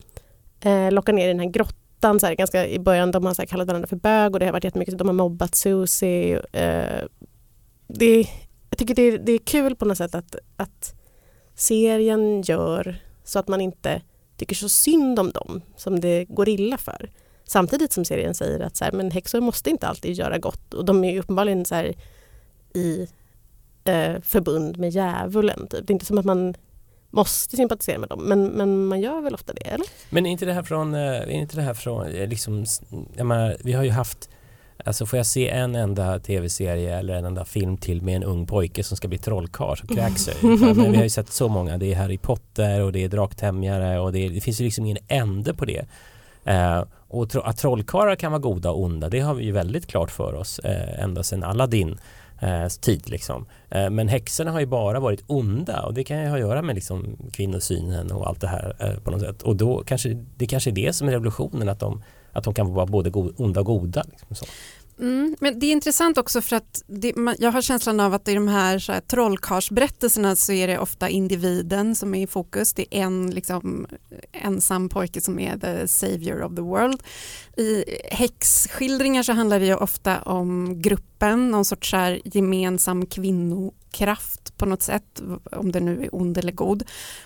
Eh, 0.62 0.91
lockar 0.91 1.13
ner 1.13 1.25
i 1.25 1.27
den 1.27 1.39
här 1.39 1.49
grottan 1.49 1.88
så 2.01 2.25
här, 2.25 2.35
ganska 2.35 2.67
i 2.67 2.79
början. 2.79 3.12
De 3.12 3.25
har 3.25 3.33
så 3.33 3.41
här, 3.41 3.47
kallat 3.47 3.67
varandra 3.67 3.88
för 3.88 3.95
bög 3.95 4.33
och 4.33 4.39
det 4.39 4.45
har 4.45 4.53
varit 4.53 4.63
jättemycket. 4.63 4.97
De 4.97 5.07
har 5.07 5.13
mobbat 5.13 5.55
Susie. 5.55 6.41
Eh, 6.51 7.05
det, 7.88 8.27
jag 8.69 8.77
tycker 8.77 8.95
det 8.95 9.01
är, 9.01 9.17
det 9.17 9.31
är 9.31 9.38
kul 9.38 9.75
på 9.75 9.85
något 9.85 9.97
sätt 9.97 10.15
att, 10.15 10.35
att 10.55 10.95
serien 11.55 12.41
gör 12.41 12.95
så 13.23 13.39
att 13.39 13.47
man 13.47 13.62
inte 13.62 14.01
tycker 14.38 14.55
så 14.55 14.69
synd 14.69 15.19
om 15.19 15.31
dem 15.31 15.62
som 15.75 15.99
det 15.99 16.25
går 16.25 16.49
illa 16.49 16.77
för. 16.77 17.12
Samtidigt 17.43 17.93
som 17.93 18.05
serien 18.05 18.33
säger 18.33 18.59
att 18.59 18.77
så 18.77 18.85
här, 18.85 18.91
men 18.91 19.12
häxor 19.12 19.41
måste 19.41 19.69
inte 19.69 19.88
alltid 19.88 20.13
göra 20.13 20.38
gott 20.38 20.73
och 20.73 20.85
de 20.85 21.03
är 21.03 21.12
ju 21.12 21.19
uppenbarligen 21.19 21.65
så 21.65 21.75
här, 21.75 21.95
i 22.73 23.07
eh, 23.83 24.21
förbund 24.21 24.77
med 24.77 24.89
djävulen. 24.89 25.67
Typ. 25.67 25.88
Det 25.88 25.91
är 25.91 25.93
inte 25.93 26.05
som 26.05 26.17
att 26.17 26.25
man 26.25 26.55
måste 27.09 27.57
sympatisera 27.57 27.99
med 27.99 28.09
dem 28.09 28.23
men, 28.23 28.45
men 28.45 28.85
man 28.85 29.01
gör 29.01 29.21
väl 29.21 29.33
ofta 29.33 29.53
det, 29.53 29.67
eller? 29.67 29.87
Men 30.09 30.25
är 30.25 30.31
inte 30.31 30.45
det 30.45 30.53
här 30.53 30.63
från, 30.63 30.95
eh, 30.95 31.01
är 31.01 31.29
inte 31.29 31.55
det 31.55 31.61
här 31.61 31.73
från 31.73 32.07
eh, 32.07 32.27
liksom, 32.27 32.65
menar, 33.15 33.57
vi 33.59 33.73
har 33.73 33.83
ju 33.83 33.91
haft 33.91 34.29
Alltså 34.85 35.05
får 35.05 35.17
jag 35.17 35.25
se 35.25 35.49
en 35.49 35.75
enda 35.75 36.19
tv-serie 36.19 36.97
eller 36.97 37.15
en 37.15 37.25
enda 37.25 37.45
film 37.45 37.77
till 37.77 38.01
med 38.01 38.15
en 38.15 38.23
ung 38.23 38.45
pojke 38.45 38.83
som 38.83 38.97
ska 38.97 39.07
bli 39.07 39.17
trollkarl 39.17 39.75
så 39.77 39.87
kräks 39.87 40.27
jag. 40.27 40.59
Men 40.59 40.91
vi 40.91 40.97
har 40.97 41.03
ju 41.03 41.09
sett 41.09 41.29
så 41.29 41.47
många. 41.47 41.77
Det 41.77 41.93
är 41.93 41.95
Harry 41.95 42.17
Potter 42.17 42.81
och 42.81 42.91
det 42.91 43.03
är 43.03 43.09
Draktämjare 43.09 43.99
och 43.99 44.11
det, 44.11 44.25
är, 44.25 44.29
det 44.29 44.41
finns 44.41 44.61
ju 44.61 44.65
liksom 44.65 44.85
ingen 44.85 44.97
ände 45.07 45.53
på 45.53 45.65
det. 45.65 45.85
Eh, 46.43 46.83
och 47.07 47.29
tro, 47.29 47.41
att 47.41 47.57
trollkarlar 47.57 48.15
kan 48.15 48.31
vara 48.31 48.41
goda 48.41 48.71
och 48.71 48.83
onda 48.83 49.09
det 49.09 49.19
har 49.19 49.33
vi 49.33 49.43
ju 49.43 49.51
väldigt 49.51 49.87
klart 49.87 50.11
för 50.11 50.33
oss 50.33 50.59
eh, 50.59 51.03
ända 51.03 51.23
sedan 51.23 51.43
Aladdin 51.43 51.97
eh, 52.39 52.67
tid 52.67 53.10
liksom. 53.10 53.45
Eh, 53.69 53.89
men 53.89 54.08
häxorna 54.08 54.52
har 54.52 54.60
ju 54.60 54.65
bara 54.65 54.99
varit 54.99 55.23
onda 55.28 55.82
och 55.82 55.93
det 55.93 56.04
kan 56.04 56.21
ju 56.21 56.28
ha 56.28 56.36
att 56.36 56.39
göra 56.39 56.62
med 56.62 56.75
liksom 56.75 57.17
kvinnosynen 57.34 58.12
och 58.12 58.28
allt 58.28 58.41
det 58.41 58.47
här 58.47 58.75
eh, 58.80 58.99
på 59.04 59.12
något 59.12 59.21
sätt. 59.21 59.41
Och 59.41 59.56
då 59.56 59.84
kanske 59.86 60.25
det 60.38 60.47
kanske 60.47 60.69
är 60.69 60.71
det 60.71 60.95
som 60.95 61.08
är 61.08 61.12
revolutionen 61.12 61.69
att 61.69 61.80
de, 61.80 62.04
att 62.32 62.43
de 62.43 62.54
kan 62.54 62.73
vara 62.73 62.86
både 62.86 63.10
go 63.10 63.32
onda 63.38 63.60
och 63.60 63.65
goda. 63.65 64.04
Liksom 64.12 64.36
så. 64.36 64.45
Mm, 64.99 65.35
men 65.39 65.59
det 65.59 65.65
är 65.65 65.71
intressant 65.71 66.17
också 66.17 66.41
för 66.41 66.55
att 66.55 66.83
det, 66.88 67.15
man, 67.15 67.35
jag 67.39 67.51
har 67.51 67.62
känslan 67.62 67.99
av 67.99 68.13
att 68.13 68.27
i 68.27 68.33
de 68.33 68.47
här, 68.47 68.79
så 68.79 68.91
här 68.91 69.01
trollkarlsberättelserna 69.01 70.35
så 70.35 70.51
är 70.51 70.67
det 70.67 70.79
ofta 70.79 71.09
individen 71.09 71.95
som 71.95 72.15
är 72.15 72.23
i 72.23 72.27
fokus. 72.27 72.73
Det 72.73 72.97
är 72.97 73.01
en 73.01 73.31
liksom, 73.31 73.88
ensam 74.31 74.89
pojke 74.89 75.21
som 75.21 75.39
är 75.39 75.57
the 75.57 75.88
savior 75.88 76.43
of 76.43 76.55
the 76.55 76.62
world. 76.62 77.03
I 77.57 77.83
häxskildringar 78.12 79.23
så 79.23 79.33
handlar 79.33 79.59
det 79.59 79.65
ju 79.65 79.75
ofta 79.75 80.21
om 80.21 80.81
gruppen, 80.81 81.51
någon 81.51 81.65
sorts 81.65 81.89
så 81.89 81.97
här 81.97 82.21
gemensam 82.23 83.05
kvinnokraft 83.05 84.57
på 84.57 84.65
något 84.65 84.81
sätt, 84.81 85.21
om 85.51 85.71
det 85.71 85.79
nu 85.79 86.03
är 86.03 86.15
ond 86.15 86.38
eller 86.38 86.51
god. 86.51 86.83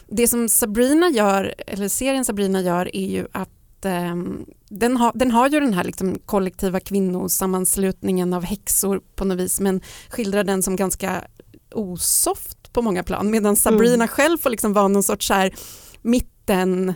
Det 0.07 0.27
som 0.27 0.49
Sabrina 0.49 1.09
gör, 1.09 1.53
eller 1.67 1.87
serien 1.87 2.25
Sabrina 2.25 2.61
gör 2.61 2.95
är 2.95 3.07
ju 3.07 3.27
att 3.31 3.49
ehm, 3.85 4.45
den, 4.69 4.97
har, 4.97 5.11
den 5.15 5.31
har 5.31 5.49
ju 5.49 5.59
den 5.59 5.73
här 5.73 5.83
liksom 5.83 6.19
kollektiva 6.25 6.79
kvinnosammanslutningen 6.79 8.33
av 8.33 8.43
häxor 8.43 9.01
på 9.15 9.25
något 9.25 9.39
vis 9.39 9.59
men 9.59 9.81
skildrar 10.09 10.43
den 10.43 10.63
som 10.63 10.75
ganska 10.75 11.23
osoft 11.71 12.73
på 12.73 12.81
många 12.81 13.03
plan 13.03 13.31
medan 13.31 13.55
Sabrina 13.55 13.93
mm. 13.93 14.07
själv 14.07 14.37
får 14.37 14.49
liksom 14.49 14.73
vara 14.73 14.87
någon 14.87 15.03
sorts 15.03 15.27
så 15.27 15.33
här 15.33 15.53
mitten 16.01 16.93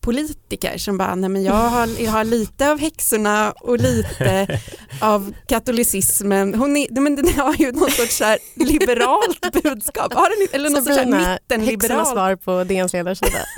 politiker 0.00 0.78
som 0.78 0.98
bara, 0.98 1.14
nej 1.14 1.30
men 1.30 1.42
jag 1.42 1.52
har, 1.52 1.88
jag 2.02 2.10
har 2.10 2.24
lite 2.24 2.70
av 2.70 2.78
häxorna 2.78 3.52
och 3.60 3.78
lite 3.78 4.60
av 5.00 5.34
katolicismen. 5.46 6.54
Hon 6.54 6.76
är, 6.76 7.00
men 7.00 7.16
den 7.16 7.28
har 7.28 7.54
ju 7.54 7.72
någon 7.72 7.90
sorts 7.90 8.16
så 8.16 8.36
liberalt 8.54 9.62
budskap. 9.62 10.14
Har 10.14 10.38
den, 10.38 10.48
eller 10.52 10.70
någon 10.70 10.84
Sabrina, 10.84 11.24
sorts 11.24 11.42
mittenliberalt. 11.48 11.82
Häxornas 11.82 12.10
svar 12.10 12.36
på 12.36 12.64
DNs 12.64 12.92
ledarsida. 12.92 13.38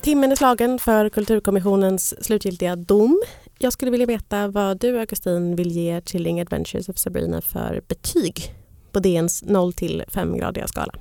Timmen 0.02 0.32
är 0.32 0.36
slagen 0.36 0.78
för 0.78 1.08
Kulturkommissionens 1.08 2.24
slutgiltiga 2.24 2.76
dom. 2.76 3.22
Jag 3.58 3.72
skulle 3.72 3.90
vilja 3.90 4.06
veta 4.06 4.48
vad 4.48 4.78
du, 4.78 5.00
Augustin, 5.00 5.56
vill 5.56 5.70
ge 5.70 6.00
Chilling 6.06 6.40
Adventures 6.40 6.88
of 6.88 6.98
Sabrina 6.98 7.40
för 7.40 7.82
betyg 7.88 8.54
på 8.92 9.00
DNs 9.00 9.42
0 9.42 9.72
till 9.72 10.04
5-gradiga 10.12 10.66
skala. 10.66 10.92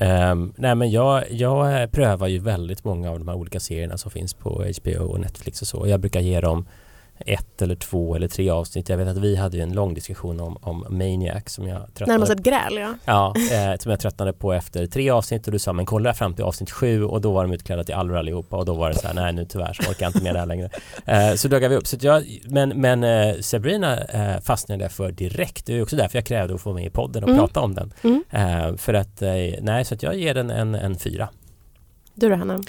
Um, 0.00 0.52
nej 0.56 0.74
men 0.74 0.90
jag, 0.90 1.30
jag 1.30 1.92
prövar 1.92 2.26
ju 2.26 2.38
väldigt 2.38 2.84
många 2.84 3.10
av 3.10 3.18
de 3.18 3.28
här 3.28 3.34
olika 3.34 3.60
serierna 3.60 3.98
som 3.98 4.10
finns 4.10 4.34
på 4.34 4.64
HBO 4.82 5.04
och 5.04 5.20
Netflix 5.20 5.62
och 5.62 5.68
så. 5.68 5.86
Jag 5.86 6.00
brukar 6.00 6.20
ge 6.20 6.40
dem 6.40 6.66
ett 7.26 7.62
eller 7.62 7.74
två 7.74 8.14
eller 8.14 8.28
tre 8.28 8.50
avsnitt. 8.50 8.88
Jag 8.88 8.96
vet 8.96 9.08
att 9.08 9.16
vi 9.16 9.36
hade 9.36 9.56
ju 9.56 9.62
en 9.62 9.72
lång 9.72 9.94
diskussion 9.94 10.40
om, 10.40 10.56
om 10.60 10.86
Maniac 10.90 11.42
som 11.46 11.68
jag 11.68 11.80
tröttnade 11.94 12.12
Närmast 12.12 12.32
ett 12.32 12.42
gräl 12.42 12.76
ja. 12.76 12.94
Ja, 13.04 13.34
eh, 13.52 13.78
som 13.78 13.90
jag 13.90 14.00
tröttnade 14.00 14.32
på 14.32 14.52
efter 14.52 14.86
tre 14.86 15.10
avsnitt 15.10 15.46
och 15.46 15.52
du 15.52 15.58
sa 15.58 15.72
men 15.72 15.86
kolla 15.86 16.14
fram 16.14 16.34
till 16.34 16.44
avsnitt 16.44 16.70
sju 16.70 17.04
och 17.04 17.20
då 17.20 17.32
var 17.32 17.44
de 17.44 17.52
utklädda 17.52 17.84
till 17.84 17.94
Alvar 17.94 18.16
allihopa 18.16 18.56
och 18.56 18.64
då 18.64 18.74
var 18.74 18.88
det 18.88 18.98
så 18.98 19.06
här 19.06 19.14
nej 19.14 19.32
nu 19.32 19.44
tyvärr 19.44 19.72
så 19.72 19.90
orkar 19.90 20.06
jag 20.06 20.08
inte 20.08 20.22
med 20.22 20.34
det 20.34 20.38
här 20.38 20.46
längre. 20.46 20.70
Eh, 21.04 21.34
så 21.34 21.48
dögade 21.48 21.68
vi 21.68 21.76
upp. 21.76 21.86
Så 21.86 21.96
jag, 22.00 22.40
men 22.44 22.68
men 22.68 23.04
eh, 23.04 23.40
Sabrina 23.40 23.98
eh, 24.00 24.40
fastnade 24.40 24.84
jag 24.84 24.92
för 24.92 25.12
direkt. 25.12 25.66
Det 25.66 25.78
är 25.78 25.82
också 25.82 25.96
därför 25.96 26.18
jag 26.18 26.26
krävde 26.26 26.54
att 26.54 26.60
få 26.60 26.72
med 26.72 26.86
i 26.86 26.90
podden 26.90 27.22
och 27.22 27.28
mm. 27.28 27.40
prata 27.40 27.60
om 27.60 27.74
den. 27.74 27.92
Mm. 28.02 28.24
Eh, 28.30 28.76
för 28.76 28.94
att, 28.94 29.22
eh, 29.22 29.30
nej 29.60 29.84
så 29.84 29.94
att 29.94 30.02
jag 30.02 30.16
ger 30.16 30.34
den 30.34 30.50
en, 30.50 30.74
en 30.74 30.98
fyra. 30.98 31.28
Du 32.14 32.28
då 32.28 32.34
Hanna? 32.34 32.62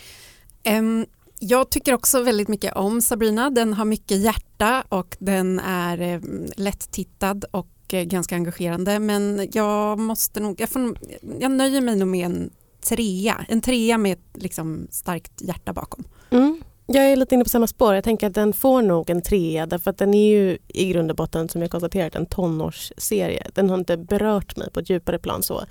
Um, 0.70 1.06
jag 1.44 1.70
tycker 1.70 1.94
också 1.94 2.24
väldigt 2.24 2.48
mycket 2.48 2.74
om 2.76 3.02
Sabrina. 3.02 3.50
Den 3.50 3.74
har 3.74 3.86
mycket 3.86 4.18
hjärta 4.18 4.84
och 4.90 5.18
den 5.20 5.60
är 5.60 6.02
eh, 6.02 6.20
lätt-tittad 6.56 7.46
och 7.52 7.94
eh, 7.94 8.04
ganska 8.04 8.36
engagerande. 8.36 9.00
Men 9.00 9.50
jag 9.54 10.00
måste 10.00 10.40
nog, 10.40 10.62
jag, 10.62 10.70
får, 10.70 10.98
jag 11.40 11.52
nöjer 11.52 11.82
mig 11.82 11.96
nog 11.96 12.08
med 12.08 12.26
en 12.26 12.50
trea. 12.82 13.46
En 13.48 13.62
trea 13.62 13.98
med 13.98 14.14
ett 14.14 14.44
liksom, 14.44 14.88
starkt 14.92 15.42
hjärta 15.42 15.74
bakom. 15.74 16.04
Mm. 16.30 16.62
Jag 16.86 17.12
är 17.12 17.16
lite 17.16 17.36
inne 17.36 17.44
på 17.44 17.50
samma 17.50 17.68
spår. 17.68 17.96
Jag 17.96 18.04
tänker 18.04 18.28
att 18.28 18.36
den 18.36 18.54
får 18.54 18.82
nog 18.82 19.10
en 19.10 19.22
trea 19.22 19.66
därför 19.66 19.92
att 19.92 19.98
den 19.98 20.14
är 20.14 20.32
ju 20.32 20.58
i 20.68 20.90
grund 20.90 21.12
och 21.12 21.18
botten 21.18 21.50
som 21.50 21.62
jag 21.62 21.72
konstaterat 21.72 22.16
en 22.16 22.26
tonårsserie. 22.26 23.48
Den 23.54 23.70
har 23.70 23.78
inte 23.78 23.98
berört 23.98 24.58
mig 24.58 24.72
på 24.72 24.80
ett 24.80 24.90
djupare 24.90 25.20
plan 25.20 25.44
så. 25.44 25.64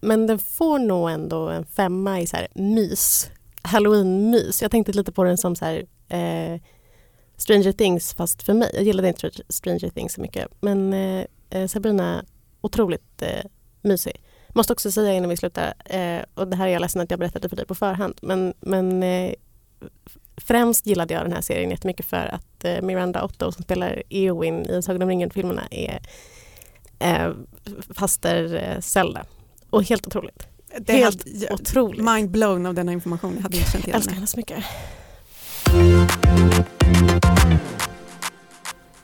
Men 0.00 0.26
den 0.26 0.38
får 0.38 0.78
nog 0.78 1.10
ändå 1.10 1.48
en 1.48 1.66
femma 1.66 2.20
i 2.20 2.26
så 2.26 2.36
här 2.36 2.48
mys 2.54 3.30
halloween-mys. 3.64 4.62
Jag 4.62 4.70
tänkte 4.70 4.92
lite 4.92 5.12
på 5.12 5.24
den 5.24 5.38
som 5.38 5.56
så 5.56 5.64
här, 5.64 5.86
eh, 6.08 6.60
Stranger 7.36 7.72
Things 7.72 8.14
fast 8.14 8.42
för 8.42 8.54
mig. 8.54 8.70
Jag 8.74 8.82
gillade 8.82 9.08
inte 9.08 9.30
Stranger 9.48 9.90
Things 9.90 10.12
så 10.12 10.20
mycket. 10.20 10.48
Men 10.60 10.92
eh, 10.92 11.24
eh, 11.50 11.66
Sabrina, 11.66 12.24
otroligt 12.60 13.22
eh, 13.22 13.44
mysig. 13.82 14.22
Måste 14.48 14.72
också 14.72 14.92
säga 14.92 15.14
innan 15.14 15.30
vi 15.30 15.36
slutar, 15.36 15.74
eh, 15.84 16.22
och 16.34 16.48
det 16.48 16.56
här 16.56 16.68
är 16.68 16.72
jag 16.72 16.80
ledsen 16.80 17.00
att 17.00 17.10
jag 17.10 17.20
berättade 17.20 17.48
för 17.48 17.56
dig 17.56 17.66
på 17.66 17.74
förhand, 17.74 18.18
men, 18.22 18.54
men 18.60 19.02
eh, 19.02 19.34
främst 20.36 20.86
gillade 20.86 21.14
jag 21.14 21.24
den 21.24 21.32
här 21.32 21.40
serien 21.40 21.70
jättemycket 21.70 22.06
för 22.06 22.34
att 22.34 22.64
eh, 22.64 22.82
Miranda 22.82 23.24
Otto 23.24 23.52
som 23.52 23.62
spelar 23.62 24.02
Eowyn 24.10 24.70
i 24.70 24.82
Sagan 24.82 25.02
om 25.02 25.08
ringen-filmerna 25.08 25.62
är 25.70 26.00
eh, 26.98 27.32
faster 27.90 28.54
eh, 28.54 28.80
Zelda. 28.80 29.24
Och 29.70 29.82
helt 29.82 30.06
otroligt 30.06 30.53
det 30.80 30.92
Helt 30.92 31.24
hade, 31.28 31.54
otroligt. 31.54 32.04
Mind 32.04 32.30
blown 32.30 32.66
av 32.66 32.74
denna 32.74 32.92
information. 32.92 33.34
Jag 33.36 33.42
hade 33.42 33.56
inte 33.56 33.70
känt 33.70 33.84
igen 33.84 33.96
älskar 33.96 34.14
henne 34.14 34.26
så 34.26 34.36
mycket. 34.36 34.64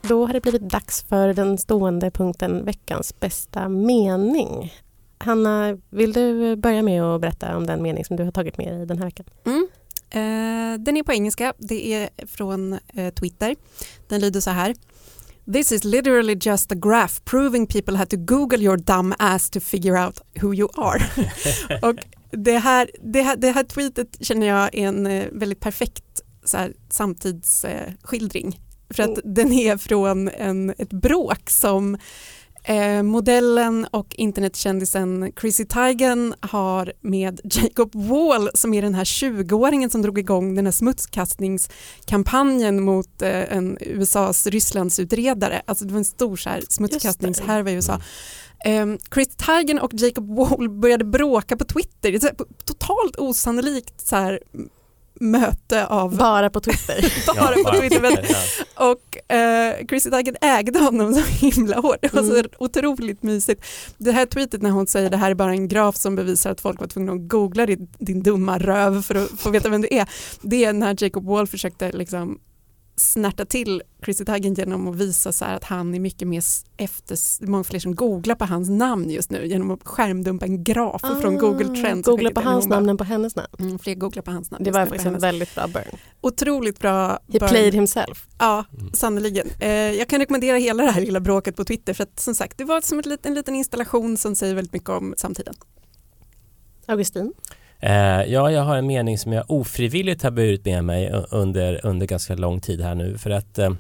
Då 0.03 0.27
har 0.27 0.33
det 0.33 0.41
blivit 0.41 0.63
dags 0.63 1.03
för 1.03 1.35
den 1.35 1.59
stående 1.59 2.11
punkten 2.11 2.65
veckans 2.65 3.21
bästa 3.21 3.69
mening. 3.69 4.73
Hanna, 5.19 5.79
vill 5.91 6.13
du 6.13 6.57
börja 6.57 6.83
med 6.83 7.03
att 7.03 7.21
berätta 7.21 7.57
om 7.57 7.67
den 7.67 7.83
mening 7.83 8.05
som 8.05 8.17
du 8.17 8.25
har 8.25 8.33
tagit 8.33 8.59
med 8.59 8.73
dig 8.73 8.87
den 8.87 8.99
här 8.99 9.05
veckan? 9.05 9.27
Mm. 9.45 9.69
Eh, 10.11 10.81
den 10.81 10.97
är 10.97 11.03
på 11.03 11.13
engelska, 11.13 11.55
det 11.59 11.95
är 11.95 12.27
från 12.27 12.73
eh, 12.73 13.15
Twitter. 13.15 13.57
Den 14.09 14.21
lyder 14.21 14.41
så 14.41 14.51
här. 14.51 14.75
This 15.53 15.73
is 15.73 15.85
literally 15.85 16.37
just 16.41 16.73
a 16.73 16.75
graph 16.75 17.25
proving 17.25 17.67
people 17.67 17.97
had 17.97 18.11
to 18.11 18.17
google 18.17 18.61
your 18.61 18.77
dumb 18.77 19.15
ass 19.19 19.51
to 19.51 19.61
figure 19.61 19.97
out 19.97 20.21
who 20.41 20.55
you 20.55 20.69
are. 20.77 21.01
och 21.83 21.97
det 22.31 22.59
här, 22.59 22.91
det, 23.03 23.23
här, 23.23 23.37
det 23.37 23.51
här 23.51 23.65
tweetet 23.65 24.17
känner 24.21 24.47
jag 24.47 24.75
är 24.75 24.89
en 24.89 25.07
eh, 25.07 25.27
väldigt 25.33 25.61
perfekt 25.61 26.21
så 26.45 26.57
här, 26.57 26.73
samtidsskildring. 26.91 28.61
För 28.91 29.03
att 29.03 29.25
mm. 29.25 29.35
den 29.35 29.53
är 29.53 29.77
från 29.77 30.29
en, 30.29 30.71
ett 30.79 30.93
bråk 30.93 31.51
som 31.51 31.99
Eh, 32.71 33.03
modellen 33.03 33.87
och 33.91 34.15
internetkändisen 34.15 35.33
Chrissy 35.41 35.65
Teigen 35.65 36.35
har 36.41 36.93
med 37.01 37.41
Jacob 37.45 37.95
Wall 37.95 38.51
som 38.55 38.75
är 38.75 38.83
den 38.83 38.95
här 38.95 39.05
20-åringen 39.05 39.89
som 39.89 40.03
drog 40.03 40.19
igång 40.19 40.55
den 40.55 40.67
här 40.67 40.73
smutskastningskampanjen 40.73 42.83
mot 42.83 43.23
eh, 43.23 43.57
en 43.57 43.79
USAs 43.81 44.47
Rysslandsutredare. 44.47 45.63
Alltså 45.67 45.85
det 45.85 45.93
var 45.93 45.99
en 45.99 46.05
stor 46.05 46.37
så 46.37 46.51
här, 46.51 46.63
smutskastningshärva 46.69 47.71
i 47.71 47.75
USA. 47.75 48.01
Eh, 48.65 48.87
Chris 49.15 49.37
Teigen 49.37 49.79
och 49.79 49.95
Jacob 49.95 50.37
Wall 50.37 50.69
började 50.69 51.05
bråka 51.05 51.57
på 51.57 51.65
Twitter. 51.65 52.13
Det 52.13 52.25
är 52.25 52.35
totalt 52.65 53.17
osannolikt 53.17 54.09
så 54.09 54.17
här, 54.17 54.41
möte 55.21 55.87
av... 55.87 56.17
Bara 56.17 56.51
på 56.51 56.61
Twitter. 56.61 57.27
bara 57.37 57.55
ja, 57.57 57.71
på 57.71 57.81
Twitter. 57.81 58.01
Men, 58.01 58.17
och 58.89 59.37
eh, 59.37 59.87
Chrissy 59.89 60.11
Teigen 60.11 60.37
ägde 60.41 60.79
honom 60.79 61.15
så 61.15 61.21
himla 61.21 61.81
hårt. 61.81 61.97
Det 62.01 62.13
var 62.13 62.23
så 62.23 62.35
mm. 62.35 62.51
otroligt 62.59 63.23
mysigt. 63.23 63.65
Det 63.99 64.13
här 64.13 64.27
tweetet 64.27 64.63
när 64.63 64.71
hon 64.71 64.87
säger 64.87 65.11
det 65.11 65.17
här 65.17 65.31
är 65.31 65.35
bara 65.35 65.51
en 65.51 65.69
graf 65.69 65.97
som 65.97 66.17
bevisar 66.17 66.51
att 66.51 66.61
folk 66.61 66.81
var 66.81 66.87
tvungna 66.87 67.13
att 67.13 67.29
googla 67.29 67.67
din, 67.67 67.89
din 67.99 68.23
dumma 68.23 68.59
röv 68.59 69.03
för 69.03 69.15
att 69.15 69.31
få 69.31 69.51
veta 69.51 69.69
vem 69.69 69.81
du 69.81 69.89
är. 69.91 70.09
Det 70.43 70.65
är 70.65 70.73
när 70.73 71.03
Jacob 71.03 71.27
Wall 71.27 71.47
försökte 71.47 71.93
liksom 71.93 72.39
snärta 73.01 73.45
till 73.45 73.83
Chrissy 74.05 74.25
Teigen 74.25 74.55
genom 74.55 74.89
att 74.89 74.97
visa 74.97 75.33
så 75.33 75.45
att 75.45 75.65
han 75.65 75.95
är 75.95 76.01
mycket 76.01 76.29
mer 76.29 76.43
efter, 76.77 77.47
många 77.47 77.65
fler 77.65 77.81
som 77.81 77.95
googlar 77.95 78.35
på 78.35 78.45
hans 78.45 78.71
namn 78.71 79.11
just 79.11 79.31
nu 79.31 79.47
genom 79.47 79.71
att 79.71 79.81
skärmdumpa 79.85 80.47
en 80.47 80.65
graf 80.65 81.05
ah, 81.05 81.21
från 81.21 81.39
Google 81.39 81.83
Trends. 81.83 82.07
Googla 82.07 82.31
på 82.31 82.41
hans 82.41 82.67
namn 82.67 82.89
än 82.89 82.97
på 82.97 83.05
hennes 83.05 83.37
namn. 83.37 83.49
Mm, 83.59 83.79
fler 83.79 83.95
googlar 83.95 84.23
på 84.23 84.31
hans 84.31 84.51
namn. 84.51 84.65
Det 84.65 84.71
var 84.71 84.81
faktiskt 84.81 85.07
en 85.07 85.19
väldigt 85.19 85.55
bra 85.55 85.67
burn. 85.67 85.99
Otroligt 86.21 86.79
bra 86.79 87.19
He 87.29 87.39
burn. 87.39 87.49
played 87.49 87.75
himself. 87.75 88.27
Ja, 88.39 88.65
sannerligen. 88.93 89.49
Eh, 89.59 89.69
jag 89.71 90.09
kan 90.09 90.21
rekommendera 90.21 90.57
hela 90.57 90.83
det 90.83 90.91
här 90.91 91.01
lilla 91.01 91.21
bråket 91.21 91.57
på 91.57 91.65
Twitter 91.65 91.95
för 91.95 92.03
att 92.03 92.21
som 92.21 92.35
sagt 92.35 92.59
det 92.59 92.65
var 92.65 92.81
som 92.81 92.99
ett, 92.99 93.27
en 93.27 93.35
liten 93.35 93.55
installation 93.55 94.17
som 94.17 94.35
säger 94.35 94.55
väldigt 94.55 94.73
mycket 94.73 94.91
om 94.91 95.15
samtiden. 95.17 95.55
Augustin? 96.87 97.33
Eh, 97.83 98.23
ja, 98.23 98.51
jag 98.51 98.63
har 98.63 98.77
en 98.77 98.87
mening 98.87 99.19
som 99.19 99.33
jag 99.33 99.45
ofrivilligt 99.49 100.23
har 100.23 100.31
burit 100.31 100.65
med 100.65 100.85
mig 100.85 101.13
under, 101.31 101.87
under 101.87 102.07
ganska 102.07 102.35
lång 102.35 102.61
tid 102.61 102.81
här 102.81 102.95
nu 102.95 103.19
för 103.19 103.31
att 103.31 103.59
eh, 103.59 103.73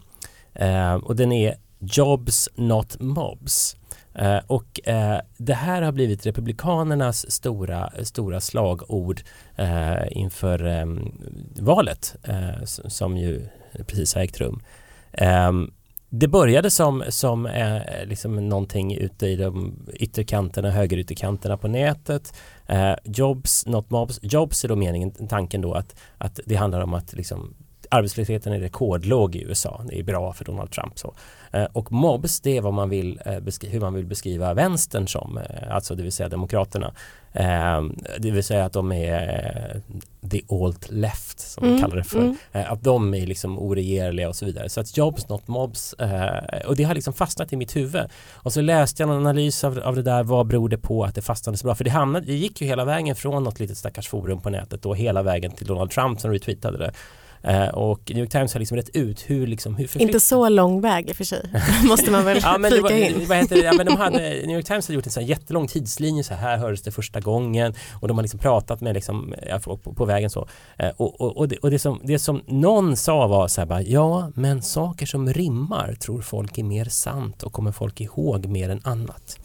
eh, 0.54 0.94
och 0.94 1.16
den 1.16 1.32
är 1.32 1.54
Jobs 1.78 2.48
not 2.54 3.00
mobs. 3.00 3.76
Och 4.46 4.80
det 5.36 5.54
här 5.54 5.82
har 5.82 5.92
blivit 5.92 6.26
Republikanernas 6.26 7.30
stora, 7.30 7.92
stora 8.02 8.40
slagord 8.40 9.20
inför 10.10 10.88
valet 11.62 12.16
som 12.88 13.16
ju 13.16 13.46
precis 13.86 14.14
har 14.14 14.22
ägt 14.22 14.40
rum 14.40 14.62
det 16.10 16.28
började 16.28 16.70
som, 16.70 17.04
som 17.08 17.46
eh, 17.46 17.80
liksom 18.04 18.48
någonting 18.48 18.94
ute 18.94 19.26
i 19.26 19.36
de 19.36 19.74
ytterkanterna, 19.94 20.70
högerytterkanterna 20.70 21.56
på 21.56 21.68
nätet. 21.68 22.34
Eh, 22.66 22.94
jobs, 23.04 23.66
not 23.66 23.90
mobs. 23.90 24.18
Jobs 24.22 24.64
är 24.64 24.68
då 24.68 24.76
meningen, 24.76 25.28
tanken 25.28 25.60
då 25.60 25.74
att, 25.74 25.96
att 26.18 26.40
det 26.46 26.54
handlar 26.54 26.80
om 26.80 26.94
att 26.94 27.12
liksom, 27.12 27.54
arbetslösheten 27.90 28.52
är 28.52 28.60
rekordlåg 28.60 29.36
i 29.36 29.42
USA. 29.42 29.84
Det 29.88 29.98
är 29.98 30.02
bra 30.02 30.32
för 30.32 30.44
Donald 30.44 30.70
Trump. 30.70 30.98
Så. 30.98 31.14
Eh, 31.52 31.64
och 31.64 31.92
mobs, 31.92 32.40
det 32.40 32.56
är 32.56 32.60
vad 32.60 32.74
man 32.74 32.88
vill, 32.88 33.20
eh, 33.26 33.70
hur 33.70 33.80
man 33.80 33.94
vill 33.94 34.06
beskriva 34.06 34.54
vänstern 34.54 35.08
som, 35.08 35.38
eh, 35.38 35.74
alltså 35.74 35.94
det 35.94 36.02
vill 36.02 36.12
säga 36.12 36.28
demokraterna. 36.28 36.94
Eh, 37.32 37.82
det 38.18 38.30
vill 38.30 38.44
säga 38.44 38.64
att 38.64 38.72
de 38.72 38.92
är 38.92 39.72
eh, 39.74 40.28
the 40.30 40.40
alt 40.50 40.90
left 40.90 41.40
som 41.40 41.64
Mm, 41.64 41.76
de 41.76 41.82
kallar 41.82 41.96
det 41.96 42.04
för. 42.04 42.18
mm. 42.18 42.36
Eh, 42.52 42.72
att 42.72 42.82
de 42.82 43.14
är 43.14 43.26
liksom 43.26 43.58
oregerliga 43.58 44.28
och 44.28 44.36
så 44.36 44.44
vidare. 44.44 44.68
Så 44.68 44.80
att 44.80 44.96
jobs 44.96 45.28
not 45.28 45.48
mobs 45.48 45.92
eh, 45.92 46.66
och 46.66 46.76
det 46.76 46.84
har 46.84 46.94
liksom 46.94 47.12
fastnat 47.12 47.52
i 47.52 47.56
mitt 47.56 47.76
huvud. 47.76 48.02
Och 48.32 48.52
så 48.52 48.60
läste 48.60 49.02
jag 49.02 49.10
en 49.10 49.16
analys 49.16 49.64
av, 49.64 49.78
av 49.78 49.94
det 49.96 50.02
där, 50.02 50.22
vad 50.22 50.46
beror 50.46 50.68
det 50.68 50.78
på 50.78 51.04
att 51.04 51.14
det 51.14 51.22
fastnade 51.22 51.58
så 51.58 51.66
bra? 51.66 51.74
För 51.74 51.84
det, 51.84 51.90
hamnade, 51.90 52.26
det 52.26 52.34
gick 52.34 52.60
ju 52.60 52.66
hela 52.66 52.84
vägen 52.84 53.16
från 53.16 53.44
något 53.44 53.60
litet 53.60 53.78
stackars 53.78 54.08
forum 54.08 54.40
på 54.40 54.50
nätet 54.50 54.86
och 54.86 54.96
hela 54.96 55.22
vägen 55.22 55.52
till 55.52 55.66
Donald 55.66 55.90
Trump 55.90 56.20
som 56.20 56.30
retweetade 56.32 56.78
det. 56.78 56.92
Eh, 57.42 57.68
och 57.68 58.00
New 58.06 58.18
York 58.18 58.30
Times 58.30 58.52
har 58.52 58.58
liksom 58.58 58.76
rätt 58.76 58.88
ut 58.88 59.24
hur 59.26 59.46
liksom, 59.46 59.76
hur 59.76 60.02
Inte 60.02 60.20
så 60.20 60.48
lång 60.48 60.80
väg 60.80 61.08
i 61.08 61.12
och 61.12 61.16
för 61.16 61.24
sig, 61.24 61.50
måste 61.84 62.10
man 62.10 62.24
väl 62.24 62.40
Ja 62.42 62.58
men, 62.58 62.70
flika 62.70 62.98
in. 62.98 63.26
vad 63.28 63.38
heter 63.38 63.56
det? 63.56 63.62
Ja, 63.62 63.72
men 63.72 63.86
de 63.86 63.96
hade, 63.96 64.18
New 64.18 64.56
York 64.56 64.66
Times 64.66 64.88
hade 64.88 64.94
gjort 64.94 65.06
en 65.06 65.12
sån 65.12 65.22
här 65.22 65.28
jättelång 65.28 65.66
tidslinje 65.66 66.24
så 66.24 66.34
här, 66.34 66.58
hördes 66.58 66.82
det 66.82 66.90
första 66.90 67.20
gången 67.20 67.74
och 68.00 68.08
de 68.08 68.18
har 68.18 68.22
liksom 68.22 68.40
pratat 68.40 68.80
med 68.80 68.94
liksom, 68.94 69.34
folk 69.62 69.82
på, 69.82 69.94
på 69.94 70.04
vägen 70.04 70.30
så 70.30 70.48
Eh, 70.76 70.90
och, 70.96 71.20
och, 71.20 71.36
och, 71.36 71.48
det, 71.48 71.56
och 71.56 71.70
det, 71.70 71.78
som, 71.78 72.00
det 72.04 72.18
som 72.18 72.42
någon 72.46 72.96
sa 72.96 73.26
var 73.26 73.48
så 73.48 73.60
här 73.60 73.66
bara, 73.66 73.82
ja 73.82 74.32
men 74.34 74.62
saker 74.62 75.06
som 75.06 75.32
rimmar 75.32 75.94
tror 75.94 76.20
folk 76.20 76.58
är 76.58 76.62
mer 76.62 76.84
sant 76.84 77.42
och 77.42 77.52
kommer 77.52 77.72
folk 77.72 78.00
ihåg 78.00 78.46
mer 78.46 78.68
än 78.68 78.80
annat 78.84 79.38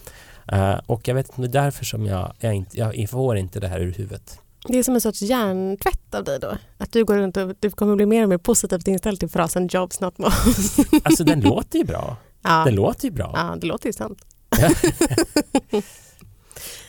Eh, 0.52 0.80
och 0.86 1.08
jag 1.08 1.16
vet 1.16 1.30
inte, 1.30 1.42
det 1.42 1.60
är 1.60 1.64
därför 1.64 1.86
som 1.86 2.06
jag, 2.06 2.34
jag, 2.40 2.54
inte, 2.54 2.78
jag 2.78 3.10
får 3.10 3.38
inte 3.38 3.60
det 3.60 3.68
här 3.68 3.80
ur 3.80 3.94
huvudet 3.94 4.40
Det 4.68 4.80
är 4.80 4.84
som 4.84 4.96
en 4.96 5.02
sorts 5.02 5.22
hjärntvätt 5.22 6.16
av 6.16 6.24
dig 6.24 6.40
då. 6.40 6.58
Att 6.78 6.92
du 6.92 7.06
går 7.06 7.18
runt 7.18 7.38
och 7.38 7.56
du 7.60 7.72
kommer 7.72 7.96
bli 7.96 8.06
mer 8.06 8.24
och 8.24 8.30
mer 8.30 8.38
positivt 8.38 8.88
inställd 8.88 9.20
till 9.20 9.30
frasen 9.30 9.68
jobs 9.68 10.00
not 10.00 10.18
mobs. 10.18 10.78
Alltså 11.04 11.24
den 11.24 11.40
låter 11.40 11.80
ju 11.80 11.86
bra, 11.86 12.18
ja. 12.42 12.64
den 12.66 12.76
låter 12.76 13.06
ju 13.06 13.12
bra 13.12 13.32
ja, 13.36 13.56
det 13.62 13.68
låter 13.68 13.90
ju 13.90 13.94
sant. 13.94 14.22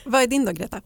Vad 0.04 0.22
är 0.22 0.26
din 0.26 0.44
då 0.44 0.52
Greta? 0.52 0.80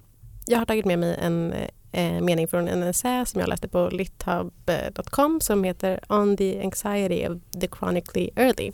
Jag 0.46 0.58
har 0.58 0.66
tagit 0.66 0.84
med 0.84 0.98
mig 0.98 1.16
en 1.20 1.54
eh, 1.92 2.20
mening 2.20 2.48
från 2.48 2.68
en 2.68 2.82
essä 2.82 3.24
som 3.26 3.40
jag 3.40 3.48
läste 3.48 3.68
på 3.68 3.88
lithub.com 3.92 5.40
som 5.40 5.64
heter 5.64 6.00
On 6.08 6.36
the 6.36 6.62
anxiety 6.62 7.26
of 7.26 7.38
the 7.60 7.68
chronically 7.78 8.30
early. 8.36 8.72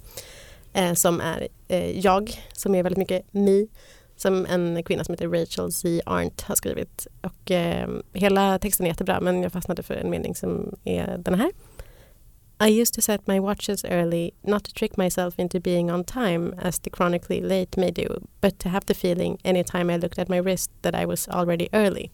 Eh, 0.72 0.94
som 0.94 1.20
är 1.20 1.48
eh, 1.68 1.98
jag, 1.98 2.42
som 2.52 2.74
är 2.74 2.82
väldigt 2.82 2.98
mycket 2.98 3.26
me, 3.30 3.66
som 4.16 4.46
en 4.46 4.82
kvinna 4.82 5.04
som 5.04 5.12
heter 5.12 5.28
Rachel 5.28 5.72
Z. 5.72 6.00
Arndt 6.06 6.42
har 6.42 6.54
skrivit. 6.54 7.06
Och, 7.20 7.50
eh, 7.50 7.88
hela 8.12 8.58
texten 8.58 8.86
är 8.86 8.90
jättebra 8.90 9.20
men 9.20 9.42
jag 9.42 9.52
fastnade 9.52 9.82
för 9.82 9.94
en 9.94 10.10
mening 10.10 10.34
som 10.34 10.76
är 10.84 11.18
den 11.18 11.34
här. 11.34 11.50
I 12.58 12.80
used 12.80 12.94
to 12.94 13.02
set 13.02 13.26
my 13.26 13.38
watches 13.38 13.84
early, 13.84 14.30
not 14.42 14.64
to 14.64 14.72
trick 14.72 14.96
myself 14.96 15.38
into 15.38 15.60
being 15.60 15.92
on 15.92 16.04
time 16.04 16.54
as 16.62 16.78
the 16.78 16.90
chronically 16.90 17.40
late 17.40 17.76
may 17.76 17.90
do, 17.90 18.20
but 18.40 18.58
to 18.58 18.68
have 18.68 18.86
the 18.86 18.94
feeling 18.94 19.38
anytime 19.44 19.90
I 19.90 19.98
looked 19.98 20.18
at 20.18 20.28
my 20.28 20.40
wrist 20.40 20.70
that 20.82 20.94
I 20.94 21.04
was 21.04 21.28
already 21.28 21.68
early. 21.72 22.10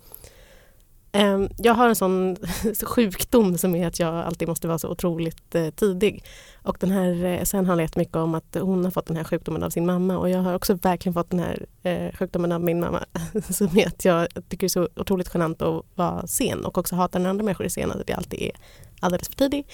Ehm, 1.13 1.49
jag 1.59 1.75
har 1.75 1.89
en 1.89 1.97
sån 1.97 2.37
sjukdom 2.83 3.59
som 3.59 3.75
är 3.75 3.87
att 3.87 3.99
jag 3.99 4.15
alltid 4.15 4.49
måste 4.49 4.69
vara 4.69 4.79
så 4.79 4.89
otroligt 4.89 5.55
eh, 5.55 5.71
tidig. 5.71 6.25
Och 6.63 6.77
den 6.81 6.91
här 6.91 7.25
eh, 7.25 7.43
sen 7.43 7.67
handlar 7.67 7.83
jättemycket 7.83 8.17
om 8.17 8.35
att 8.35 8.57
hon 8.61 8.85
har 8.85 8.91
fått 8.91 9.07
den 9.07 9.17
här 9.17 9.25
sjukdomen 9.25 9.63
av 9.63 9.71
sin 9.71 9.87
mamma 9.87 10.19
och 10.19 10.31
jag 10.31 10.39
har 10.39 10.55
också 10.55 10.75
verkligen 10.75 11.15
fått 11.15 11.31
den 11.31 11.41
här 11.41 11.67
eh, 11.83 12.17
sjukdomen 12.17 12.53
av 12.53 12.61
min 12.61 12.81
mamma. 12.81 13.05
som 13.51 13.79
är 13.79 13.87
att 13.87 14.05
jag 14.05 14.29
tycker 14.49 14.57
det 14.59 14.67
är 14.67 14.69
så 14.69 14.89
otroligt 14.97 15.31
genant 15.35 15.63
att 15.63 15.85
vara 15.95 16.27
sen 16.27 16.65
och 16.65 16.79
också 16.79 16.97
hatar 16.97 17.21
när 17.21 17.31
andra 17.31 17.45
människor 17.45 17.65
är 17.65 17.69
sena, 17.69 17.95
att 17.95 18.09
jag 18.09 18.19
alltid 18.19 18.43
är 18.43 18.53
alldeles 19.01 19.29
för 19.29 19.37
tidig. 19.37 19.67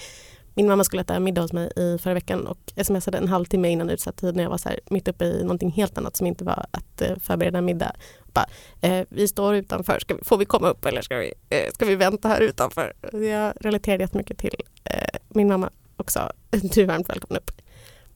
Min 0.53 0.67
mamma 0.67 0.83
skulle 0.83 1.01
äta 1.01 1.19
middag 1.19 1.41
hos 1.41 1.53
mig 1.53 1.71
i 1.75 1.97
förra 1.97 2.13
veckan 2.13 2.47
och 2.47 2.73
smsade 2.83 3.17
en 3.17 3.27
halvtimme 3.27 3.69
innan 3.69 3.89
utsatt 3.89 4.17
tid 4.17 4.35
när 4.35 4.43
jag 4.43 4.49
var 4.49 4.57
så 4.57 4.69
här, 4.69 4.79
mitt 4.89 5.07
uppe 5.07 5.25
i 5.25 5.41
någonting 5.41 5.71
helt 5.71 5.97
annat 5.97 6.15
som 6.15 6.27
inte 6.27 6.43
var 6.43 6.65
att 6.71 7.01
förbereda 7.21 7.61
middag 7.61 7.95
pappa, 8.33 8.49
eh, 8.81 9.05
vi 9.09 9.27
står 9.27 9.55
utanför, 9.55 9.99
ska 9.99 10.15
vi, 10.15 10.23
får 10.23 10.37
vi 10.37 10.45
komma 10.45 10.69
upp 10.69 10.85
eller 10.85 11.01
ska 11.01 11.17
vi, 11.17 11.33
eh, 11.49 11.73
ska 11.73 11.85
vi 11.85 11.95
vänta 11.95 12.27
här 12.27 12.41
utanför? 12.41 12.93
Jag 13.11 13.53
relaterade 13.61 14.03
jättemycket 14.03 14.37
till 14.37 14.55
eh, 14.83 15.19
min 15.29 15.47
mamma 15.47 15.69
och 15.95 16.11
sa 16.11 16.31
du 16.51 16.81
är 16.81 16.85
varmt 16.85 17.09
välkommen 17.09 17.37
upp. 17.37 17.51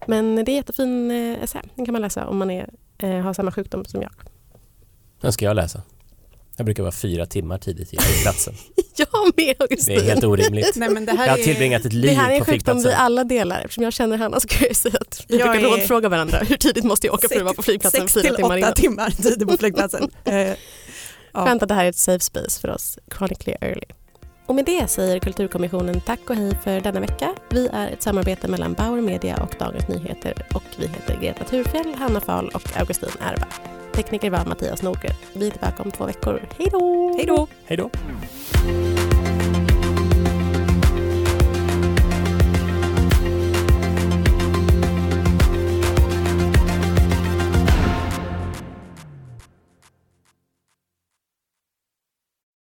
Men 0.08 0.36
det 0.36 0.52
är 0.52 0.56
jättefin 0.56 1.12
eh, 1.12 1.44
essä, 1.44 1.62
den 1.76 1.86
kan 1.86 1.94
man 1.94 2.02
läsa 2.02 2.28
om 2.28 2.38
man 2.38 2.52
är, 2.52 2.70
eh, 2.98 3.20
har 3.20 3.34
samma 3.34 3.52
sjukdom 3.52 3.86
som 3.86 4.02
jag. 4.02 4.12
Den 5.22 5.34
ska 5.34 5.46
jag 5.46 5.56
läsa 5.56 5.82
jag 6.58 6.66
brukar 6.66 6.84
vara 6.84 6.92
fyra 6.92 7.26
timmar 7.26 7.58
tidigt 7.58 7.94
i 7.94 7.98
platsen. 8.24 8.54
Jag 8.96 9.08
med 9.38 9.56
Det 9.58 9.64
Augustin! 9.64 9.98
är 9.98 10.02
helt 10.04 10.24
orimligt. 10.24 10.76
Nej, 10.76 10.90
men 10.90 11.06
det 11.06 11.12
här 11.12 11.26
Jag 11.26 11.34
har 11.34 11.40
är... 11.40 11.44
tillbringat 11.44 11.86
ett 11.86 11.94
liv 11.94 12.12
Det 12.12 12.16
här 12.18 12.30
är 12.32 12.34
en 12.34 12.40
på 12.40 12.46
sjukdom 12.46 12.76
vi 12.78 12.82
flygplatsen. 12.84 13.06
alla 13.06 13.24
delar. 13.24 13.62
Eftersom 13.62 13.84
jag 13.84 13.94
känner 13.94 14.18
Hanna 14.18 14.40
så 14.40 14.48
kan 14.48 14.68
jag 14.68 14.76
säga 14.76 14.98
att 15.02 15.26
vi 15.28 15.38
Jag 15.40 15.50
brukar 15.52 15.68
är- 15.68 15.72
rådfråga 15.78 16.10
varandra. 16.10 16.38
Hur 16.40 16.58
tidigt 16.58 16.84
måste 16.84 17.08
jag 17.08 17.14
åka 17.14 17.28
för 17.30 17.36
att 17.36 17.44
vara 17.44 17.54
på 17.54 17.64
flygplatsen 17.64 18.02
sex 18.02 18.14
fyra 18.14 18.24
till 18.24 18.36
timmar 18.36 18.50
åtta 18.58 18.58
innan? 18.60 18.74
timmar 18.74 19.10
tid 19.10 19.48
på 19.48 19.58
flygplatsen. 19.58 20.10
Eh, 20.26 20.36
ja. 20.38 20.56
Skönt 21.46 21.64
att 21.64 21.70
det 21.70 21.76
här 21.76 21.86
är 21.86 21.90
ett 21.90 21.96
safe 21.98 22.20
space 22.20 22.62
för 22.62 22.70
oss 22.70 22.98
chronically 23.18 23.56
early. 23.62 23.86
Och 24.46 24.56
med 24.56 24.66
det 24.66 24.88
säger 24.90 25.20
Kulturkommissionen 25.20 26.02
tack 26.02 26.30
och 26.30 26.36
hej 26.36 26.58
för 26.64 26.80
denna 26.82 27.00
vecka. 27.00 27.36
Vi 27.50 27.68
är 27.74 27.88
ett 27.88 28.02
samarbete 28.04 28.48
mellan 28.48 28.74
Bauer 28.74 29.02
Media 29.02 29.38
och 29.44 29.56
Dagens 29.60 29.88
Nyheter 29.88 30.46
och 30.54 30.64
vi 30.78 30.88
heter 30.88 31.20
Greta 31.22 31.44
Thurfjell, 31.44 31.96
Hanna 31.96 32.22
Fahl 32.22 32.50
och 32.54 32.78
Augustin 32.78 33.10
Erva. 33.22 33.48
Tekniker 33.96 34.30
var 34.30 34.46
Mattias 34.46 34.82
Nordgren. 34.82 35.16
Vi 35.34 35.48
är 35.48 35.52
tillbaka 35.52 35.84
om 35.84 35.92
två 35.92 36.06
veckor. 36.06 36.42
Hej 36.58 36.68
då! 36.72 37.14
Hej 37.18 37.26
då! 37.26 37.48
Hej 37.66 37.78
då. 37.78 37.90